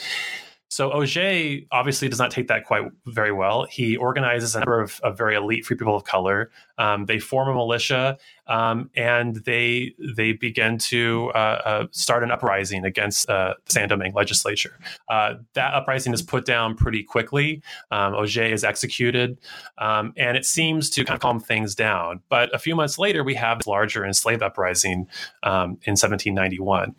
So 0.71 0.91
Ogé 0.91 1.65
obviously 1.71 2.09
does 2.09 2.19
not 2.19 2.29
take 2.29 2.47
that 2.47 2.63
quite 2.63 2.83
very 3.07 3.31
well. 3.31 3.65
He 3.65 3.97
organizes 3.97 4.55
a 4.55 4.59
number 4.59 4.79
of, 4.79 4.99
of 5.01 5.17
very 5.17 5.35
elite 5.35 5.65
free 5.65 5.75
people 5.75 5.95
of 5.95 6.03
color. 6.03 6.51
Um, 6.79 7.05
they 7.05 7.19
form 7.19 7.49
a 7.49 7.53
militia 7.53 8.17
um, 8.47 8.89
and 8.95 9.35
they 9.45 9.93
they 10.15 10.31
begin 10.31 10.79
to 10.79 11.31
uh, 11.35 11.61
uh, 11.65 11.87
start 11.91 12.23
an 12.23 12.31
uprising 12.31 12.83
against 12.83 13.29
uh, 13.29 13.53
the 13.65 13.71
Saint 13.71 13.89
Domingue 13.89 14.15
legislature. 14.15 14.79
Uh, 15.07 15.35
that 15.53 15.73
uprising 15.75 16.13
is 16.13 16.23
put 16.23 16.45
down 16.45 16.75
pretty 16.75 17.03
quickly. 17.03 17.61
Um, 17.91 18.13
Ogé 18.13 18.51
is 18.51 18.63
executed, 18.63 19.37
um, 19.77 20.13
and 20.17 20.35
it 20.35 20.45
seems 20.45 20.89
to 20.91 21.05
kind 21.05 21.15
of 21.15 21.21
calm 21.21 21.39
things 21.39 21.75
down. 21.75 22.21
But 22.27 22.53
a 22.53 22.59
few 22.59 22.75
months 22.75 22.97
later, 22.97 23.23
we 23.23 23.35
have 23.35 23.59
this 23.59 23.67
larger 23.67 24.03
enslaved 24.03 24.41
uprising 24.41 25.07
um, 25.43 25.77
in 25.83 25.95
1791. 25.95 26.95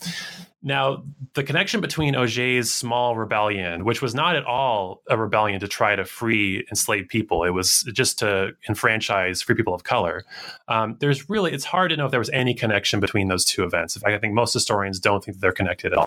Now, 0.62 1.04
the 1.32 1.42
connection 1.42 1.80
between 1.80 2.14
Ogé's 2.14 2.72
small 2.72 3.16
rebellion, 3.16 3.84
which 3.84 4.02
was 4.02 4.14
not 4.14 4.36
at 4.36 4.44
all 4.44 5.02
a 5.08 5.16
rebellion 5.16 5.58
to 5.60 5.68
try 5.68 5.96
to 5.96 6.04
free 6.04 6.66
enslaved 6.68 7.08
people, 7.08 7.44
it 7.44 7.50
was 7.50 7.82
just 7.94 8.18
to 8.18 8.50
enfranchise 8.68 9.40
free 9.40 9.54
people 9.54 9.69
of 9.74 9.84
color. 9.84 10.24
Um, 10.68 10.96
there's 11.00 11.28
really, 11.30 11.52
it's 11.52 11.64
hard 11.64 11.90
to 11.90 11.96
know 11.96 12.06
if 12.06 12.10
there 12.10 12.20
was 12.20 12.30
any 12.30 12.54
connection 12.54 13.00
between 13.00 13.28
those 13.28 13.44
two 13.44 13.64
events. 13.64 13.96
In 13.96 14.02
fact, 14.02 14.14
I 14.14 14.18
think 14.18 14.34
most 14.34 14.52
historians 14.52 15.00
don't 15.00 15.24
think 15.24 15.40
they're 15.40 15.52
connected 15.52 15.92
at 15.92 15.98
all. 15.98 16.06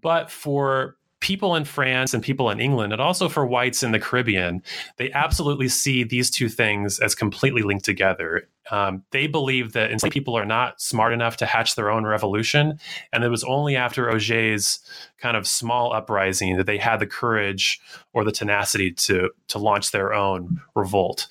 But 0.00 0.30
for 0.30 0.96
people 1.20 1.56
in 1.56 1.64
France 1.64 2.12
and 2.12 2.22
people 2.22 2.50
in 2.50 2.60
England, 2.60 2.92
and 2.92 3.00
also 3.00 3.28
for 3.28 3.46
whites 3.46 3.82
in 3.82 3.90
the 3.90 3.98
Caribbean, 3.98 4.62
they 4.96 5.10
absolutely 5.12 5.68
see 5.68 6.04
these 6.04 6.30
two 6.30 6.48
things 6.48 6.98
as 6.98 7.14
completely 7.14 7.62
linked 7.62 7.84
together. 7.84 8.48
Um, 8.70 9.02
they 9.12 9.26
believe 9.26 9.72
that 9.72 9.90
enslaved 9.90 10.12
people 10.12 10.36
are 10.36 10.44
not 10.44 10.80
smart 10.80 11.12
enough 11.12 11.38
to 11.38 11.46
hatch 11.46 11.74
their 11.74 11.90
own 11.90 12.04
revolution. 12.04 12.78
And 13.12 13.24
it 13.24 13.28
was 13.28 13.44
only 13.44 13.76
after 13.76 14.06
Ogé's 14.06 14.80
kind 15.18 15.36
of 15.36 15.46
small 15.46 15.92
uprising 15.92 16.56
that 16.58 16.66
they 16.66 16.78
had 16.78 16.98
the 16.98 17.06
courage 17.06 17.80
or 18.12 18.22
the 18.22 18.32
tenacity 18.32 18.92
to, 18.92 19.30
to 19.48 19.58
launch 19.58 19.92
their 19.92 20.12
own 20.12 20.60
revolt. 20.74 21.28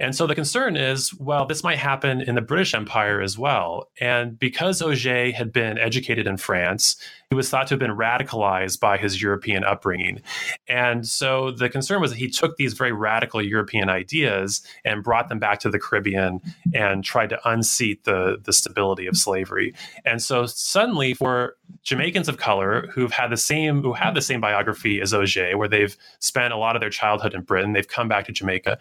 And 0.00 0.16
so 0.16 0.26
the 0.26 0.34
concern 0.34 0.76
is, 0.76 1.14
well, 1.14 1.46
this 1.46 1.62
might 1.62 1.78
happen 1.78 2.22
in 2.22 2.34
the 2.34 2.40
British 2.40 2.74
Empire 2.74 3.20
as 3.20 3.36
well. 3.36 3.90
And 4.00 4.38
because 4.38 4.80
Ogé 4.80 5.34
had 5.34 5.52
been 5.52 5.78
educated 5.78 6.26
in 6.26 6.38
France, 6.38 6.96
he 7.30 7.36
was 7.36 7.48
thought 7.48 7.68
to 7.68 7.74
have 7.74 7.78
been 7.78 7.96
radicalized 7.96 8.80
by 8.80 8.98
his 8.98 9.22
European 9.22 9.62
upbringing. 9.62 10.20
And 10.66 11.06
so 11.06 11.52
the 11.52 11.68
concern 11.68 12.00
was 12.00 12.10
that 12.10 12.16
he 12.18 12.28
took 12.28 12.56
these 12.56 12.72
very 12.72 12.90
radical 12.90 13.40
European 13.40 13.88
ideas 13.88 14.62
and 14.84 15.04
brought 15.04 15.28
them 15.28 15.38
back 15.38 15.60
to 15.60 15.70
the 15.70 15.78
Caribbean 15.78 16.40
and 16.74 17.04
tried 17.04 17.30
to 17.30 17.48
unseat 17.48 18.02
the, 18.02 18.38
the 18.42 18.52
stability 18.52 19.06
of 19.06 19.16
slavery. 19.16 19.72
And 20.04 20.20
so 20.20 20.44
suddenly 20.46 21.14
for 21.14 21.54
Jamaicans 21.84 22.28
of 22.28 22.36
color 22.36 22.88
who've 22.92 23.12
had 23.12 23.30
the 23.30 23.36
same 23.36 23.82
who 23.82 23.92
have 23.92 24.14
the 24.14 24.22
same 24.22 24.40
biography 24.40 25.00
as 25.00 25.12
Ogé, 25.12 25.54
where 25.54 25.68
they've 25.68 25.96
spent 26.18 26.52
a 26.52 26.56
lot 26.56 26.74
of 26.74 26.80
their 26.80 26.90
childhood 26.90 27.32
in 27.32 27.42
Britain, 27.42 27.74
they've 27.74 27.86
come 27.86 28.08
back 28.08 28.26
to 28.26 28.32
Jamaica. 28.32 28.76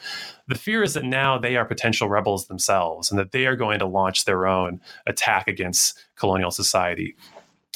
The 0.47 0.55
fear 0.55 0.81
is 0.81 0.95
that 0.95 1.05
now 1.05 1.38
they 1.38 1.55
are 1.55 1.65
potential 1.65 2.09
rebels 2.09 2.47
themselves 2.47 3.12
and 3.12 3.19
that 3.19 3.31
they 3.31 3.45
are 3.45 3.55
going 3.55 3.77
to 3.77 3.85
launch 3.85 4.25
their 4.25 4.47
own 4.47 4.81
attack 5.05 5.47
against 5.47 5.99
colonial 6.15 6.49
society. 6.49 7.15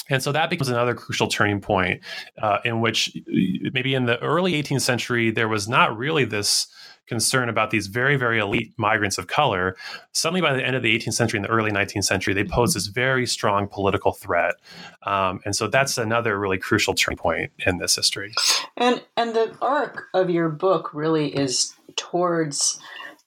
And 0.10 0.22
so 0.22 0.32
that 0.32 0.50
becomes 0.50 0.70
another 0.70 0.94
crucial 0.94 1.28
turning 1.28 1.62
point 1.62 2.02
uh, 2.42 2.60
in 2.66 2.82
which 2.82 3.16
maybe 3.28 3.94
in 3.94 4.06
the 4.06 4.20
early 4.20 4.54
18th 4.54 4.82
century, 4.82 5.32
there 5.32 5.48
was 5.48 5.68
not 5.68 5.98
really 5.98 6.26
this 6.26 6.68
concern 7.08 7.50
about 7.50 7.70
these 7.70 7.88
very, 7.88 8.16
very 8.16 8.40
elite 8.40 8.74
migrants 8.78 9.18
of 9.18 9.28
color. 9.28 9.76
Suddenly, 10.14 10.42
by 10.42 10.54
the 10.54 10.66
end 10.66 10.76
of 10.76 10.84
the 10.84 10.98
18th 10.98 11.14
century 11.14 11.38
and 11.38 11.46
the 11.46 11.50
early 11.50 11.72
19th 11.72 12.06
century, 12.06 12.34
they 12.34 12.46
pose 12.46 12.74
this 12.74 12.88
very 12.88 13.26
strong 13.26 13.68
political 13.68 14.14
threat. 14.14 14.56
Um, 15.04 15.42
and 15.46 15.56
so 15.56 15.68
that's 15.68 15.98
another 15.98 16.40
really 16.40 16.58
crucial 16.58 16.94
turning 16.94 17.18
point 17.18 17.52
in 17.66 17.78
this 17.78 17.96
history. 17.96 18.34
And, 18.78 19.04
and 19.18 19.36
the 19.36 19.56
arc 19.62 20.06
of 20.14 20.30
your 20.30 20.50
book 20.50 20.94
really 20.94 21.28
is 21.36 21.76
towards 21.96 22.80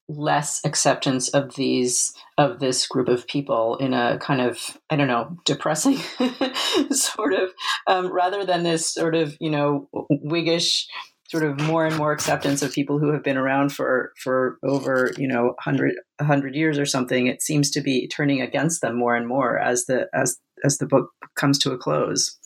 less 0.09 0.65
acceptance 0.65 1.29
of 1.31 1.57
these 1.57 2.15
of 2.39 2.61
this 2.61 2.87
group 2.87 3.09
of 3.09 3.27
people 3.27 3.77
in 3.77 3.93
a 3.93 4.19
kind 4.19 4.41
of 4.41 4.79
i 4.89 4.95
don't 4.95 5.09
know 5.09 5.37
depressing 5.45 5.97
sort 6.91 7.35
of 7.35 7.51
um, 7.89 8.13
rather 8.13 8.45
than 8.45 8.63
this 8.63 8.93
sort 8.93 9.17
of 9.17 9.37
you 9.41 9.51
know 9.51 9.89
whiggish 10.11 10.87
sort 11.29 11.43
of 11.43 11.61
more 11.61 11.85
and 11.85 11.97
more 11.97 12.13
acceptance 12.13 12.63
of 12.63 12.73
people 12.73 13.01
who 13.01 13.13
have 13.13 13.25
been 13.25 13.37
around 13.37 13.73
for 13.73 14.13
for 14.23 14.59
over 14.63 15.13
you 15.17 15.27
know 15.27 15.47
100 15.65 15.95
100 16.19 16.55
years 16.55 16.79
or 16.79 16.87
something 16.87 17.27
it 17.27 17.43
seems 17.43 17.71
to 17.71 17.81
be 17.81 18.07
turning 18.07 18.41
against 18.41 18.81
them 18.81 18.97
more 18.97 19.17
and 19.17 19.27
more 19.27 19.59
as 19.59 19.87
the 19.87 20.07
as 20.15 20.39
as 20.65 20.79
the 20.79 20.87
book 20.87 21.11
comes 21.35 21.59
to 21.59 21.73
a 21.73 21.79
close 21.79 22.39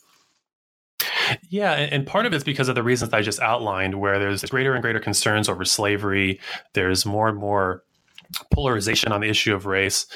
yeah, 1.49 1.73
and 1.73 2.07
part 2.07 2.27
of 2.27 2.33
it's 2.33 2.45
because 2.45 2.69
of 2.69 2.75
the 2.75 2.83
reasons 2.83 3.13
I 3.13 3.23
just 3.23 3.41
outlined, 3.41 4.01
where 4.01 4.19
there's 4.19 4.45
greater 4.45 4.75
and 4.75 4.83
greater 4.83 5.01
concerns 5.01 5.49
over 5.49 5.65
slavery. 5.65 6.41
There's 6.75 7.05
more 7.07 7.29
and 7.29 7.39
more 7.39 7.85
polarization 8.53 9.13
on 9.13 9.21
the 9.21 9.29
issue 9.29 9.55
of 9.55 9.67
race. 9.67 10.07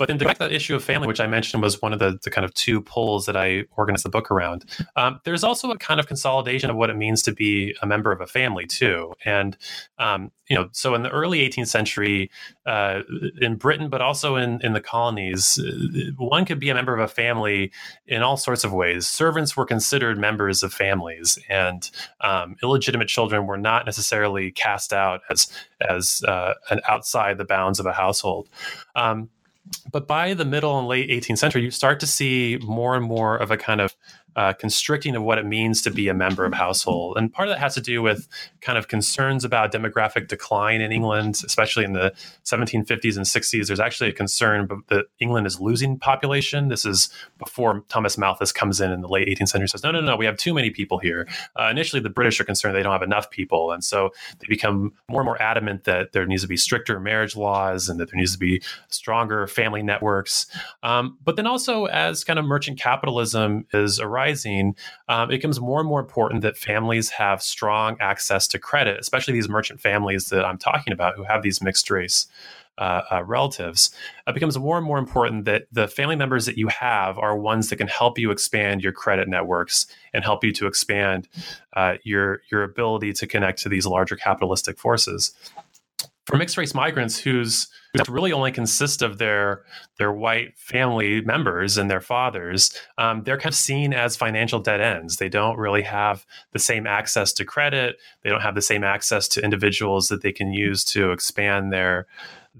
But 0.00 0.08
then 0.08 0.18
to 0.18 0.24
back 0.24 0.38
that 0.38 0.50
issue 0.50 0.74
of 0.74 0.82
family, 0.82 1.06
which 1.06 1.20
I 1.20 1.26
mentioned 1.26 1.62
was 1.62 1.82
one 1.82 1.92
of 1.92 1.98
the, 1.98 2.18
the 2.24 2.30
kind 2.30 2.46
of 2.46 2.54
two 2.54 2.80
poles 2.80 3.26
that 3.26 3.36
I 3.36 3.64
organized 3.76 4.02
the 4.02 4.08
book 4.08 4.30
around, 4.30 4.64
um, 4.96 5.20
there's 5.24 5.44
also 5.44 5.70
a 5.70 5.76
kind 5.76 6.00
of 6.00 6.06
consolidation 6.06 6.70
of 6.70 6.76
what 6.76 6.88
it 6.88 6.96
means 6.96 7.20
to 7.24 7.32
be 7.32 7.76
a 7.82 7.86
member 7.86 8.10
of 8.10 8.22
a 8.22 8.26
family 8.26 8.64
too. 8.64 9.12
And 9.26 9.58
um, 9.98 10.32
you 10.48 10.56
know, 10.56 10.70
so 10.72 10.94
in 10.94 11.02
the 11.02 11.10
early 11.10 11.46
18th 11.46 11.68
century, 11.68 12.30
uh, 12.64 13.02
in 13.42 13.56
Britain, 13.56 13.90
but 13.90 14.00
also 14.00 14.36
in 14.36 14.60
in 14.62 14.72
the 14.72 14.80
colonies, 14.80 15.58
uh, 15.58 16.12
one 16.16 16.46
could 16.46 16.58
be 16.58 16.70
a 16.70 16.74
member 16.74 16.94
of 16.94 17.00
a 17.00 17.06
family 17.06 17.70
in 18.06 18.22
all 18.22 18.38
sorts 18.38 18.64
of 18.64 18.72
ways. 18.72 19.06
Servants 19.06 19.54
were 19.54 19.66
considered 19.66 20.18
members 20.18 20.62
of 20.62 20.72
families, 20.72 21.38
and 21.50 21.90
um, 22.22 22.56
illegitimate 22.62 23.08
children 23.08 23.46
were 23.46 23.58
not 23.58 23.84
necessarily 23.84 24.50
cast 24.50 24.94
out 24.94 25.20
as 25.28 25.52
as 25.86 26.22
uh, 26.24 26.54
an 26.70 26.80
outside 26.88 27.36
the 27.36 27.44
bounds 27.44 27.78
of 27.78 27.84
a 27.84 27.92
household. 27.92 28.48
Um, 28.96 29.28
but 29.90 30.06
by 30.06 30.34
the 30.34 30.44
middle 30.44 30.78
and 30.78 30.88
late 30.88 31.10
18th 31.10 31.38
century, 31.38 31.62
you 31.62 31.70
start 31.70 32.00
to 32.00 32.06
see 32.06 32.58
more 32.62 32.96
and 32.96 33.04
more 33.04 33.36
of 33.36 33.50
a 33.50 33.56
kind 33.56 33.80
of 33.80 33.94
uh, 34.36 34.52
constricting 34.52 35.16
of 35.16 35.22
what 35.22 35.38
it 35.38 35.46
means 35.46 35.82
to 35.82 35.90
be 35.90 36.08
a 36.08 36.14
member 36.14 36.44
of 36.44 36.52
household. 36.52 37.16
And 37.16 37.32
part 37.32 37.48
of 37.48 37.54
that 37.54 37.60
has 37.60 37.74
to 37.74 37.80
do 37.80 38.02
with 38.02 38.28
kind 38.60 38.78
of 38.78 38.88
concerns 38.88 39.44
about 39.44 39.72
demographic 39.72 40.28
decline 40.28 40.80
in 40.80 40.92
England, 40.92 41.40
especially 41.44 41.84
in 41.84 41.92
the 41.92 42.12
1750s 42.44 43.16
and 43.16 43.26
60s. 43.26 43.66
There's 43.66 43.80
actually 43.80 44.10
a 44.10 44.12
concern 44.12 44.68
that 44.88 45.06
England 45.18 45.46
is 45.46 45.60
losing 45.60 45.98
population. 45.98 46.68
This 46.68 46.84
is 46.84 47.10
before 47.38 47.84
Thomas 47.88 48.18
Malthus 48.18 48.52
comes 48.52 48.80
in 48.80 48.90
in 48.90 49.00
the 49.00 49.08
late 49.08 49.28
18th 49.28 49.48
century 49.48 49.68
says, 49.68 49.82
no, 49.82 49.90
no, 49.90 50.00
no, 50.00 50.16
we 50.16 50.26
have 50.26 50.36
too 50.36 50.54
many 50.54 50.70
people 50.70 50.98
here. 50.98 51.28
Uh, 51.58 51.68
initially, 51.70 52.00
the 52.00 52.10
British 52.10 52.40
are 52.40 52.44
concerned 52.44 52.74
they 52.74 52.82
don't 52.82 52.92
have 52.92 53.02
enough 53.02 53.30
people. 53.30 53.72
And 53.72 53.84
so 53.84 54.10
they 54.38 54.46
become 54.48 54.92
more 55.08 55.20
and 55.20 55.26
more 55.26 55.40
adamant 55.40 55.84
that 55.84 56.12
there 56.12 56.26
needs 56.26 56.42
to 56.42 56.48
be 56.48 56.56
stricter 56.56 57.00
marriage 57.00 57.36
laws 57.36 57.88
and 57.88 57.98
that 58.00 58.10
there 58.10 58.18
needs 58.18 58.32
to 58.32 58.38
be 58.38 58.62
stronger 58.88 59.46
family 59.46 59.82
networks. 59.82 60.46
Um, 60.82 61.18
but 61.24 61.36
then 61.36 61.46
also, 61.46 61.86
as 61.86 62.24
kind 62.24 62.38
of 62.38 62.44
merchant 62.44 62.78
capitalism 62.78 63.66
is 63.72 64.00
arising, 64.00 64.19
rising, 64.20 64.76
um, 65.08 65.30
it 65.30 65.36
becomes 65.36 65.60
more 65.60 65.80
and 65.80 65.88
more 65.88 66.00
important 66.00 66.42
that 66.42 66.56
families 66.56 67.10
have 67.10 67.42
strong 67.42 67.96
access 68.00 68.46
to 68.48 68.58
credit, 68.58 68.98
especially 69.00 69.34
these 69.34 69.48
merchant 69.48 69.80
families 69.80 70.28
that 70.28 70.44
I'm 70.44 70.58
talking 70.58 70.92
about 70.92 71.16
who 71.16 71.24
have 71.24 71.42
these 71.42 71.62
mixed 71.62 71.90
race 71.90 72.26
uh, 72.78 73.02
uh, 73.12 73.24
relatives, 73.24 73.90
it 74.26 74.34
becomes 74.34 74.58
more 74.58 74.78
and 74.78 74.86
more 74.86 74.98
important 74.98 75.44
that 75.44 75.66
the 75.70 75.86
family 75.86 76.16
members 76.16 76.46
that 76.46 76.56
you 76.56 76.68
have 76.68 77.18
are 77.18 77.36
ones 77.36 77.68
that 77.68 77.76
can 77.76 77.88
help 77.88 78.18
you 78.18 78.30
expand 78.30 78.82
your 78.82 78.92
credit 78.92 79.28
networks 79.28 79.86
and 80.14 80.24
help 80.24 80.42
you 80.44 80.52
to 80.52 80.66
expand 80.66 81.28
uh, 81.74 81.94
your 82.04 82.40
your 82.50 82.62
ability 82.62 83.12
to 83.12 83.26
connect 83.26 83.60
to 83.62 83.68
these 83.68 83.86
larger 83.86 84.16
capitalistic 84.16 84.78
forces. 84.78 85.34
For 86.26 86.36
mixed 86.36 86.56
race 86.56 86.74
migrants 86.74 87.18
whose 87.18 87.68
who 87.94 88.12
really 88.12 88.32
only 88.32 88.52
consist 88.52 89.02
of 89.02 89.18
their 89.18 89.64
their 89.98 90.12
white 90.12 90.56
family 90.56 91.20
members 91.22 91.76
and 91.76 91.90
their 91.90 92.00
fathers, 92.00 92.74
um, 92.98 93.22
they're 93.24 93.38
kind 93.38 93.52
of 93.52 93.56
seen 93.56 93.92
as 93.92 94.16
financial 94.16 94.60
dead 94.60 94.80
ends. 94.80 95.16
They 95.16 95.28
don't 95.28 95.58
really 95.58 95.82
have 95.82 96.24
the 96.52 96.58
same 96.58 96.86
access 96.86 97.32
to 97.34 97.44
credit. 97.44 97.96
They 98.22 98.30
don't 98.30 98.42
have 98.42 98.54
the 98.54 98.62
same 98.62 98.84
access 98.84 99.28
to 99.28 99.44
individuals 99.44 100.08
that 100.08 100.22
they 100.22 100.32
can 100.32 100.52
use 100.52 100.84
to 100.84 101.10
expand 101.10 101.72
their 101.72 102.06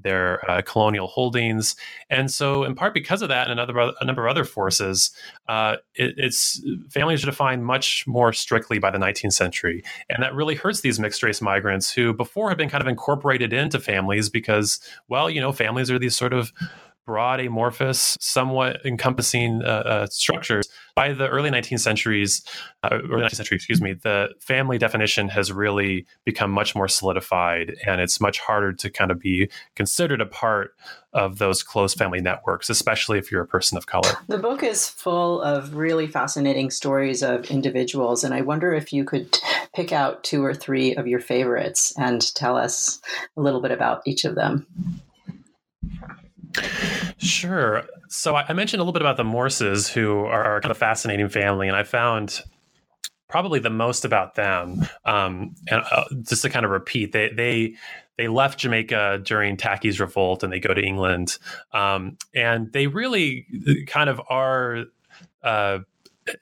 their 0.03 0.49
uh, 0.51 0.63
colonial 0.63 1.07
holdings. 1.07 1.77
And 2.09 2.31
so, 2.31 2.65
in 2.65 2.75
part 2.75 2.95
because 2.95 3.23
of 3.23 3.29
that, 3.29 3.49
and 3.49 3.59
another 3.59 3.93
a 4.01 4.05
number 4.05 4.27
of 4.27 4.31
other 4.31 4.45
forces, 4.45 5.11
uh, 5.49 5.77
it, 5.95 6.15
it's 6.17 6.63
families 6.89 7.23
are 7.23 7.27
defined 7.27 7.65
much 7.65 8.07
more 8.07 8.33
strictly 8.33 8.79
by 8.79 8.91
the 8.91 8.99
19th 8.99 9.33
century, 9.33 9.83
and 10.09 10.23
that 10.23 10.35
really 10.35 10.55
hurts 10.55 10.81
these 10.81 10.99
mixed 11.01 11.23
race 11.23 11.41
migrants 11.41 11.93
who 11.93 12.13
before 12.13 12.49
had 12.49 12.59
been 12.59 12.71
kind 12.71 12.83
of 12.83 12.89
incorporated 12.89 13.53
into 13.53 13.79
families 13.79 14.29
because, 14.29 14.81
well, 15.09 15.29
you 15.31 15.41
know, 15.41 15.53
families 15.53 15.91
are 15.91 15.99
these 15.99 16.17
sort 16.17 16.33
of 16.33 16.53
broad, 17.07 17.41
amorphous, 17.41 18.17
somewhat 18.21 18.85
encompassing 18.85 19.63
uh, 19.65 19.69
uh, 19.69 20.07
structures. 20.07 20.69
By 20.95 21.13
the 21.13 21.29
early 21.29 21.51
19th 21.51 21.81
centuries, 21.81 22.43
uh, 22.83 22.91
early 22.93 23.23
19th 23.25 23.35
century, 23.35 23.57
excuse 23.57 23.81
me, 23.81 23.95
the 23.95 24.29
family 24.41 24.79
definition 24.79 25.29
has 25.29 25.53
really 25.53 26.07
become 26.25 26.51
much 26.51 26.75
more 26.75 26.89
solidified, 26.89 27.75
and 27.87 28.01
it's 28.01 28.21
much 28.21 28.39
harder 28.39 28.73
to 28.75 28.91
kind 28.91 29.11
of 29.11 29.19
be 29.19 29.51
considered 29.75 30.21
a 30.21 30.27
part 30.27 30.75
of 31.13 31.39
those 31.39 31.63
close 31.63 31.95
family 31.95 32.21
networks, 32.21 32.71
especially 32.71 33.19
if 33.19 33.33
you're 33.33 33.43
a 33.43 33.47
person 33.47 33.77
of 33.77 33.87
color. 33.87 34.11
The 34.29 34.39
book 34.39 34.63
is 34.63 34.89
full 34.89 35.43
of 35.43 35.75
really 35.75 36.07
fascinating 36.07 36.71
stories 36.71 37.23
of 37.23 37.51
individuals, 37.51 38.23
and 38.23 38.33
I 38.33 38.43
wonder 38.43 38.73
if 38.73 38.93
you 38.93 39.05
could 39.05 39.39
pick 39.75 39.93
out 39.93 40.23
two 40.23 40.45
or 40.45 40.55
three 40.55 40.95
of 40.95 41.07
your 41.07 41.21
favorites 41.21 41.93
and 41.99 42.35
tell 42.35 42.57
us 42.57 43.01
a 43.37 43.41
little 43.41 43.61
bit 43.61 43.73
about 43.73 44.03
each 44.07 44.25
of 44.25 44.35
them. 44.35 44.67
Sure. 47.19 47.85
So 48.09 48.35
I 48.35 48.53
mentioned 48.53 48.81
a 48.81 48.83
little 48.83 48.93
bit 48.93 49.03
about 49.03 49.17
the 49.17 49.25
Morses, 49.25 49.89
who 49.89 50.25
are 50.25 50.61
kind 50.61 50.71
of 50.71 50.77
a 50.77 50.81
fascinating 50.81 51.29
family, 51.29 51.69
and 51.69 51.77
I 51.77 51.83
found 51.83 52.41
probably 53.29 53.61
the 53.61 53.71
most 53.71 54.05
about 54.05 54.35
them. 54.35 54.87
Um, 55.05 55.55
and 55.69 55.83
uh, 55.91 56.05
just 56.23 56.43
to 56.43 56.51
kind 56.51 56.65
of 56.65 56.73
repeat, 56.73 57.13
they 57.13 57.31
they 57.31 57.75
they 58.17 58.29
left 58.29 58.59
Jamaica 58.59 59.23
during 59.25 59.57
Tacky's 59.57 60.01
revolt, 60.01 60.43
and 60.43 60.53
they 60.53 60.61
go 60.61 60.75
to 60.75 60.83
England, 60.83 61.39
um, 61.73 62.19
and 62.35 62.73
they 62.73 62.87
really 62.87 63.47
kind 63.87 64.11
of 64.11 64.21
are, 64.29 64.85
uh, 65.43 65.79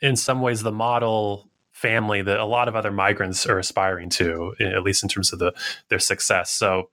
in 0.01 0.17
some 0.17 0.41
ways, 0.41 0.63
the 0.63 0.73
model 0.73 1.49
family 1.73 2.23
that 2.23 2.41
a 2.41 2.45
lot 2.45 2.67
of 2.67 2.75
other 2.75 2.91
migrants 2.91 3.47
are 3.47 3.59
aspiring 3.59 4.09
to, 4.11 4.53
at 4.59 4.83
least 4.83 5.05
in 5.05 5.09
terms 5.09 5.33
of 5.33 5.39
the 5.39 5.53
their 5.89 6.01
success. 6.01 6.51
So 6.51 6.91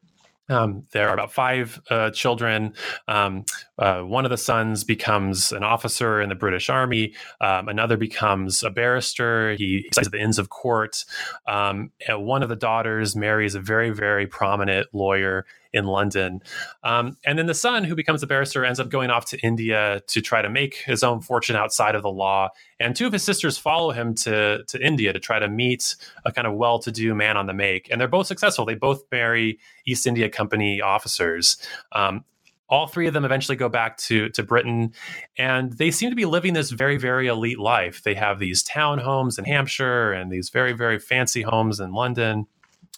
um, 0.49 0.83
there 0.91 1.09
are 1.09 1.13
about 1.13 1.31
five 1.31 1.81
uh, 1.89 2.11
children. 2.11 2.73
Um, 3.07 3.45
uh, 3.77 4.01
one 4.01 4.25
of 4.25 4.31
the 4.31 4.37
sons 4.37 4.83
becomes 4.83 5.51
an 5.51 5.63
officer 5.63 6.21
in 6.21 6.29
the 6.29 6.35
British 6.35 6.69
Army. 6.69 7.13
Um, 7.41 7.67
another 7.67 7.97
becomes 7.97 8.63
a 8.63 8.69
barrister. 8.69 9.55
He, 9.55 9.87
studies 9.91 10.07
at 10.07 10.11
the 10.11 10.21
Inns 10.21 10.39
of 10.39 10.49
Court. 10.49 11.03
Um, 11.47 11.91
one 12.09 12.43
of 12.43 12.49
the 12.49 12.55
daughters 12.55 13.15
marries 13.15 13.55
a 13.55 13.59
very, 13.59 13.89
very 13.89 14.27
prominent 14.27 14.87
lawyer 14.93 15.45
in 15.75 15.85
London. 15.85 16.41
Um, 16.83 17.17
and 17.25 17.37
then 17.37 17.45
the 17.45 17.53
son, 17.53 17.83
who 17.83 17.95
becomes 17.95 18.23
a 18.23 18.27
barrister, 18.27 18.63
ends 18.63 18.79
up 18.79 18.89
going 18.89 19.09
off 19.09 19.25
to 19.25 19.39
India 19.41 20.01
to 20.07 20.21
try 20.21 20.41
to 20.41 20.49
make 20.49 20.77
his 20.77 21.03
own 21.03 21.21
fortune 21.21 21.57
outside 21.57 21.95
of 21.95 22.01
the 22.01 22.09
law. 22.09 22.49
And 22.79 22.95
two 22.95 23.05
of 23.05 23.13
his 23.13 23.23
sisters 23.23 23.57
follow 23.57 23.91
him 23.91 24.15
to, 24.15 24.63
to 24.67 24.81
India 24.81 25.11
to 25.11 25.19
try 25.19 25.37
to 25.37 25.49
meet 25.49 25.95
a 26.23 26.31
kind 26.31 26.47
of 26.47 26.53
well 26.53 26.79
to 26.79 26.91
do 26.91 27.13
man 27.13 27.35
on 27.35 27.45
the 27.45 27.53
make. 27.53 27.89
And 27.91 27.99
they're 27.99 28.07
both 28.07 28.27
successful. 28.27 28.65
They 28.65 28.75
both 28.75 29.03
marry 29.11 29.59
East 29.85 30.07
India 30.07 30.29
Company 30.29 30.81
officers. 30.81 31.57
Um, 31.91 32.23
all 32.67 32.87
three 32.87 33.07
of 33.07 33.13
them 33.13 33.25
eventually 33.25 33.55
go 33.55 33.69
back 33.69 33.97
to 33.97 34.29
to 34.29 34.41
Britain, 34.41 34.93
and 35.37 35.73
they 35.73 35.91
seem 35.91 36.09
to 36.09 36.15
be 36.15 36.25
living 36.25 36.53
this 36.53 36.71
very 36.71 36.97
very 36.97 37.27
elite 37.27 37.59
life. 37.59 38.01
They 38.01 38.15
have 38.15 38.39
these 38.39 38.63
townhomes 38.63 39.37
in 39.37 39.45
Hampshire 39.45 40.11
and 40.11 40.31
these 40.31 40.49
very 40.49 40.73
very 40.73 40.97
fancy 40.97 41.43
homes 41.43 41.79
in 41.79 41.93
London. 41.93 42.47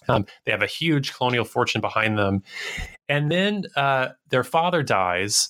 Um, 0.08 0.26
they 0.44 0.52
have 0.52 0.62
a 0.62 0.66
huge 0.66 1.14
colonial 1.14 1.44
fortune 1.44 1.80
behind 1.80 2.18
them. 2.18 2.42
And 3.08 3.30
then 3.30 3.64
uh, 3.76 4.08
their 4.30 4.44
father 4.44 4.82
dies. 4.82 5.48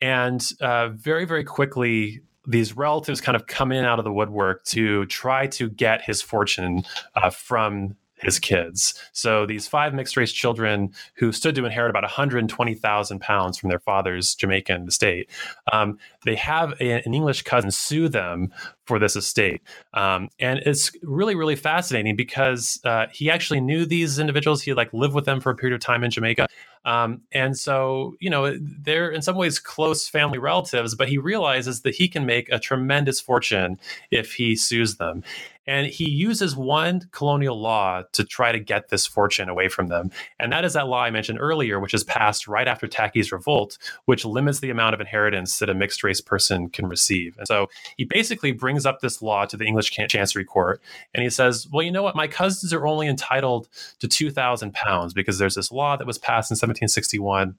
And 0.00 0.46
uh, 0.60 0.88
very, 0.90 1.24
very 1.24 1.44
quickly, 1.44 2.22
these 2.46 2.76
relatives 2.76 3.20
kind 3.20 3.36
of 3.36 3.46
come 3.46 3.70
in 3.70 3.84
out 3.84 3.98
of 3.98 4.04
the 4.04 4.12
woodwork 4.12 4.64
to 4.64 5.06
try 5.06 5.46
to 5.48 5.68
get 5.68 6.02
his 6.02 6.22
fortune 6.22 6.84
uh, 7.14 7.30
from 7.30 7.96
his 8.20 8.38
kids. 8.38 8.94
So 9.12 9.46
these 9.46 9.66
five 9.66 9.94
mixed 9.94 10.16
race 10.16 10.32
children 10.32 10.92
who 11.16 11.32
stood 11.32 11.54
to 11.56 11.64
inherit 11.64 11.90
about 11.90 12.02
120,000 12.02 13.20
pounds 13.20 13.58
from 13.58 13.68
their 13.68 13.78
father's 13.78 14.34
Jamaican 14.34 14.88
estate, 14.88 15.30
um, 15.72 15.98
they 16.24 16.36
have 16.36 16.74
a, 16.80 17.02
an 17.02 17.14
English 17.14 17.42
cousin 17.42 17.70
sue 17.70 18.08
them 18.08 18.52
for 18.84 18.98
this 18.98 19.16
estate. 19.16 19.62
Um, 19.94 20.28
and 20.38 20.60
it's 20.66 20.92
really, 21.02 21.34
really 21.34 21.56
fascinating 21.56 22.16
because 22.16 22.80
uh, 22.84 23.06
he 23.12 23.30
actually 23.30 23.60
knew 23.60 23.86
these 23.86 24.18
individuals. 24.18 24.62
He 24.62 24.74
like 24.74 24.92
lived 24.92 25.14
with 25.14 25.24
them 25.24 25.40
for 25.40 25.50
a 25.50 25.54
period 25.54 25.74
of 25.74 25.80
time 25.80 26.04
in 26.04 26.10
Jamaica. 26.10 26.48
Um, 26.84 27.22
and 27.32 27.56
so, 27.56 28.14
you 28.20 28.30
know, 28.30 28.56
they're 28.60 29.10
in 29.10 29.22
some 29.22 29.36
ways 29.36 29.58
close 29.58 30.08
family 30.08 30.38
relatives, 30.38 30.94
but 30.94 31.08
he 31.08 31.18
realizes 31.18 31.82
that 31.82 31.94
he 31.94 32.08
can 32.08 32.24
make 32.24 32.48
a 32.50 32.58
tremendous 32.58 33.20
fortune 33.20 33.78
if 34.10 34.34
he 34.34 34.56
sues 34.56 34.96
them. 34.96 35.22
And 35.66 35.86
he 35.86 36.10
uses 36.10 36.56
one 36.56 37.02
colonial 37.12 37.60
law 37.60 38.02
to 38.14 38.24
try 38.24 38.50
to 38.50 38.58
get 38.58 38.88
this 38.88 39.06
fortune 39.06 39.48
away 39.48 39.68
from 39.68 39.86
them. 39.86 40.10
And 40.40 40.52
that 40.52 40.64
is 40.64 40.72
that 40.72 40.88
law 40.88 41.02
I 41.02 41.10
mentioned 41.10 41.38
earlier, 41.38 41.78
which 41.78 41.94
is 41.94 42.02
passed 42.02 42.48
right 42.48 42.66
after 42.66 42.88
Tacky's 42.88 43.30
revolt, 43.30 43.78
which 44.06 44.24
limits 44.24 44.58
the 44.58 44.70
amount 44.70 44.94
of 44.94 45.00
inheritance 45.00 45.58
that 45.58 45.68
a 45.68 45.74
mixed 45.74 46.02
race 46.02 46.20
person 46.20 46.70
can 46.70 46.88
receive. 46.88 47.36
And 47.38 47.46
so 47.46 47.68
he 47.96 48.04
basically 48.04 48.50
brings 48.50 48.84
up 48.84 48.98
this 48.98 49.22
law 49.22 49.44
to 49.44 49.56
the 49.56 49.64
English 49.64 49.92
Chancery 49.92 50.44
Court 50.44 50.82
and 51.14 51.22
he 51.22 51.30
says, 51.30 51.68
well, 51.70 51.84
you 51.84 51.92
know 51.92 52.02
what? 52.02 52.16
My 52.16 52.26
cousins 52.26 52.72
are 52.72 52.86
only 52.86 53.06
entitled 53.06 53.68
to 54.00 54.08
2,000 54.08 54.74
pounds 54.74 55.12
because 55.14 55.38
there's 55.38 55.54
this 55.54 55.70
law 55.70 55.96
that 55.96 56.06
was 56.06 56.18
passed 56.18 56.50
in 56.50 56.56
1761 56.70 57.56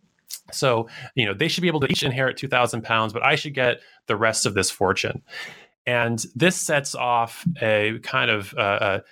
so, 0.52 0.88
you 1.16 1.26
know, 1.26 1.34
they 1.34 1.48
should 1.48 1.62
be 1.62 1.68
able 1.68 1.80
to 1.82 1.92
each 1.92 2.04
inherit 2.04 2.38
2,000 2.38 2.84
pounds, 2.84 3.14
but 3.14 3.24
I 3.24 3.36
should 3.36 3.54
get 3.54 3.82
the 4.08 4.16
rest 4.16 4.46
of 4.46 4.54
this 4.54 4.72
fortune. 4.72 5.22
And 5.86 6.24
this 6.36 6.56
sets 6.56 6.94
off 6.94 7.46
a 7.62 8.00
kind 8.04 8.30
of 8.30 8.54
uh, 8.56 8.80
a 8.82 9.04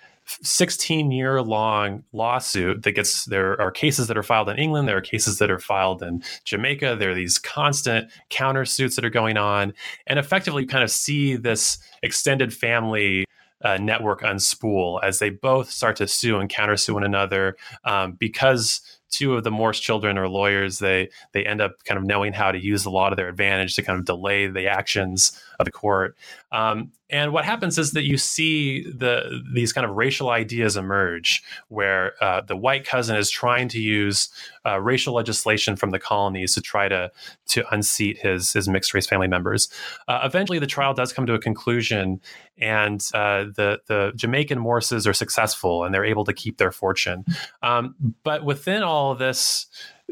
16 0.44 1.12
year 1.12 1.42
long 1.42 2.04
lawsuit 2.14 2.84
that 2.84 2.92
gets 2.92 3.26
there 3.26 3.60
are 3.60 3.72
cases 3.72 4.08
that 4.08 4.18
are 4.18 4.24
filed 4.24 4.50
in 4.50 4.58
England, 4.58 4.88
there 4.88 4.98
are 4.98 5.02
cases 5.02 5.40
that 5.40 5.50
are 5.50 5.60
filed 5.60 6.04
in 6.04 6.24
Jamaica, 6.46 6.98
there 7.00 7.12
are 7.12 7.16
these 7.16 7.40
constant 7.40 8.12
countersuits 8.30 8.96
that 8.96 9.06
are 9.06 9.10
going 9.10 9.38
on. 9.38 9.74
And 10.06 10.20
effectively, 10.20 10.64
you 10.64 10.68
kind 10.68 10.84
of 10.84 10.92
see 10.92 11.36
this 11.36 11.80
extended 12.04 12.54
family 12.54 13.26
uh, 13.64 13.78
network 13.78 14.22
unspool 14.22 15.00
as 15.04 15.20
they 15.20 15.32
both 15.32 15.70
start 15.70 15.96
to 15.98 16.08
sue 16.08 16.38
and 16.38 16.50
countersue 16.50 16.94
one 16.94 17.04
another 17.04 17.58
um, 17.84 18.14
because 18.14 18.82
two 19.10 19.36
of 19.36 19.44
the 19.44 19.52
Morse 19.52 19.80
children 19.80 20.18
are 20.18 20.28
lawyers. 20.28 20.80
They 20.80 21.10
they 21.34 21.46
end 21.46 21.62
up 21.62 21.84
kind 21.84 21.98
of 21.98 22.06
knowing 22.06 22.34
how 22.34 22.52
to 22.52 22.64
use 22.64 22.84
the 22.84 22.92
law 22.92 23.10
to 23.10 23.16
their 23.16 23.30
advantage 23.30 23.76
to 23.76 23.82
kind 23.82 24.00
of 24.00 24.06
delay 24.06 24.48
the 24.48 24.68
actions 24.68 25.42
of 25.60 25.66
the 25.66 25.72
court. 25.72 26.16
Um, 26.52 26.92
and 27.10 27.34
what 27.34 27.44
happens 27.44 27.78
is 27.78 27.92
that 27.92 28.04
you 28.04 28.18
see 28.18 28.84
the 28.84 29.42
these 29.54 29.74
kind 29.74 29.86
of 29.86 29.96
racial 29.96 30.30
ideas 30.30 30.78
emerge, 30.78 31.44
where 31.68 32.14
uh, 32.24 32.42
the 32.42 32.56
white 32.56 32.86
cousin 32.86 33.16
is 33.16 33.30
trying 33.30 33.68
to 33.70 33.80
use 33.80 34.30
uh, 34.66 34.80
racial 34.80 35.16
legislation 35.16 35.76
from 35.76 35.90
the 35.90 36.00
colonies 36.00 36.54
to 36.54 36.62
try 36.62 36.88
to 36.88 37.12
to 37.48 37.64
unseat 37.74 38.20
his 38.20 38.54
his 38.54 38.70
mixed 38.70 38.94
race 38.94 39.08
family 39.08 39.28
members. 39.28 39.70
Uh, 40.08 40.22
eventually, 40.24 40.60
the 40.60 40.68
trial 40.68 40.94
does 40.94 41.12
come 41.12 41.26
to 41.26 41.34
a 41.34 41.40
conclusion, 41.40 42.22
and 42.60 43.08
uh, 43.14 43.46
the 43.56 43.80
the 43.88 44.12
Jamaican 44.16 44.60
Morses 44.60 45.08
are 45.08 45.14
successful, 45.14 45.84
and 45.84 45.94
they're 45.94 46.06
able 46.06 46.26
to 46.26 46.34
keep 46.34 46.58
their 46.58 46.72
fortune. 46.72 47.26
Um, 47.64 47.96
but 48.24 48.46
within 48.46 48.84
all 48.84 49.12
of 49.12 49.20
this. 49.20 49.68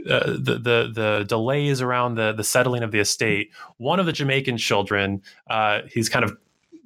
Uh, 0.10 0.32
the, 0.32 0.60
the 0.60 0.92
the 0.94 1.26
delays 1.28 1.82
around 1.82 2.16
the 2.16 2.32
the 2.32 2.44
settling 2.44 2.84
of 2.84 2.92
the 2.92 3.00
estate. 3.00 3.52
One 3.78 4.00
of 4.00 4.06
the 4.06 4.14
Jamaican 4.14 4.58
children, 4.58 5.22
uh, 5.50 5.82
he's 5.92 6.08
kind 6.08 6.24
of 6.24 6.38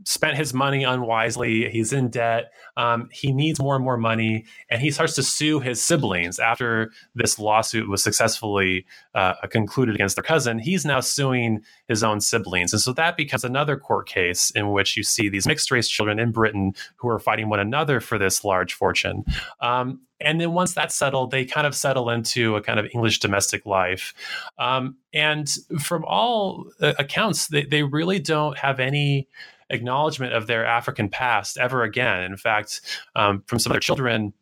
spent 0.05 0.38
his 0.38 0.53
money 0.53 0.84
unwisely. 0.84 1.70
He's 1.70 1.93
in 1.93 2.09
debt. 2.09 2.51
Um, 2.78 3.09
he 3.12 3.32
needs 3.32 3.59
more 3.59 3.76
and 3.76 3.84
more 3.84 3.97
money, 3.97 4.45
and 4.70 4.82
he 4.82 4.91
starts 4.91 5.16
to 5.16 5.24
sue 5.24 5.59
his 5.59 5.82
siblings 5.82 6.39
after 6.39 6.91
this 7.16 7.38
lawsuit 7.38 7.89
was 7.89 8.03
successfully 8.03 8.86
uh, 9.14 9.34
concluded 9.49 9.95
against 9.95 10.16
their 10.16 10.24
cousin. 10.24 10.59
He's 10.59 10.86
now 10.86 10.99
suing 10.99 11.62
his 11.88 12.03
own 12.03 12.22
siblings, 12.22 12.74
and 12.74 12.82
so 12.82 12.93
that 12.93 13.18
becomes 13.18 13.43
another 13.43 13.78
court 13.78 14.07
case 14.07 14.51
in 14.51 14.72
which 14.72 14.97
you 14.97 15.03
see 15.03 15.30
these 15.30 15.47
mixed 15.47 15.72
race 15.72 15.88
children 15.88 16.20
in 16.20 16.32
Britain 16.32 16.74
who 16.95 17.09
are 17.09 17.20
fighting 17.20 17.49
one 17.49 17.59
another 17.59 17.99
for 17.99 18.18
this 18.18 18.43
large 18.43 18.74
fortune. 18.74 19.26
Um, 19.59 20.01
and 20.24 20.39
then 20.39 20.53
once 20.53 20.74
that's 20.74 20.95
settled, 20.95 21.32
they 21.32 21.45
kind 21.45 21.67
of 21.67 21.76
settle 21.76 22.09
into 22.09 22.55
a 22.55 22.61
kind 22.61 22.80
of 22.80 22.88
English 22.93 23.19
domestic 23.19 23.65
life. 23.65 24.13
Um, 24.57 24.97
and 25.13 25.49
from 25.80 26.05
all 26.05 26.67
uh, 26.82 26.93
accounts, 26.99 27.47
they, 27.47 27.65
they 27.65 27.84
really 27.84 28.19
don't 28.19 28.57
have 28.57 28.80
any 28.80 29.28
acknowledgement 29.69 30.34
of 30.34 30.47
their 30.47 30.65
African 30.65 31.09
past 31.09 31.57
ever 31.57 31.84
again. 31.84 32.24
In 32.24 32.38
fact, 32.38 32.82
um, 33.15 33.43
from 33.47 33.59
some 33.59 33.72
of 33.72 33.76
their 33.76 33.80
children, 33.80 34.34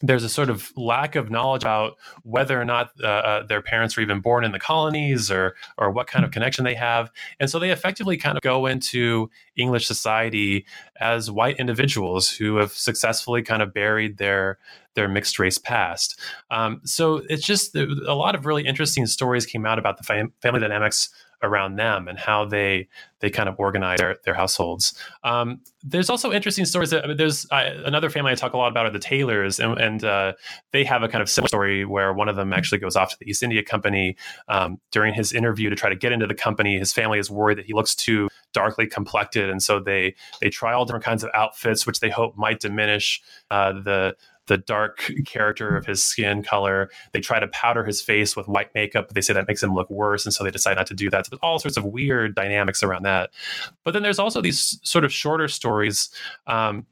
there's 0.00 0.24
a 0.24 0.28
sort 0.28 0.48
of 0.48 0.72
lack 0.76 1.16
of 1.16 1.30
knowledge 1.30 1.62
about 1.62 1.96
whether 2.22 2.60
or 2.60 2.64
not 2.64 2.90
uh, 3.02 3.06
uh, 3.06 3.46
their 3.46 3.60
parents 3.60 3.96
were 3.96 4.02
even 4.02 4.20
born 4.20 4.44
in 4.44 4.52
the 4.52 4.58
colonies 4.58 5.30
or 5.30 5.56
or 5.76 5.90
what 5.90 6.06
kind 6.06 6.24
of 6.24 6.30
connection 6.30 6.64
they 6.64 6.74
have. 6.74 7.10
And 7.40 7.50
so 7.50 7.58
they 7.58 7.70
effectively 7.70 8.16
kind 8.16 8.36
of 8.36 8.42
go 8.42 8.66
into 8.66 9.30
english 9.56 9.86
society 9.86 10.64
as 11.00 11.30
white 11.30 11.58
individuals 11.58 12.30
who 12.30 12.56
have 12.56 12.72
successfully 12.72 13.42
kind 13.42 13.62
of 13.62 13.74
buried 13.74 14.18
their 14.18 14.58
their 14.94 15.08
mixed 15.08 15.38
race 15.38 15.58
past. 15.58 16.18
Um, 16.50 16.80
so 16.84 17.22
it's 17.28 17.46
just 17.46 17.74
a 17.76 18.14
lot 18.14 18.34
of 18.34 18.46
really 18.46 18.66
interesting 18.66 19.06
stories 19.06 19.46
came 19.46 19.66
out 19.66 19.78
about 19.78 19.96
the 19.96 20.02
fam- 20.02 20.32
family 20.42 20.60
dynamics 20.60 21.10
around 21.42 21.76
them 21.76 22.08
and 22.08 22.18
how 22.18 22.44
they 22.44 22.88
they 23.20 23.30
kind 23.30 23.48
of 23.48 23.56
organize 23.58 23.98
their, 23.98 24.16
their 24.24 24.34
households. 24.34 24.94
Um, 25.24 25.60
there's 25.82 26.08
also 26.08 26.32
interesting 26.32 26.64
stories. 26.64 26.90
That, 26.90 27.04
I 27.04 27.08
mean, 27.08 27.16
there's 27.16 27.46
uh, 27.50 27.82
another 27.84 28.10
family 28.10 28.30
I 28.30 28.34
talk 28.34 28.52
a 28.52 28.56
lot 28.56 28.70
about 28.70 28.86
are 28.86 28.90
the 28.90 28.98
Taylors, 28.98 29.58
and, 29.58 29.78
and 29.78 30.04
uh, 30.04 30.32
they 30.72 30.84
have 30.84 31.02
a 31.02 31.08
kind 31.08 31.22
of 31.22 31.28
similar 31.28 31.48
story 31.48 31.84
where 31.84 32.12
one 32.12 32.28
of 32.28 32.36
them 32.36 32.52
actually 32.52 32.78
goes 32.78 32.96
off 32.96 33.10
to 33.10 33.16
the 33.18 33.28
East 33.28 33.42
India 33.42 33.62
Company 33.62 34.16
um, 34.48 34.78
during 34.92 35.14
his 35.14 35.32
interview 35.32 35.70
to 35.70 35.76
try 35.76 35.90
to 35.90 35.96
get 35.96 36.12
into 36.12 36.26
the 36.26 36.34
company. 36.34 36.78
His 36.78 36.92
family 36.92 37.18
is 37.18 37.30
worried 37.30 37.58
that 37.58 37.66
he 37.66 37.72
looks 37.72 37.94
too 37.94 38.28
darkly 38.52 38.86
complected, 38.86 39.50
and 39.50 39.62
so 39.62 39.80
they 39.80 40.14
they 40.40 40.50
try 40.50 40.72
all 40.72 40.84
different 40.84 41.04
kinds 41.04 41.24
of 41.24 41.30
outfits, 41.34 41.86
which 41.86 42.00
they 42.00 42.10
hope 42.10 42.36
might 42.36 42.60
diminish 42.60 43.20
uh, 43.50 43.72
the 43.72 44.16
the 44.48 44.58
dark 44.58 45.10
character 45.24 45.76
of 45.76 45.86
his 45.86 46.02
skin 46.02 46.42
color. 46.42 46.90
They 47.12 47.20
try 47.20 47.38
to 47.38 47.46
powder 47.48 47.84
his 47.84 48.02
face 48.02 48.36
with 48.36 48.48
white 48.48 48.74
makeup, 48.74 49.06
but 49.08 49.14
they 49.14 49.20
say 49.20 49.32
that 49.32 49.46
makes 49.46 49.62
him 49.62 49.74
look 49.74 49.88
worse, 49.88 50.26
and 50.26 50.34
so 50.34 50.42
they 50.42 50.50
decide 50.50 50.76
not 50.76 50.86
to 50.88 50.94
do 50.94 51.08
that. 51.10 51.26
So 51.26 51.30
there's 51.30 51.40
all 51.42 51.58
sorts 51.58 51.76
of 51.76 51.84
weird 51.84 52.34
dynamics 52.34 52.82
around 52.82 53.04
that. 53.04 53.30
But 53.84 53.92
then 53.92 54.02
there's 54.02 54.18
also 54.18 54.40
these 54.40 54.80
sort 54.82 55.04
of 55.04 55.12
shorter 55.12 55.48
stories. 55.48 56.10
Um, 56.46 56.86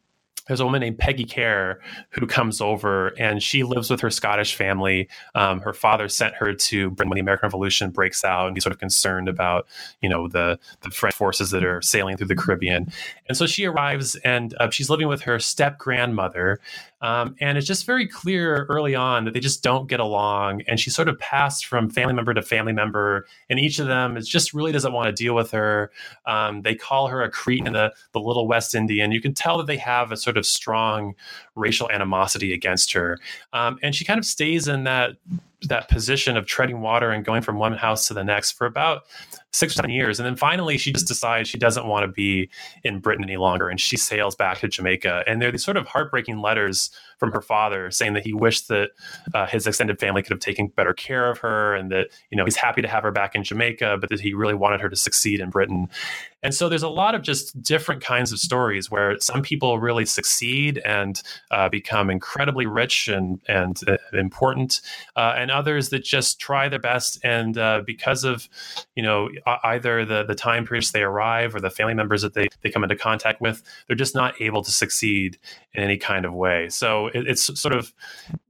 there's 0.46 0.60
a 0.60 0.64
woman 0.64 0.80
named 0.80 0.98
Peggy 0.98 1.24
Kerr 1.24 1.80
who 2.10 2.26
comes 2.26 2.60
over 2.60 3.08
and 3.18 3.42
she 3.42 3.64
lives 3.64 3.90
with 3.90 4.00
her 4.00 4.10
Scottish 4.10 4.54
family. 4.54 5.08
Um, 5.34 5.60
her 5.60 5.72
father 5.72 6.08
sent 6.08 6.34
her 6.36 6.54
to 6.54 6.90
Britain 6.90 7.10
when 7.10 7.16
the 7.16 7.20
American 7.20 7.48
Revolution 7.48 7.90
breaks 7.90 8.24
out, 8.24 8.46
and 8.46 8.56
he's 8.56 8.62
sort 8.62 8.72
of 8.72 8.78
concerned 8.78 9.28
about, 9.28 9.66
you 10.00 10.08
know, 10.08 10.28
the 10.28 10.58
the 10.82 10.90
French 10.90 11.14
forces 11.14 11.50
that 11.50 11.64
are 11.64 11.82
sailing 11.82 12.16
through 12.16 12.28
the 12.28 12.36
Caribbean. 12.36 12.92
And 13.28 13.36
so 13.36 13.46
she 13.46 13.64
arrives 13.64 14.14
and 14.16 14.54
uh, 14.60 14.70
she's 14.70 14.88
living 14.88 15.08
with 15.08 15.22
her 15.22 15.38
step 15.40 15.78
grandmother, 15.78 16.60
um, 17.00 17.36
and 17.40 17.58
it's 17.58 17.66
just 17.66 17.84
very 17.84 18.06
clear 18.06 18.64
early 18.68 18.94
on 18.94 19.24
that 19.24 19.34
they 19.34 19.40
just 19.40 19.62
don't 19.62 19.88
get 19.88 20.00
along. 20.00 20.62
And 20.66 20.80
she 20.80 20.90
sort 20.90 21.08
of 21.08 21.18
passed 21.18 21.66
from 21.66 21.90
family 21.90 22.14
member 22.14 22.32
to 22.32 22.42
family 22.42 22.72
member, 22.72 23.26
and 23.50 23.58
each 23.58 23.78
of 23.78 23.86
them 23.86 24.16
is 24.16 24.28
just 24.28 24.54
really 24.54 24.72
doesn't 24.72 24.92
want 24.92 25.06
to 25.06 25.12
deal 25.12 25.34
with 25.34 25.50
her. 25.50 25.90
Um, 26.24 26.62
they 26.62 26.74
call 26.74 27.08
her 27.08 27.22
a 27.22 27.30
cretin, 27.30 27.72
the, 27.72 27.92
the 28.12 28.20
little 28.20 28.48
West 28.48 28.74
Indian. 28.74 29.12
You 29.12 29.20
can 29.20 29.34
tell 29.34 29.58
that 29.58 29.66
they 29.66 29.76
have 29.76 30.12
a 30.12 30.16
sort 30.16 30.36
of 30.36 30.46
strong 30.46 31.14
racial 31.54 31.90
animosity 31.90 32.52
against 32.52 32.92
her. 32.92 33.18
Um, 33.52 33.78
and 33.82 33.94
she 33.94 34.04
kind 34.04 34.18
of 34.18 34.24
stays 34.24 34.68
in 34.68 34.84
that 34.84 35.16
that 35.68 35.88
position 35.88 36.36
of 36.36 36.46
treading 36.46 36.80
water 36.80 37.10
and 37.10 37.24
going 37.24 37.42
from 37.42 37.58
one 37.58 37.74
house 37.74 38.06
to 38.08 38.14
the 38.14 38.24
next 38.24 38.52
for 38.52 38.66
about 38.66 39.02
six 39.52 39.72
or 39.72 39.76
seven 39.76 39.90
years. 39.90 40.18
And 40.18 40.26
then 40.26 40.36
finally, 40.36 40.76
she 40.76 40.92
just 40.92 41.08
decides 41.08 41.48
she 41.48 41.58
doesn't 41.58 41.86
want 41.86 42.04
to 42.04 42.08
be 42.12 42.50
in 42.84 43.00
Britain 43.00 43.24
any 43.24 43.36
longer. 43.36 43.68
And 43.68 43.80
she 43.80 43.96
sails 43.96 44.34
back 44.34 44.58
to 44.58 44.68
Jamaica. 44.68 45.24
And 45.26 45.40
there 45.40 45.48
are 45.48 45.52
these 45.52 45.64
sort 45.64 45.76
of 45.76 45.86
heartbreaking 45.86 46.38
letters 46.38 46.90
from 47.18 47.32
her 47.32 47.40
father 47.40 47.90
saying 47.90 48.14
that 48.14 48.24
he 48.24 48.32
wished 48.32 48.68
that 48.68 48.90
uh, 49.34 49.46
his 49.46 49.66
extended 49.66 49.98
family 49.98 50.22
could 50.22 50.32
have 50.32 50.40
taken 50.40 50.68
better 50.68 50.92
care 50.92 51.30
of 51.30 51.38
her 51.38 51.74
and 51.74 51.90
that, 51.90 52.08
you 52.30 52.36
know, 52.36 52.44
he's 52.44 52.56
happy 52.56 52.82
to 52.82 52.88
have 52.88 53.02
her 53.02 53.12
back 53.12 53.34
in 53.34 53.44
Jamaica, 53.44 53.98
but 54.00 54.10
that 54.10 54.20
he 54.20 54.34
really 54.34 54.54
wanted 54.54 54.80
her 54.80 54.88
to 54.88 54.96
succeed 54.96 55.40
in 55.40 55.50
Britain. 55.50 55.88
And 56.42 56.54
so 56.54 56.68
there's 56.68 56.82
a 56.82 56.88
lot 56.88 57.14
of 57.14 57.22
just 57.22 57.60
different 57.62 58.02
kinds 58.02 58.30
of 58.32 58.38
stories 58.38 58.90
where 58.90 59.18
some 59.20 59.42
people 59.42 59.78
really 59.78 60.04
succeed 60.04 60.80
and 60.84 61.20
uh, 61.50 61.68
become 61.68 62.10
incredibly 62.10 62.66
rich 62.66 63.08
and, 63.08 63.40
and 63.48 63.80
uh, 63.88 63.96
important. 64.12 64.80
Uh, 65.16 65.34
and 65.36 65.50
others 65.50 65.88
that 65.90 66.04
just 66.04 66.38
try 66.38 66.68
their 66.68 66.78
best 66.78 67.18
and 67.24 67.58
uh, 67.58 67.82
because 67.84 68.24
of 68.24 68.48
you 68.94 69.02
know 69.02 69.28
either 69.64 70.04
the 70.04 70.24
the 70.24 70.34
time 70.34 70.66
periods 70.66 70.92
they 70.92 71.02
arrive 71.02 71.54
or 71.54 71.60
the 71.60 71.70
family 71.70 71.94
members 71.94 72.22
that 72.22 72.34
they, 72.34 72.48
they 72.62 72.70
come 72.70 72.82
into 72.82 72.96
contact 72.96 73.40
with 73.40 73.62
they're 73.86 73.96
just 73.96 74.14
not 74.14 74.40
able 74.40 74.62
to 74.62 74.70
succeed 74.70 75.38
in 75.74 75.82
any 75.82 75.96
kind 75.96 76.24
of 76.24 76.32
way 76.32 76.68
so 76.68 77.05
it, 77.08 77.26
it's 77.26 77.58
sort 77.60 77.74
of 77.74 77.92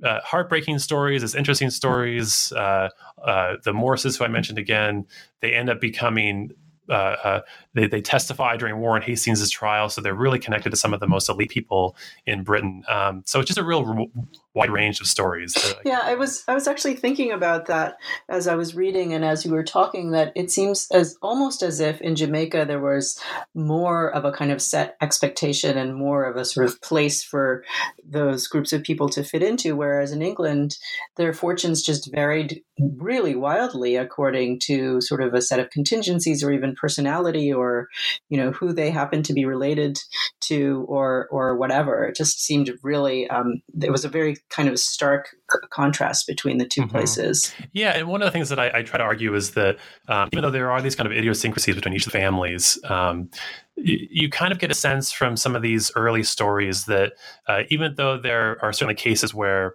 uh, 0.04 0.20
heartbreaking 0.20 0.78
stories 0.78 1.22
it's 1.22 1.34
interesting 1.34 1.70
stories 1.70 2.52
uh, 2.52 2.88
uh, 3.24 3.56
the 3.64 3.72
morses 3.72 4.16
who 4.16 4.24
i 4.24 4.28
mentioned 4.28 4.58
again 4.58 5.06
they 5.40 5.52
end 5.52 5.70
up 5.70 5.80
becoming 5.80 6.52
uh, 6.88 6.92
uh, 6.92 7.40
they, 7.74 7.86
they 7.86 8.00
testify 8.00 8.56
during 8.56 8.78
Warren 8.78 9.02
Hastings' 9.02 9.50
trial, 9.50 9.88
so 9.88 10.00
they're 10.00 10.14
really 10.14 10.38
connected 10.38 10.70
to 10.70 10.76
some 10.76 10.94
of 10.94 11.00
the 11.00 11.06
most 11.06 11.28
elite 11.28 11.50
people 11.50 11.96
in 12.26 12.42
Britain. 12.42 12.84
Um, 12.88 13.22
so 13.26 13.40
it's 13.40 13.48
just 13.48 13.58
a 13.58 13.64
real 13.64 14.06
wide 14.54 14.70
range 14.70 15.00
of 15.00 15.06
stories. 15.06 15.54
Yeah, 15.84 16.00
I 16.02 16.14
was 16.14 16.42
I 16.48 16.54
was 16.54 16.66
actually 16.66 16.96
thinking 16.96 17.30
about 17.32 17.66
that 17.66 17.98
as 18.28 18.48
I 18.48 18.54
was 18.54 18.74
reading 18.74 19.12
and 19.12 19.24
as 19.24 19.44
you 19.44 19.52
were 19.52 19.64
talking. 19.64 20.12
That 20.12 20.32
it 20.34 20.50
seems 20.50 20.88
as 20.90 21.16
almost 21.22 21.62
as 21.62 21.80
if 21.80 22.00
in 22.00 22.16
Jamaica 22.16 22.64
there 22.66 22.80
was 22.80 23.20
more 23.54 24.10
of 24.10 24.24
a 24.24 24.32
kind 24.32 24.50
of 24.50 24.62
set 24.62 24.96
expectation 25.00 25.76
and 25.76 25.94
more 25.94 26.24
of 26.24 26.36
a 26.36 26.44
sort 26.44 26.66
of 26.66 26.80
place 26.80 27.22
for 27.22 27.64
those 28.08 28.46
groups 28.46 28.72
of 28.72 28.82
people 28.82 29.08
to 29.10 29.24
fit 29.24 29.42
into, 29.42 29.76
whereas 29.76 30.12
in 30.12 30.22
England 30.22 30.78
their 31.16 31.32
fortunes 31.32 31.82
just 31.82 32.10
varied 32.12 32.62
really 32.96 33.34
wildly 33.34 33.96
according 33.96 34.60
to 34.60 35.00
sort 35.00 35.22
of 35.22 35.34
a 35.34 35.42
set 35.42 35.58
of 35.58 35.70
contingencies 35.70 36.42
or 36.42 36.52
even 36.52 36.74
personality 36.76 37.52
or 37.52 37.88
you 38.28 38.36
know 38.36 38.50
who 38.52 38.72
they 38.72 38.90
happen 38.90 39.22
to 39.24 39.32
be 39.32 39.44
related 39.44 39.98
to 40.42 40.84
or 40.88 41.28
or 41.30 41.56
whatever. 41.56 42.04
It 42.04 42.16
just 42.16 42.40
seemed 42.40 42.70
really 42.82 43.28
um, 43.28 43.62
it 43.80 43.90
was 43.90 44.04
a 44.04 44.08
very 44.08 44.36
kind 44.50 44.68
of 44.68 44.78
stark 44.78 45.28
contrast 45.70 46.26
between 46.26 46.58
the 46.58 46.66
2 46.66 46.82
mm-hmm. 46.82 46.90
places. 46.90 47.54
Yeah, 47.72 47.96
and 47.96 48.08
one 48.08 48.22
of 48.22 48.26
the 48.26 48.32
things 48.32 48.48
that 48.48 48.58
I, 48.58 48.78
I 48.78 48.82
try 48.82 48.98
to 48.98 49.04
argue 49.04 49.34
is 49.34 49.52
that 49.52 49.78
um, 50.08 50.28
even 50.32 50.42
though 50.42 50.50
there 50.50 50.70
are 50.70 50.82
these 50.82 50.94
kind 50.94 51.06
of 51.06 51.16
idiosyncrasies 51.16 51.74
between 51.74 51.94
each 51.94 52.06
of 52.06 52.12
the 52.12 52.18
families, 52.18 52.78
um, 52.84 53.30
you, 53.76 54.06
you, 54.10 54.30
kind 54.30 54.52
of 54.52 54.58
get 54.58 54.70
a 54.70 54.74
sense 54.74 55.12
from 55.12 55.36
some 55.36 55.54
of 55.54 55.62
these 55.62 55.90
early 55.96 56.22
stories 56.22 56.86
that 56.86 57.12
uh, 57.46 57.62
even 57.68 57.94
though 57.96 58.18
there 58.18 58.62
are 58.62 58.72
certainly 58.72 58.94
cases 58.94 59.34
where 59.34 59.74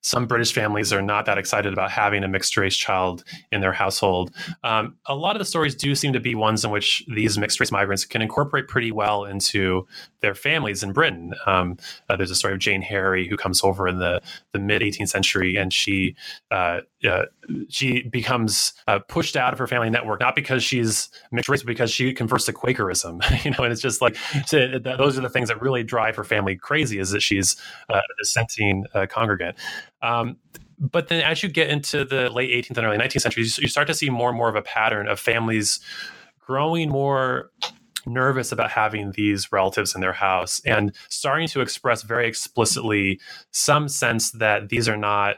some 0.00 0.26
British 0.26 0.52
families 0.52 0.92
are 0.92 1.02
not 1.02 1.26
that 1.26 1.38
excited 1.38 1.72
about 1.72 1.90
having 1.90 2.24
a 2.24 2.28
mixed 2.28 2.56
race 2.56 2.76
child 2.76 3.24
in 3.52 3.60
their 3.60 3.72
household. 3.72 4.34
Um, 4.64 4.96
a 5.06 5.14
lot 5.14 5.36
of 5.36 5.40
the 5.40 5.44
stories 5.44 5.74
do 5.74 5.94
seem 5.94 6.12
to 6.12 6.20
be 6.20 6.34
ones 6.34 6.64
in 6.64 6.70
which 6.70 7.04
these 7.14 7.38
mixed 7.38 7.60
race 7.60 7.72
migrants 7.72 8.04
can 8.04 8.22
incorporate 8.22 8.68
pretty 8.68 8.92
well 8.92 9.24
into 9.24 9.86
their 10.26 10.34
families 10.34 10.82
in 10.82 10.92
Britain. 10.92 11.32
Um, 11.46 11.78
uh, 12.08 12.16
there's 12.16 12.32
a 12.32 12.34
story 12.34 12.52
of 12.52 12.58
Jane 12.58 12.82
Harry 12.82 13.28
who 13.28 13.36
comes 13.36 13.62
over 13.62 13.86
in 13.86 14.00
the, 14.00 14.20
the 14.50 14.58
mid 14.58 14.82
18th 14.82 15.08
century 15.08 15.54
and 15.54 15.72
she 15.72 16.16
uh, 16.50 16.80
uh, 17.08 17.26
she 17.68 18.02
becomes 18.02 18.72
uh, 18.88 18.98
pushed 18.98 19.36
out 19.36 19.52
of 19.52 19.58
her 19.60 19.68
family 19.68 19.88
network 19.88 20.18
not 20.18 20.34
because 20.34 20.64
she's 20.64 21.08
mixed 21.30 21.48
race, 21.48 21.62
but 21.62 21.68
because 21.68 21.92
she 21.92 22.12
converts 22.12 22.46
to 22.46 22.52
Quakerism. 22.52 23.22
you 23.44 23.52
know, 23.52 23.58
and 23.62 23.72
it's 23.72 23.80
just 23.80 24.02
like 24.02 24.16
so 24.46 24.80
those 24.80 25.16
are 25.16 25.20
the 25.20 25.30
things 25.30 25.48
that 25.48 25.62
really 25.62 25.84
drive 25.84 26.16
her 26.16 26.24
family 26.24 26.56
crazy. 26.56 26.98
Is 26.98 27.10
that 27.10 27.22
she's 27.22 27.56
uh, 27.88 27.98
a 27.98 28.02
dissenting 28.18 28.84
uh, 28.94 29.06
congregant. 29.08 29.56
Um, 30.02 30.38
but 30.78 31.06
then 31.06 31.22
as 31.22 31.42
you 31.42 31.48
get 31.48 31.70
into 31.70 32.04
the 32.04 32.28
late 32.30 32.50
18th 32.50 32.78
and 32.78 32.86
early 32.86 32.98
19th 32.98 33.20
centuries, 33.20 33.58
you 33.58 33.68
start 33.68 33.86
to 33.86 33.94
see 33.94 34.10
more 34.10 34.28
and 34.28 34.36
more 34.36 34.48
of 34.48 34.56
a 34.56 34.62
pattern 34.62 35.06
of 35.06 35.20
families 35.20 35.78
growing 36.40 36.90
more 36.90 37.50
nervous 38.06 38.52
about 38.52 38.70
having 38.70 39.12
these 39.12 39.50
relatives 39.52 39.94
in 39.94 40.00
their 40.00 40.12
house 40.12 40.60
and 40.64 40.94
starting 41.08 41.48
to 41.48 41.60
express 41.60 42.02
very 42.02 42.28
explicitly 42.28 43.20
some 43.50 43.88
sense 43.88 44.30
that 44.32 44.68
these 44.68 44.88
are 44.88 44.96
not 44.96 45.36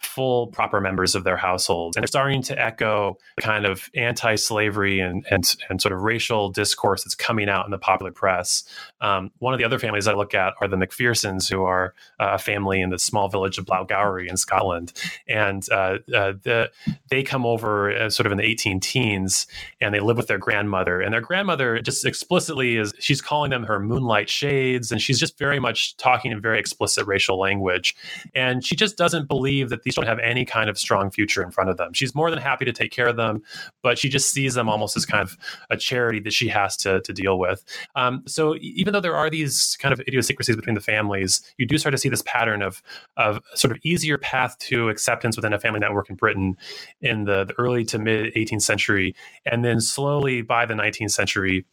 full 0.00 0.48
proper 0.48 0.80
members 0.80 1.14
of 1.14 1.24
their 1.24 1.36
households 1.36 1.96
and 1.96 2.02
they're 2.02 2.08
starting 2.08 2.42
to 2.42 2.58
echo 2.58 3.18
the 3.36 3.42
kind 3.42 3.66
of 3.66 3.90
anti-slavery 3.94 5.00
and 5.00 5.26
and, 5.30 5.56
and 5.68 5.82
sort 5.82 5.92
of 5.92 6.00
racial 6.00 6.50
discourse 6.50 7.04
that's 7.04 7.14
coming 7.14 7.48
out 7.48 7.64
in 7.64 7.70
the 7.70 7.78
popular 7.78 8.12
press. 8.12 8.64
Um, 9.00 9.30
one 9.38 9.54
of 9.54 9.58
the 9.58 9.64
other 9.64 9.78
families 9.78 10.06
i 10.06 10.14
look 10.14 10.34
at 10.34 10.54
are 10.60 10.68
the 10.68 10.76
mcphersons 10.76 11.50
who 11.50 11.64
are 11.64 11.94
uh, 12.20 12.30
a 12.32 12.38
family 12.38 12.80
in 12.80 12.90
the 12.90 12.98
small 12.98 13.28
village 13.28 13.58
of 13.58 13.66
blairgowrie 13.66 14.28
in 14.28 14.36
scotland. 14.36 14.92
And 15.28 15.66
uh, 15.70 15.98
uh, 16.14 16.32
the, 16.42 16.70
they 17.08 17.22
come 17.22 17.44
over 17.44 17.90
uh, 17.90 18.10
sort 18.10 18.26
of 18.26 18.32
in 18.32 18.38
the 18.38 18.44
18 18.44 18.80
teens 18.80 19.46
and 19.80 19.94
they 19.94 20.00
live 20.00 20.16
with 20.16 20.26
their 20.26 20.38
grandmother. 20.38 21.00
And 21.00 21.12
their 21.12 21.20
grandmother 21.20 21.80
just 21.80 22.04
explicitly 22.04 22.76
is 22.76 22.94
she's 22.98 23.20
calling 23.20 23.50
them 23.50 23.64
her 23.64 23.80
moonlight 23.80 24.30
shades 24.30 24.92
and 24.92 25.00
she's 25.00 25.18
just 25.18 25.38
very 25.38 25.58
much 25.58 25.96
talking 25.96 26.32
in 26.32 26.40
very 26.40 26.58
explicit 26.58 27.06
racial 27.06 27.38
language. 27.38 27.96
And 28.34 28.64
she 28.64 28.76
just 28.76 28.96
doesn't 28.96 29.28
believe 29.28 29.70
that 29.70 29.82
these 29.88 29.94
don't 29.94 30.06
have 30.06 30.18
any 30.18 30.44
kind 30.44 30.68
of 30.68 30.78
strong 30.78 31.10
future 31.10 31.42
in 31.42 31.50
front 31.50 31.70
of 31.70 31.76
them. 31.76 31.92
She's 31.92 32.14
more 32.14 32.30
than 32.30 32.38
happy 32.38 32.64
to 32.64 32.72
take 32.72 32.92
care 32.92 33.06
of 33.08 33.16
them 33.16 33.42
but 33.82 33.98
she 33.98 34.08
just 34.08 34.32
sees 34.32 34.54
them 34.54 34.68
almost 34.68 34.96
as 34.96 35.06
kind 35.06 35.22
of 35.22 35.36
a 35.70 35.76
charity 35.76 36.20
that 36.20 36.32
she 36.32 36.48
has 36.48 36.76
to, 36.76 37.00
to 37.02 37.12
deal 37.12 37.38
with. 37.38 37.64
Um, 37.94 38.22
so 38.26 38.56
even 38.60 38.92
though 38.92 39.00
there 39.00 39.16
are 39.16 39.30
these 39.30 39.76
kind 39.80 39.92
of 39.92 40.00
idiosyncrasies 40.00 40.56
between 40.56 40.74
the 40.74 40.80
families 40.80 41.40
you 41.58 41.66
do 41.66 41.78
start 41.78 41.92
to 41.92 41.98
see 41.98 42.08
this 42.08 42.22
pattern 42.22 42.62
of 42.62 42.82
of 43.16 43.40
sort 43.54 43.72
of 43.72 43.78
easier 43.82 44.18
path 44.18 44.58
to 44.58 44.88
acceptance 44.88 45.36
within 45.36 45.52
a 45.52 45.58
family 45.58 45.80
network 45.80 46.10
in 46.10 46.16
britain 46.16 46.56
in 47.00 47.24
the, 47.24 47.44
the 47.44 47.54
early 47.58 47.84
to 47.84 47.98
mid 47.98 48.34
18th 48.34 48.62
century 48.62 49.14
and 49.46 49.64
then 49.64 49.80
slowly 49.80 50.42
by 50.42 50.66
the 50.66 50.74
19th 50.74 51.10
century 51.10 51.64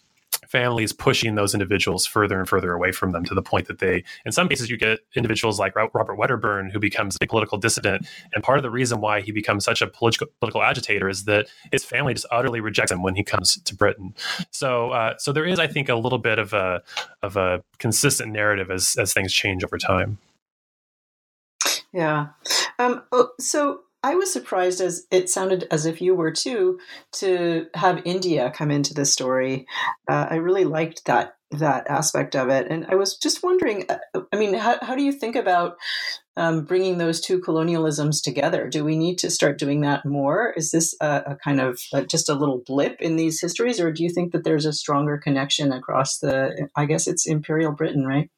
families 0.48 0.94
pushing 0.94 1.36
those 1.36 1.54
individuals 1.54 2.06
further 2.06 2.40
and 2.40 2.48
further 2.48 2.74
away 2.74 2.92
from 2.92 3.12
them 3.12 3.26
to 3.26 3.34
the 3.34 3.42
point 3.42 3.68
that 3.68 3.80
they, 3.80 4.04
in 4.26 4.32
some 4.32 4.48
cases, 4.48 4.70
you 4.70 4.78
get 4.78 5.00
individuals 5.16 5.60
like 5.60 5.76
Robert 5.76 6.16
Wedderburn 6.16 6.70
who 6.70 6.80
becomes 6.80 7.18
a 7.22 7.28
political 7.28 7.58
dissident. 7.58 8.08
And 8.34 8.44
part 8.44 8.58
of 8.58 8.64
the 8.64 8.70
reason 8.70 9.02
why 9.02 9.22
he 9.22 9.32
becomes 9.32 9.66
such 9.66 9.82
a 9.82 9.88
political, 9.88 10.28
political 10.40 10.62
agitator 10.62 11.10
is 11.10 11.26
that 11.26 11.48
his 11.72 11.84
family 11.84 12.14
just 12.14 12.28
utterly 12.32 12.60
rejects 12.60 12.92
him 12.92 13.04
when 13.04 13.16
he 13.16 13.24
comes 13.24 13.58
to 13.58 13.76
Britain. 13.76 14.14
So, 14.52 14.92
uh, 14.92 15.18
so 15.18 15.32
there 15.32 15.46
is, 15.46 15.60
I 15.60 15.68
think, 15.68 15.90
a 15.90 15.96
little 15.96 16.20
bit 16.20 16.40
of 16.40 16.54
a 16.54 16.82
of 17.22 17.38
a 17.38 17.64
consistent 17.78 18.32
narrative 18.32 18.72
as 18.72 18.96
as 18.98 19.14
things 19.14 19.34
change 19.34 19.64
over 19.64 19.78
time. 19.78 20.18
Yeah. 21.92 22.28
Um, 22.78 23.04
oh, 23.14 23.30
so 23.40 23.82
I 24.06 24.14
was 24.14 24.32
surprised 24.32 24.82
as 24.82 25.08
it 25.10 25.32
sounded 25.32 25.68
as 25.72 25.88
if 25.88 26.00
you 26.00 26.14
were 26.14 26.30
too 26.30 26.78
to 27.14 27.66
have 27.74 28.04
India 28.06 28.54
come 28.56 28.70
into 28.70 28.94
the 28.94 29.04
story. 29.04 29.66
Uh, 30.08 30.28
I 30.30 30.36
really 30.36 30.64
liked 30.64 31.06
that 31.06 31.38
that 31.50 31.90
aspect 31.90 32.36
of 32.36 32.50
it, 32.50 32.68
and 32.70 32.86
I 32.88 32.94
was 32.94 33.18
just 33.18 33.42
wondering. 33.42 33.86
Uh, 33.90 34.22
I 34.32 34.36
mean, 34.38 34.54
how, 34.54 34.78
how 34.80 34.96
do 34.96 35.02
you 35.02 35.12
think 35.12 35.36
about 35.36 35.78
um, 36.38 36.66
bringing 36.66 37.00
those 37.00 37.20
two 37.20 37.42
colonialisms 37.42 38.22
together? 38.22 38.70
Do 38.70 38.86
we 38.86 38.96
need 38.96 39.18
to 39.20 39.32
start 39.32 39.58
doing 39.58 39.82
that 39.82 40.06
more? 40.06 40.54
Is 40.56 40.70
this 40.70 40.96
a, 41.02 41.24
a 41.26 41.38
kind 41.44 41.60
of 41.60 41.82
a, 41.92 41.98
uh, 41.98 42.02
just 42.04 42.30
a 42.30 42.36
little 42.36 42.62
blip 42.64 43.02
in 43.02 43.16
these 43.16 43.42
histories, 43.42 43.80
or 43.80 43.92
do 43.92 44.04
you 44.04 44.12
think 44.12 44.34
that 44.34 44.44
there's 44.44 44.68
a 44.68 44.74
stronger 44.74 45.18
connection 45.18 45.72
across 45.72 46.20
the? 46.20 46.70
I 46.76 46.86
guess 46.86 47.08
it's 47.08 47.26
Imperial 47.26 47.72
Britain, 47.72 48.06
right? 48.06 48.30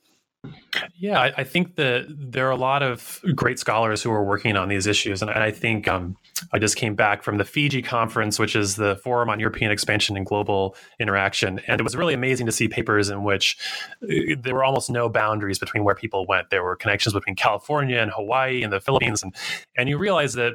Yeah, 0.95 1.19
I, 1.19 1.33
I, 1.37 1.43
think 1.43 1.75
that 1.75 2.05
there 2.09 2.47
are 2.47 2.51
a 2.51 2.57
lot 2.57 2.83
of 2.83 3.19
great 3.35 3.59
scholars 3.59 4.01
who 4.01 4.11
are 4.11 4.23
working 4.23 4.55
on 4.55 4.69
these 4.69 4.87
issues, 4.87 5.21
and 5.21 5.31
I 5.31 5.51
think 5.51 5.87
um, 5.87 6.15
I 6.53 6.59
just 6.59 6.75
came 6.75 6.95
back 6.95 7.23
from 7.23 7.37
the 7.37 7.43
FEEGI 7.43 7.83
conference, 7.83 8.39
which 8.39 8.55
is 8.55 8.75
the 8.75 8.95
Forum 8.97 9.29
on 9.29 9.39
European 9.39 9.71
Expansion 9.71 10.15
and 10.15 10.25
Global 10.25 10.75
Interaction, 10.99 11.59
and 11.67 11.79
it 11.79 11.83
was 11.83 11.95
really 11.95 12.13
amazing 12.13 12.45
to 12.45 12.51
see 12.51 12.67
papers 12.67 13.09
in 13.09 13.23
which 13.23 13.57
uh, 14.03 14.35
there 14.39 14.55
were 14.55 14.63
almost 14.63 14.89
no 14.89 15.09
boundaries 15.09 15.59
between 15.59 15.83
where 15.83 15.95
people 15.95 16.25
went. 16.27 16.49
There 16.49 16.63
were 16.63 16.75
connections 16.75 17.13
between 17.13 17.35
California 17.35 17.99
and 17.99 18.11
Hawaii 18.11 18.63
and 18.63 18.71
the 18.71 18.79
Philippines, 18.79 19.23
and 19.23 19.35
and 19.75 19.89
you 19.89 19.97
realize 19.97 20.33
that 20.33 20.53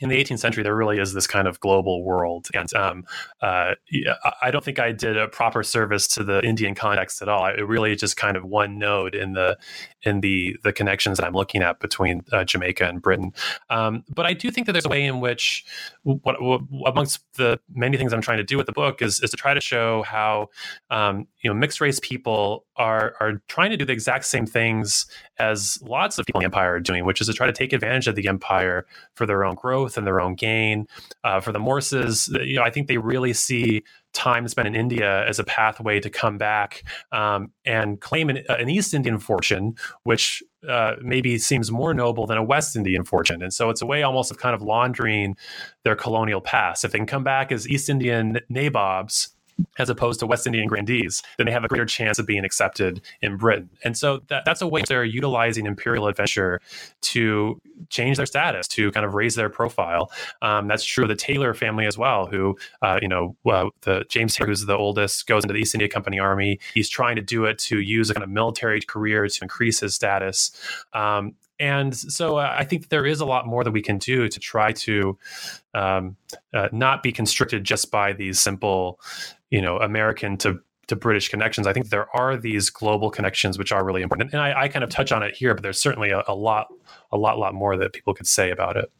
in 0.00 0.08
the 0.08 0.16
18th 0.16 0.38
century, 0.38 0.62
there 0.62 0.74
really 0.74 0.98
is 0.98 1.12
this 1.12 1.26
kind 1.26 1.46
of 1.46 1.60
global 1.60 2.02
world. 2.02 2.48
And 2.54 2.72
um, 2.74 3.04
uh, 3.42 3.74
I 4.42 4.50
don't 4.50 4.64
think 4.64 4.78
I 4.78 4.92
did 4.92 5.16
a 5.16 5.28
proper 5.28 5.62
service 5.62 6.08
to 6.08 6.24
the 6.24 6.42
Indian 6.44 6.74
context 6.74 7.20
at 7.22 7.28
all. 7.28 7.46
It 7.46 7.62
really 7.62 7.92
is 7.92 8.00
just 8.00 8.16
kind 8.16 8.36
of 8.36 8.44
one 8.44 8.78
node 8.78 9.14
in 9.14 9.34
the 9.34 9.58
in 10.02 10.20
the 10.20 10.56
the 10.64 10.72
connections 10.72 11.18
that 11.18 11.26
I'm 11.26 11.34
looking 11.34 11.62
at 11.62 11.80
between 11.80 12.22
uh, 12.32 12.44
Jamaica 12.44 12.88
and 12.88 13.02
Britain. 13.02 13.32
Um, 13.68 14.04
but 14.08 14.26
I 14.26 14.32
do 14.32 14.50
think 14.50 14.66
that 14.66 14.72
there's 14.72 14.86
a 14.86 14.88
way 14.88 15.04
in 15.04 15.20
which, 15.20 15.64
what, 16.02 16.40
what, 16.42 16.62
amongst 16.86 17.20
the 17.34 17.60
many 17.74 17.96
things 17.96 18.12
I'm 18.12 18.22
trying 18.22 18.38
to 18.38 18.44
do 18.44 18.56
with 18.56 18.66
the 18.66 18.72
book, 18.72 19.02
is 19.02 19.20
is 19.20 19.30
to 19.30 19.36
try 19.36 19.52
to 19.52 19.60
show 19.60 20.02
how 20.02 20.48
um, 20.90 21.26
you 21.42 21.50
know 21.50 21.54
mixed 21.54 21.80
race 21.80 22.00
people 22.00 22.66
are 22.76 23.14
are 23.20 23.42
trying 23.48 23.70
to 23.70 23.76
do 23.76 23.84
the 23.84 23.92
exact 23.92 24.24
same 24.26 24.46
things 24.46 25.06
as 25.38 25.78
lots 25.82 26.18
of 26.18 26.26
people 26.26 26.40
in 26.40 26.42
the 26.42 26.46
empire 26.46 26.74
are 26.74 26.80
doing, 26.80 27.04
which 27.04 27.20
is 27.20 27.26
to 27.26 27.32
try 27.32 27.46
to 27.46 27.52
take 27.52 27.72
advantage 27.72 28.06
of 28.06 28.14
the 28.14 28.28
empire 28.28 28.86
for 29.14 29.26
their 29.26 29.44
own 29.44 29.54
growth 29.54 29.96
and 29.96 30.06
their 30.06 30.20
own 30.20 30.34
gain. 30.34 30.86
Uh, 31.24 31.40
for 31.40 31.52
the 31.52 31.58
Morses, 31.58 32.28
you 32.44 32.56
know, 32.56 32.62
I 32.62 32.70
think 32.70 32.88
they 32.88 32.98
really 32.98 33.32
see 33.32 33.82
time 34.12 34.48
spent 34.48 34.66
in 34.66 34.74
India 34.74 35.26
as 35.26 35.38
a 35.38 35.44
pathway 35.44 36.00
to 36.00 36.10
come 36.10 36.36
back 36.36 36.82
um, 37.12 37.52
and 37.64 38.00
claim 38.00 38.28
an, 38.28 38.42
an, 38.48 38.68
East 38.68 38.92
Indian 38.92 39.18
fortune, 39.18 39.76
which 40.02 40.42
uh, 40.68 40.94
maybe 41.00 41.38
seems 41.38 41.70
more 41.70 41.94
noble 41.94 42.26
than 42.26 42.36
a 42.36 42.42
West 42.42 42.76
Indian 42.76 43.04
fortune. 43.04 43.42
And 43.42 43.52
so 43.52 43.70
it's 43.70 43.82
a 43.82 43.86
way 43.86 44.02
almost 44.02 44.30
of 44.30 44.38
kind 44.38 44.54
of 44.54 44.62
laundering 44.62 45.36
their 45.84 45.94
colonial 45.94 46.40
past. 46.40 46.84
If 46.84 46.92
they 46.92 46.98
can 46.98 47.06
come 47.06 47.24
back 47.24 47.52
as 47.52 47.68
East 47.68 47.88
Indian 47.88 48.40
nabobs, 48.48 49.28
as 49.78 49.88
opposed 49.90 50.20
to 50.20 50.26
West 50.26 50.46
Indian 50.46 50.66
grandees, 50.66 51.22
then 51.36 51.46
they 51.46 51.52
have 51.52 51.64
a 51.64 51.68
greater 51.68 51.86
chance 51.86 52.18
of 52.18 52.26
being 52.26 52.44
accepted 52.44 53.00
in 53.22 53.36
Britain. 53.36 53.70
And 53.84 53.96
so 53.96 54.20
that, 54.28 54.44
that's 54.44 54.62
a 54.62 54.66
way 54.66 54.82
they're 54.86 55.04
utilizing 55.04 55.66
imperial 55.66 56.06
adventure 56.06 56.60
to 57.02 57.60
change 57.88 58.16
their 58.16 58.26
status, 58.26 58.68
to 58.68 58.90
kind 58.92 59.06
of 59.06 59.14
raise 59.14 59.34
their 59.34 59.48
profile. 59.48 60.10
Um, 60.42 60.68
that's 60.68 60.84
true 60.84 61.04
of 61.04 61.08
the 61.08 61.16
Taylor 61.16 61.54
family 61.54 61.86
as 61.86 61.96
well, 61.96 62.26
who, 62.26 62.56
uh, 62.82 62.98
you 63.00 63.08
know, 63.08 63.36
the 63.82 64.04
James 64.08 64.34
Taylor, 64.34 64.48
who's 64.48 64.66
the 64.66 64.76
oldest, 64.76 65.26
goes 65.26 65.44
into 65.44 65.54
the 65.54 65.60
East 65.60 65.74
India 65.74 65.88
Company 65.88 66.18
Army. 66.18 66.60
He's 66.74 66.88
trying 66.88 67.16
to 67.16 67.22
do 67.22 67.44
it 67.44 67.58
to 67.60 67.80
use 67.80 68.10
a 68.10 68.14
kind 68.14 68.24
of 68.24 68.30
military 68.30 68.80
career 68.80 69.26
to 69.26 69.38
increase 69.42 69.80
his 69.80 69.94
status. 69.94 70.52
Um, 70.92 71.34
and 71.58 71.94
so 71.94 72.38
uh, 72.38 72.54
I 72.58 72.64
think 72.64 72.88
there 72.88 73.04
is 73.04 73.20
a 73.20 73.26
lot 73.26 73.46
more 73.46 73.62
that 73.64 73.70
we 73.70 73.82
can 73.82 73.98
do 73.98 74.28
to 74.28 74.40
try 74.40 74.72
to 74.72 75.18
um, 75.74 76.16
uh, 76.54 76.68
not 76.72 77.02
be 77.02 77.12
constricted 77.12 77.64
just 77.64 77.90
by 77.90 78.14
these 78.14 78.40
simple, 78.40 78.98
you 79.50 79.60
know, 79.60 79.78
American 79.78 80.36
to 80.38 80.60
to 80.86 80.96
British 80.96 81.28
connections. 81.28 81.66
I 81.66 81.72
think 81.72 81.88
there 81.90 82.08
are 82.16 82.36
these 82.36 82.68
global 82.68 83.10
connections 83.10 83.58
which 83.58 83.70
are 83.70 83.84
really 83.84 84.02
important, 84.02 84.32
and 84.32 84.42
I, 84.42 84.62
I 84.62 84.68
kind 84.68 84.82
of 84.82 84.90
touch 84.90 85.12
on 85.12 85.22
it 85.22 85.36
here, 85.36 85.54
but 85.54 85.62
there's 85.62 85.80
certainly 85.80 86.10
a, 86.10 86.24
a 86.26 86.34
lot, 86.34 86.66
a 87.12 87.16
lot, 87.16 87.38
lot 87.38 87.54
more 87.54 87.76
that 87.76 87.92
people 87.92 88.12
could 88.14 88.26
say 88.26 88.50
about 88.50 88.76
it. 88.76 88.90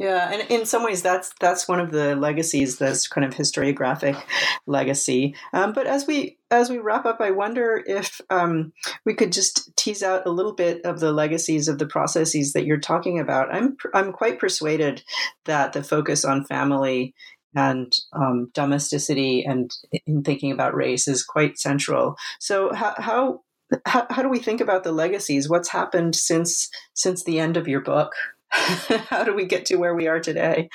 Yeah, 0.00 0.32
and 0.32 0.50
in 0.50 0.64
some 0.64 0.82
ways, 0.82 1.02
that's 1.02 1.32
that's 1.40 1.68
one 1.68 1.78
of 1.78 1.90
the 1.90 2.16
legacies, 2.16 2.78
this 2.78 3.06
kind 3.06 3.24
of 3.24 3.34
historiographic 3.34 4.20
legacy. 4.66 5.34
Um, 5.52 5.74
but 5.74 5.86
as 5.86 6.06
we 6.06 6.38
as 6.50 6.70
we 6.70 6.78
wrap 6.78 7.04
up, 7.04 7.20
I 7.20 7.30
wonder 7.30 7.82
if 7.86 8.20
um, 8.30 8.72
we 9.04 9.14
could 9.14 9.30
just 9.30 9.76
tease 9.76 10.02
out 10.02 10.26
a 10.26 10.30
little 10.30 10.54
bit 10.54 10.84
of 10.86 11.00
the 11.00 11.12
legacies 11.12 11.68
of 11.68 11.78
the 11.78 11.86
processes 11.86 12.54
that 12.54 12.64
you're 12.64 12.80
talking 12.80 13.18
about. 13.18 13.54
I'm 13.54 13.76
I'm 13.92 14.12
quite 14.12 14.38
persuaded 14.38 15.02
that 15.44 15.74
the 15.74 15.84
focus 15.84 16.24
on 16.24 16.46
family 16.46 17.14
and 17.54 17.92
um, 18.12 18.50
domesticity 18.54 19.44
and 19.44 19.70
in 20.06 20.22
thinking 20.22 20.52
about 20.52 20.74
race 20.74 21.08
is 21.08 21.24
quite 21.24 21.58
central. 21.58 22.16
So 22.38 22.72
how, 22.72 22.94
how 22.98 23.40
how 23.86 24.22
do 24.22 24.28
we 24.28 24.38
think 24.38 24.60
about 24.60 24.82
the 24.84 24.92
legacies? 24.92 25.48
What's 25.48 25.68
happened 25.68 26.16
since 26.16 26.68
since 26.94 27.24
the 27.24 27.38
end 27.38 27.56
of 27.56 27.68
your 27.68 27.80
book? 27.80 28.12
how 28.50 29.24
do 29.24 29.34
we 29.34 29.46
get 29.46 29.64
to 29.66 29.76
where 29.76 29.94
we 29.94 30.08
are 30.08 30.20
today? 30.20 30.68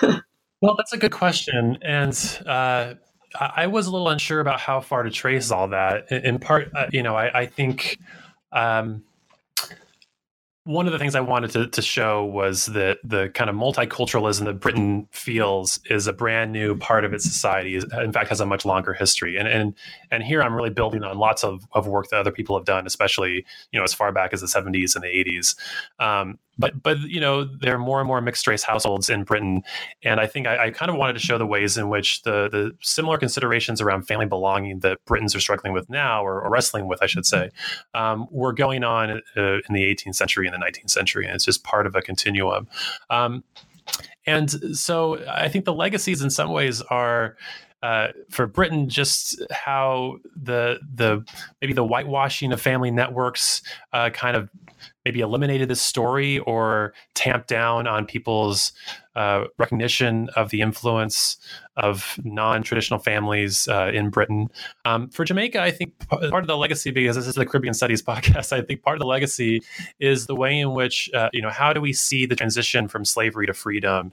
well, 0.02 0.74
that's 0.76 0.92
a 0.92 0.98
good 0.98 1.12
question. 1.12 1.78
And 1.82 2.42
uh, 2.46 2.94
I 3.38 3.66
was 3.66 3.86
a 3.86 3.90
little 3.90 4.08
unsure 4.08 4.40
about 4.40 4.60
how 4.60 4.80
far 4.80 5.02
to 5.02 5.10
trace 5.10 5.50
all 5.50 5.68
that. 5.68 6.10
In, 6.10 6.38
part, 6.38 6.70
uh, 6.74 6.86
you 6.92 7.02
know, 7.02 7.14
I, 7.14 7.40
I 7.40 7.46
think 7.46 7.98
um, 8.52 9.04
one 10.64 10.86
of 10.86 10.92
the 10.92 10.98
things 10.98 11.14
I 11.14 11.20
wanted 11.20 11.50
to, 11.52 11.66
to 11.68 11.82
show 11.82 12.24
was 12.24 12.66
that 12.66 12.98
the 13.02 13.30
kind 13.30 13.48
of 13.48 13.56
multiculturalism 13.56 14.44
that 14.44 14.60
Britain 14.60 15.08
feels 15.10 15.80
is 15.88 16.06
a 16.06 16.12
brand 16.12 16.52
new 16.52 16.76
part 16.76 17.04
of 17.04 17.14
its 17.14 17.24
society. 17.24 17.76
In 17.76 18.12
fact, 18.12 18.28
has 18.28 18.40
a 18.40 18.46
much 18.46 18.66
longer 18.66 18.92
history. 18.92 19.38
And 19.38 19.48
and 19.48 19.74
and 20.10 20.22
here 20.22 20.42
I'm 20.42 20.54
really 20.54 20.70
building 20.70 21.02
on 21.02 21.16
lots 21.16 21.44
of, 21.44 21.66
of 21.72 21.86
work 21.86 22.08
that 22.10 22.18
other 22.20 22.30
people 22.30 22.58
have 22.58 22.66
done, 22.66 22.86
especially 22.86 23.44
you 23.72 23.78
know 23.78 23.84
as 23.84 23.94
far 23.94 24.12
back 24.12 24.34
as 24.34 24.42
the 24.42 24.46
70s 24.46 24.94
and 24.94 25.02
the 25.02 25.08
80s. 25.08 25.56
Um, 25.98 26.38
but 26.60 26.82
but 26.82 27.00
you 27.00 27.20
know 27.20 27.44
there 27.44 27.74
are 27.74 27.78
more 27.78 27.98
and 27.98 28.06
more 28.06 28.20
mixed 28.20 28.46
race 28.46 28.62
households 28.62 29.08
in 29.08 29.24
Britain, 29.24 29.62
and 30.04 30.20
I 30.20 30.26
think 30.26 30.46
I, 30.46 30.66
I, 30.66 30.70
kind 30.70 30.90
of 30.90 30.96
wanted 30.96 31.14
to 31.14 31.18
show 31.18 31.38
the 31.38 31.46
ways 31.46 31.76
in 31.76 31.88
which 31.88 32.22
the 32.22 32.48
the 32.48 32.72
similar 32.80 33.18
considerations 33.18 33.80
around 33.80 34.02
family 34.02 34.26
belonging 34.26 34.80
that 34.80 35.04
Britons 35.06 35.34
are 35.34 35.40
struggling 35.40 35.72
with 35.72 35.88
now, 35.88 36.24
or, 36.24 36.40
or 36.42 36.50
wrestling 36.50 36.86
with, 36.86 37.02
I 37.02 37.06
should 37.06 37.26
say, 37.26 37.50
um, 37.94 38.26
were 38.30 38.52
going 38.52 38.84
on 38.84 39.10
uh, 39.10 39.42
in 39.42 39.74
the 39.74 39.82
18th 39.82 40.14
century 40.14 40.46
and 40.46 40.54
the 40.54 40.64
19th 40.64 40.90
century, 40.90 41.24
and 41.24 41.34
it's 41.34 41.44
just 41.44 41.64
part 41.64 41.86
of 41.86 41.96
a 41.96 42.02
continuum. 42.02 42.68
Um, 43.08 43.42
and 44.26 44.76
so 44.76 45.18
I 45.28 45.48
think 45.48 45.64
the 45.64 45.72
legacies 45.72 46.22
in 46.22 46.30
some 46.30 46.50
ways 46.50 46.82
are 46.82 47.36
uh, 47.82 48.08
for 48.28 48.46
Britain, 48.46 48.88
just 48.88 49.42
how 49.50 50.18
the 50.36 50.78
the 50.94 51.24
maybe 51.62 51.72
the 51.72 51.84
whitewashing 51.84 52.52
of 52.52 52.60
family 52.60 52.90
networks 52.90 53.62
uh, 53.92 54.10
kind 54.10 54.36
of 54.36 54.50
maybe 55.10 55.20
eliminated 55.22 55.68
this 55.68 55.82
story 55.82 56.38
or 56.40 56.94
tamped 57.14 57.48
down 57.48 57.88
on 57.88 58.06
people's 58.06 58.72
uh, 59.16 59.42
recognition 59.58 60.28
of 60.36 60.50
the 60.50 60.60
influence 60.60 61.36
of 61.76 62.16
non-traditional 62.22 63.00
families 63.00 63.66
uh, 63.66 63.90
in 63.92 64.08
Britain. 64.08 64.48
Um, 64.84 65.08
for 65.08 65.24
Jamaica, 65.24 65.60
I 65.60 65.72
think 65.72 65.98
part 66.08 66.44
of 66.44 66.46
the 66.46 66.56
legacy, 66.56 66.92
because 66.92 67.16
this 67.16 67.26
is 67.26 67.34
the 67.34 67.44
Caribbean 67.44 67.74
Studies 67.74 68.02
podcast, 68.10 68.52
I 68.52 68.62
think 68.62 68.82
part 68.82 68.94
of 68.94 69.00
the 69.00 69.06
legacy 69.06 69.62
is 69.98 70.26
the 70.26 70.36
way 70.36 70.60
in 70.60 70.74
which 70.74 71.10
uh, 71.12 71.28
you 71.32 71.42
know 71.42 71.50
how 71.50 71.72
do 71.72 71.80
we 71.80 71.92
see 71.92 72.24
the 72.24 72.36
transition 72.36 72.86
from 72.86 73.04
slavery 73.04 73.46
to 73.46 73.52
freedom 73.52 74.12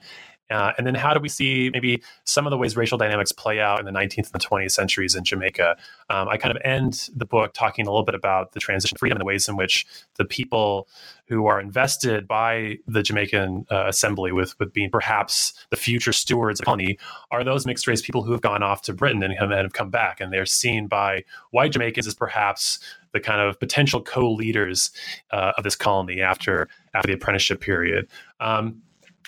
uh, 0.50 0.72
and 0.78 0.86
then 0.86 0.94
how 0.94 1.12
do 1.12 1.20
we 1.20 1.28
see 1.28 1.70
maybe 1.72 2.02
some 2.24 2.46
of 2.46 2.50
the 2.50 2.56
ways 2.56 2.76
racial 2.76 2.98
dynamics 2.98 3.32
play 3.32 3.60
out 3.60 3.78
in 3.78 3.84
the 3.84 3.92
19th 3.92 4.32
and 4.32 4.42
20th 4.42 4.72
centuries 4.72 5.14
in 5.14 5.24
Jamaica? 5.24 5.76
Um, 6.08 6.28
I 6.28 6.36
kind 6.36 6.56
of 6.56 6.62
end 6.64 7.10
the 7.14 7.26
book 7.26 7.52
talking 7.52 7.86
a 7.86 7.90
little 7.90 8.04
bit 8.04 8.14
about 8.14 8.52
the 8.52 8.60
transition 8.60 8.96
to 8.96 8.98
freedom 8.98 9.16
and 9.16 9.20
the 9.20 9.26
ways 9.26 9.48
in 9.48 9.56
which 9.56 9.86
the 10.16 10.24
people 10.24 10.88
who 11.26 11.46
are 11.46 11.60
invested 11.60 12.26
by 12.26 12.78
the 12.86 13.02
Jamaican 13.02 13.66
uh, 13.70 13.84
Assembly 13.88 14.32
with, 14.32 14.58
with 14.58 14.72
being 14.72 14.90
perhaps 14.90 15.52
the 15.70 15.76
future 15.76 16.12
stewards 16.12 16.58
of 16.58 16.64
the 16.64 16.66
colony 16.66 16.98
are 17.30 17.44
those 17.44 17.66
mixed 17.66 17.86
race 17.86 18.00
people 18.00 18.22
who 18.22 18.32
have 18.32 18.40
gone 18.40 18.62
off 18.62 18.82
to 18.82 18.94
Britain 18.94 19.22
and 19.22 19.34
have, 19.34 19.50
and 19.50 19.60
have 19.60 19.74
come 19.74 19.90
back. 19.90 20.20
And 20.20 20.32
they're 20.32 20.46
seen 20.46 20.86
by 20.86 21.24
white 21.50 21.72
Jamaicans 21.72 22.06
as 22.06 22.14
perhaps 22.14 22.78
the 23.12 23.20
kind 23.20 23.40
of 23.40 23.58
potential 23.60 24.02
co-leaders 24.02 24.90
uh, 25.30 25.52
of 25.56 25.64
this 25.64 25.76
colony 25.76 26.20
after 26.20 26.68
after 26.94 27.08
the 27.08 27.14
apprenticeship 27.14 27.60
period. 27.60 28.08
Um, 28.40 28.82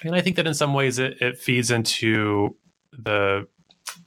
and 0.05 0.15
I 0.15 0.21
think 0.21 0.37
that 0.37 0.47
in 0.47 0.55
some 0.55 0.75
ways 0.75 0.99
it, 0.99 1.21
it 1.21 1.39
feeds 1.39 1.71
into 1.71 2.57
the 2.93 3.47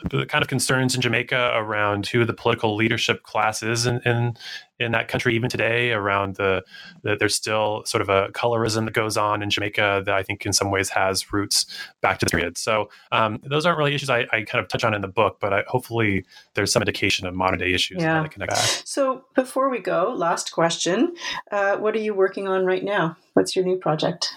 the 0.09 0.25
kind 0.25 0.41
of 0.41 0.47
concerns 0.47 0.95
in 0.95 1.01
Jamaica 1.01 1.51
around 1.55 2.07
who 2.07 2.25
the 2.25 2.33
political 2.33 2.75
leadership 2.75 3.23
class 3.23 3.63
is 3.63 3.85
in, 3.85 4.01
in, 4.05 4.35
in 4.79 4.91
that 4.91 5.07
country 5.07 5.35
even 5.35 5.49
today 5.49 5.91
around 5.91 6.35
the 6.35 6.63
that 7.03 7.19
there's 7.19 7.35
still 7.35 7.83
sort 7.85 8.01
of 8.01 8.09
a 8.09 8.29
colorism 8.29 8.85
that 8.85 8.93
goes 8.93 9.17
on 9.17 9.41
in 9.41 9.49
Jamaica 9.49 10.03
that 10.05 10.13
I 10.13 10.23
think 10.23 10.45
in 10.45 10.53
some 10.53 10.71
ways 10.71 10.89
has 10.89 11.31
roots 11.31 11.65
back 12.01 12.19
to 12.19 12.25
the 12.25 12.29
period. 12.29 12.57
So 12.57 12.89
um, 13.11 13.39
those 13.43 13.65
aren't 13.65 13.77
really 13.77 13.95
issues 13.95 14.09
I, 14.09 14.27
I, 14.31 14.43
kind 14.43 14.63
of 14.63 14.67
touch 14.67 14.83
on 14.83 14.93
in 14.93 15.01
the 15.01 15.07
book, 15.07 15.37
but 15.39 15.53
I, 15.53 15.63
hopefully 15.67 16.25
there's 16.53 16.71
some 16.71 16.81
indication 16.81 17.25
of 17.27 17.33
modern 17.33 17.59
day 17.59 17.73
issues 17.73 18.01
yeah. 18.01 18.21
that 18.21 18.31
connect 18.31 18.51
back. 18.51 18.59
So 18.85 19.25
before 19.35 19.69
we 19.69 19.79
go, 19.79 20.13
last 20.15 20.51
question: 20.51 21.15
uh, 21.51 21.77
What 21.77 21.95
are 21.95 21.99
you 21.99 22.13
working 22.13 22.47
on 22.47 22.65
right 22.65 22.83
now? 22.83 23.15
What's 23.33 23.55
your 23.55 23.63
new 23.65 23.77
project? 23.77 24.33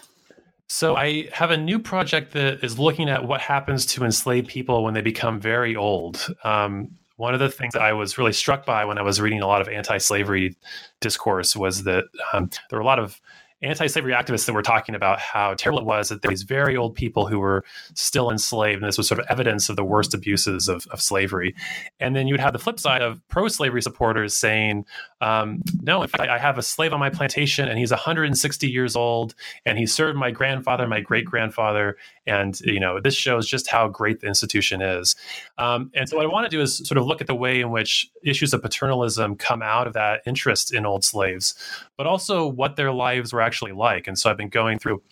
So 0.68 0.96
I 0.96 1.28
have 1.32 1.50
a 1.50 1.56
new 1.56 1.78
project 1.78 2.32
that 2.32 2.64
is 2.64 2.78
looking 2.78 3.08
at 3.08 3.26
what 3.26 3.40
happens 3.40 3.86
to 3.86 4.04
enslaved 4.04 4.48
people 4.48 4.82
when 4.82 4.94
they 4.94 5.00
become 5.00 5.40
very 5.40 5.76
old. 5.76 6.26
Um, 6.42 6.90
one 7.16 7.34
of 7.34 7.40
the 7.40 7.48
things 7.48 7.72
that 7.72 7.82
I 7.82 7.92
was 7.92 8.18
really 8.18 8.32
struck 8.32 8.66
by 8.66 8.84
when 8.84 8.98
I 8.98 9.02
was 9.02 9.20
reading 9.20 9.40
a 9.40 9.46
lot 9.46 9.62
of 9.62 9.68
anti-slavery 9.68 10.56
discourse 11.00 11.56
was 11.56 11.84
that 11.84 12.04
um, 12.32 12.50
there 12.68 12.78
were 12.78 12.82
a 12.82 12.86
lot 12.86 12.98
of 12.98 13.20
anti-slavery 13.66 14.12
activists 14.12 14.46
that 14.46 14.52
were 14.52 14.62
talking 14.62 14.94
about 14.94 15.18
how 15.18 15.54
terrible 15.54 15.80
it 15.80 15.86
was 15.86 16.08
that 16.08 16.22
these 16.22 16.42
very 16.42 16.76
old 16.76 16.94
people 16.94 17.26
who 17.26 17.38
were 17.38 17.64
still 17.94 18.30
enslaved, 18.30 18.82
and 18.82 18.88
this 18.88 18.98
was 18.98 19.08
sort 19.08 19.20
of 19.20 19.26
evidence 19.28 19.68
of 19.68 19.76
the 19.76 19.84
worst 19.84 20.14
abuses 20.14 20.68
of, 20.68 20.86
of 20.88 21.00
slavery. 21.00 21.54
And 22.00 22.14
then 22.14 22.26
you 22.26 22.34
would 22.34 22.40
have 22.40 22.52
the 22.52 22.58
flip 22.58 22.78
side 22.78 23.02
of 23.02 23.26
pro-slavery 23.28 23.82
supporters 23.82 24.36
saying, 24.36 24.84
um, 25.20 25.62
"No, 25.82 26.02
in 26.02 26.08
fact, 26.08 26.28
I 26.28 26.38
have 26.38 26.58
a 26.58 26.62
slave 26.62 26.92
on 26.92 27.00
my 27.00 27.10
plantation, 27.10 27.68
and 27.68 27.78
he's 27.78 27.90
160 27.90 28.68
years 28.68 28.96
old, 28.96 29.34
and 29.64 29.78
he 29.78 29.86
served 29.86 30.18
my 30.18 30.30
grandfather, 30.30 30.86
my 30.86 31.00
great 31.00 31.24
grandfather, 31.24 31.96
and 32.26 32.58
you 32.60 32.80
know 32.80 33.00
this 33.00 33.14
shows 33.14 33.48
just 33.48 33.70
how 33.70 33.88
great 33.88 34.20
the 34.20 34.26
institution 34.26 34.82
is." 34.82 35.16
Um, 35.58 35.90
and 35.94 36.08
so 36.08 36.16
what 36.16 36.26
I 36.26 36.28
want 36.28 36.50
to 36.50 36.56
do 36.56 36.60
is 36.60 36.78
sort 36.78 36.98
of 36.98 37.06
look 37.06 37.20
at 37.20 37.26
the 37.26 37.34
way 37.34 37.60
in 37.60 37.70
which 37.70 38.10
issues 38.22 38.52
of 38.52 38.62
paternalism 38.62 39.36
come 39.36 39.62
out 39.62 39.86
of 39.86 39.92
that 39.94 40.22
interest 40.26 40.74
in 40.74 40.84
old 40.86 41.04
slaves, 41.04 41.54
but 41.96 42.06
also 42.06 42.46
what 42.46 42.76
their 42.76 42.92
lives 42.92 43.32
were 43.32 43.40
actually 43.56 43.72
like. 43.72 44.06
And 44.06 44.18
so 44.18 44.30
I've 44.30 44.36
been 44.36 44.50
going 44.50 44.78
through 44.78 45.02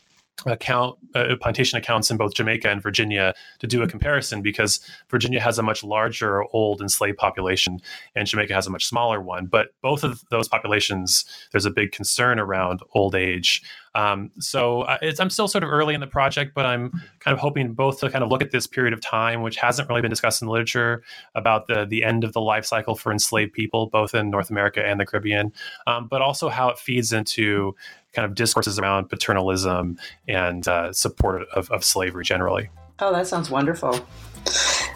account 0.47 0.99
uh, 1.15 1.37
plantation 1.41 1.79
accounts 1.79 2.11
in 2.11 2.19
both 2.19 2.35
Jamaica 2.35 2.69
and 2.69 2.83
Virginia 2.83 3.33
to 3.61 3.67
do 3.67 3.83
a 3.83 3.89
comparison 3.89 4.43
because 4.43 4.81
Virginia 5.09 5.41
has 5.41 5.59
a 5.59 5.63
much 5.63 5.83
larger 5.83 6.45
old 6.53 6.83
enslaved 6.83 7.17
population 7.17 7.81
and 8.15 8.27
Jamaica 8.27 8.53
has 8.53 8.67
a 8.67 8.71
much 8.71 8.85
smaller 8.85 9.21
one. 9.21 9.47
But 9.47 9.69
both 9.81 10.05
of 10.05 10.23
those 10.31 10.47
populations, 10.47 11.25
there's 11.53 11.65
a 11.65 11.71
big 11.71 11.93
concern 11.93 12.39
around 12.39 12.81
old 12.93 13.15
age. 13.15 13.63
Um, 13.95 14.31
so 14.41 14.83
uh, 14.83 14.99
I'm 15.19 15.31
still 15.31 15.49
sort 15.49 15.65
of 15.65 15.71
early 15.71 15.95
in 15.95 16.01
the 16.01 16.07
project, 16.07 16.53
but 16.55 16.67
I'm 16.67 16.91
kind 17.21 17.33
of 17.33 17.39
hoping 17.39 17.75
both 17.75 18.01
to 18.01 18.11
kind 18.11 18.25
of 18.25 18.31
look 18.31 18.43
at 18.43 18.51
this 18.51 18.67
period 18.67 18.93
of 18.93 19.01
time, 19.01 19.43
which 19.43 19.57
hasn't 19.57 19.89
really 19.89 20.03
been 20.03 20.11
discussed 20.11 20.43
in 20.43 20.47
the 20.47 20.53
literature 20.53 21.03
about 21.35 21.67
the 21.69 21.85
the 21.85 22.05
end 22.05 22.25
of 22.25 22.33
the 22.33 22.41
life 22.41 22.65
cycle 22.65 22.95
for 22.95 23.13
enslaved 23.13 23.53
people, 23.53 23.87
both 23.87 24.15
in 24.15 24.31
North 24.31 24.51
America 24.51 24.85
and 24.85 24.99
the 24.99 25.07
Caribbean, 25.07 25.53
um, 25.87 26.09
but 26.09 26.23
also 26.23 26.49
how 26.49 26.69
it 26.69 26.79
feeds 26.79 27.13
into 27.13 27.75
kind 28.13 28.27
of 28.27 28.35
discourses 28.35 28.79
around 28.79 29.09
paternalism 29.09 29.99
and 30.29 30.67
uh, 30.69 30.93
support 30.93 31.43
of, 31.55 31.71
of, 31.71 31.85
slavery 31.85 32.25
generally. 32.25 32.71
Oh, 33.01 33.13
that 33.13 33.27
sounds 33.27 33.51
wonderful. 33.51 34.07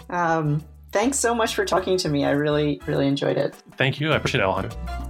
Um, 0.09 0.63
thanks 0.91 1.19
so 1.19 1.35
much 1.35 1.53
for 1.53 1.65
talking 1.65 1.97
to 1.97 2.09
me. 2.09 2.23
I 2.23 2.31
really, 2.31 2.81
really 2.87 3.07
enjoyed 3.07 3.37
it. 3.37 3.55
Thank 3.77 3.99
you. 3.99 4.11
I 4.11 4.15
appreciate 4.15 4.41
it, 4.41 4.45
Alejandro. 4.45 5.08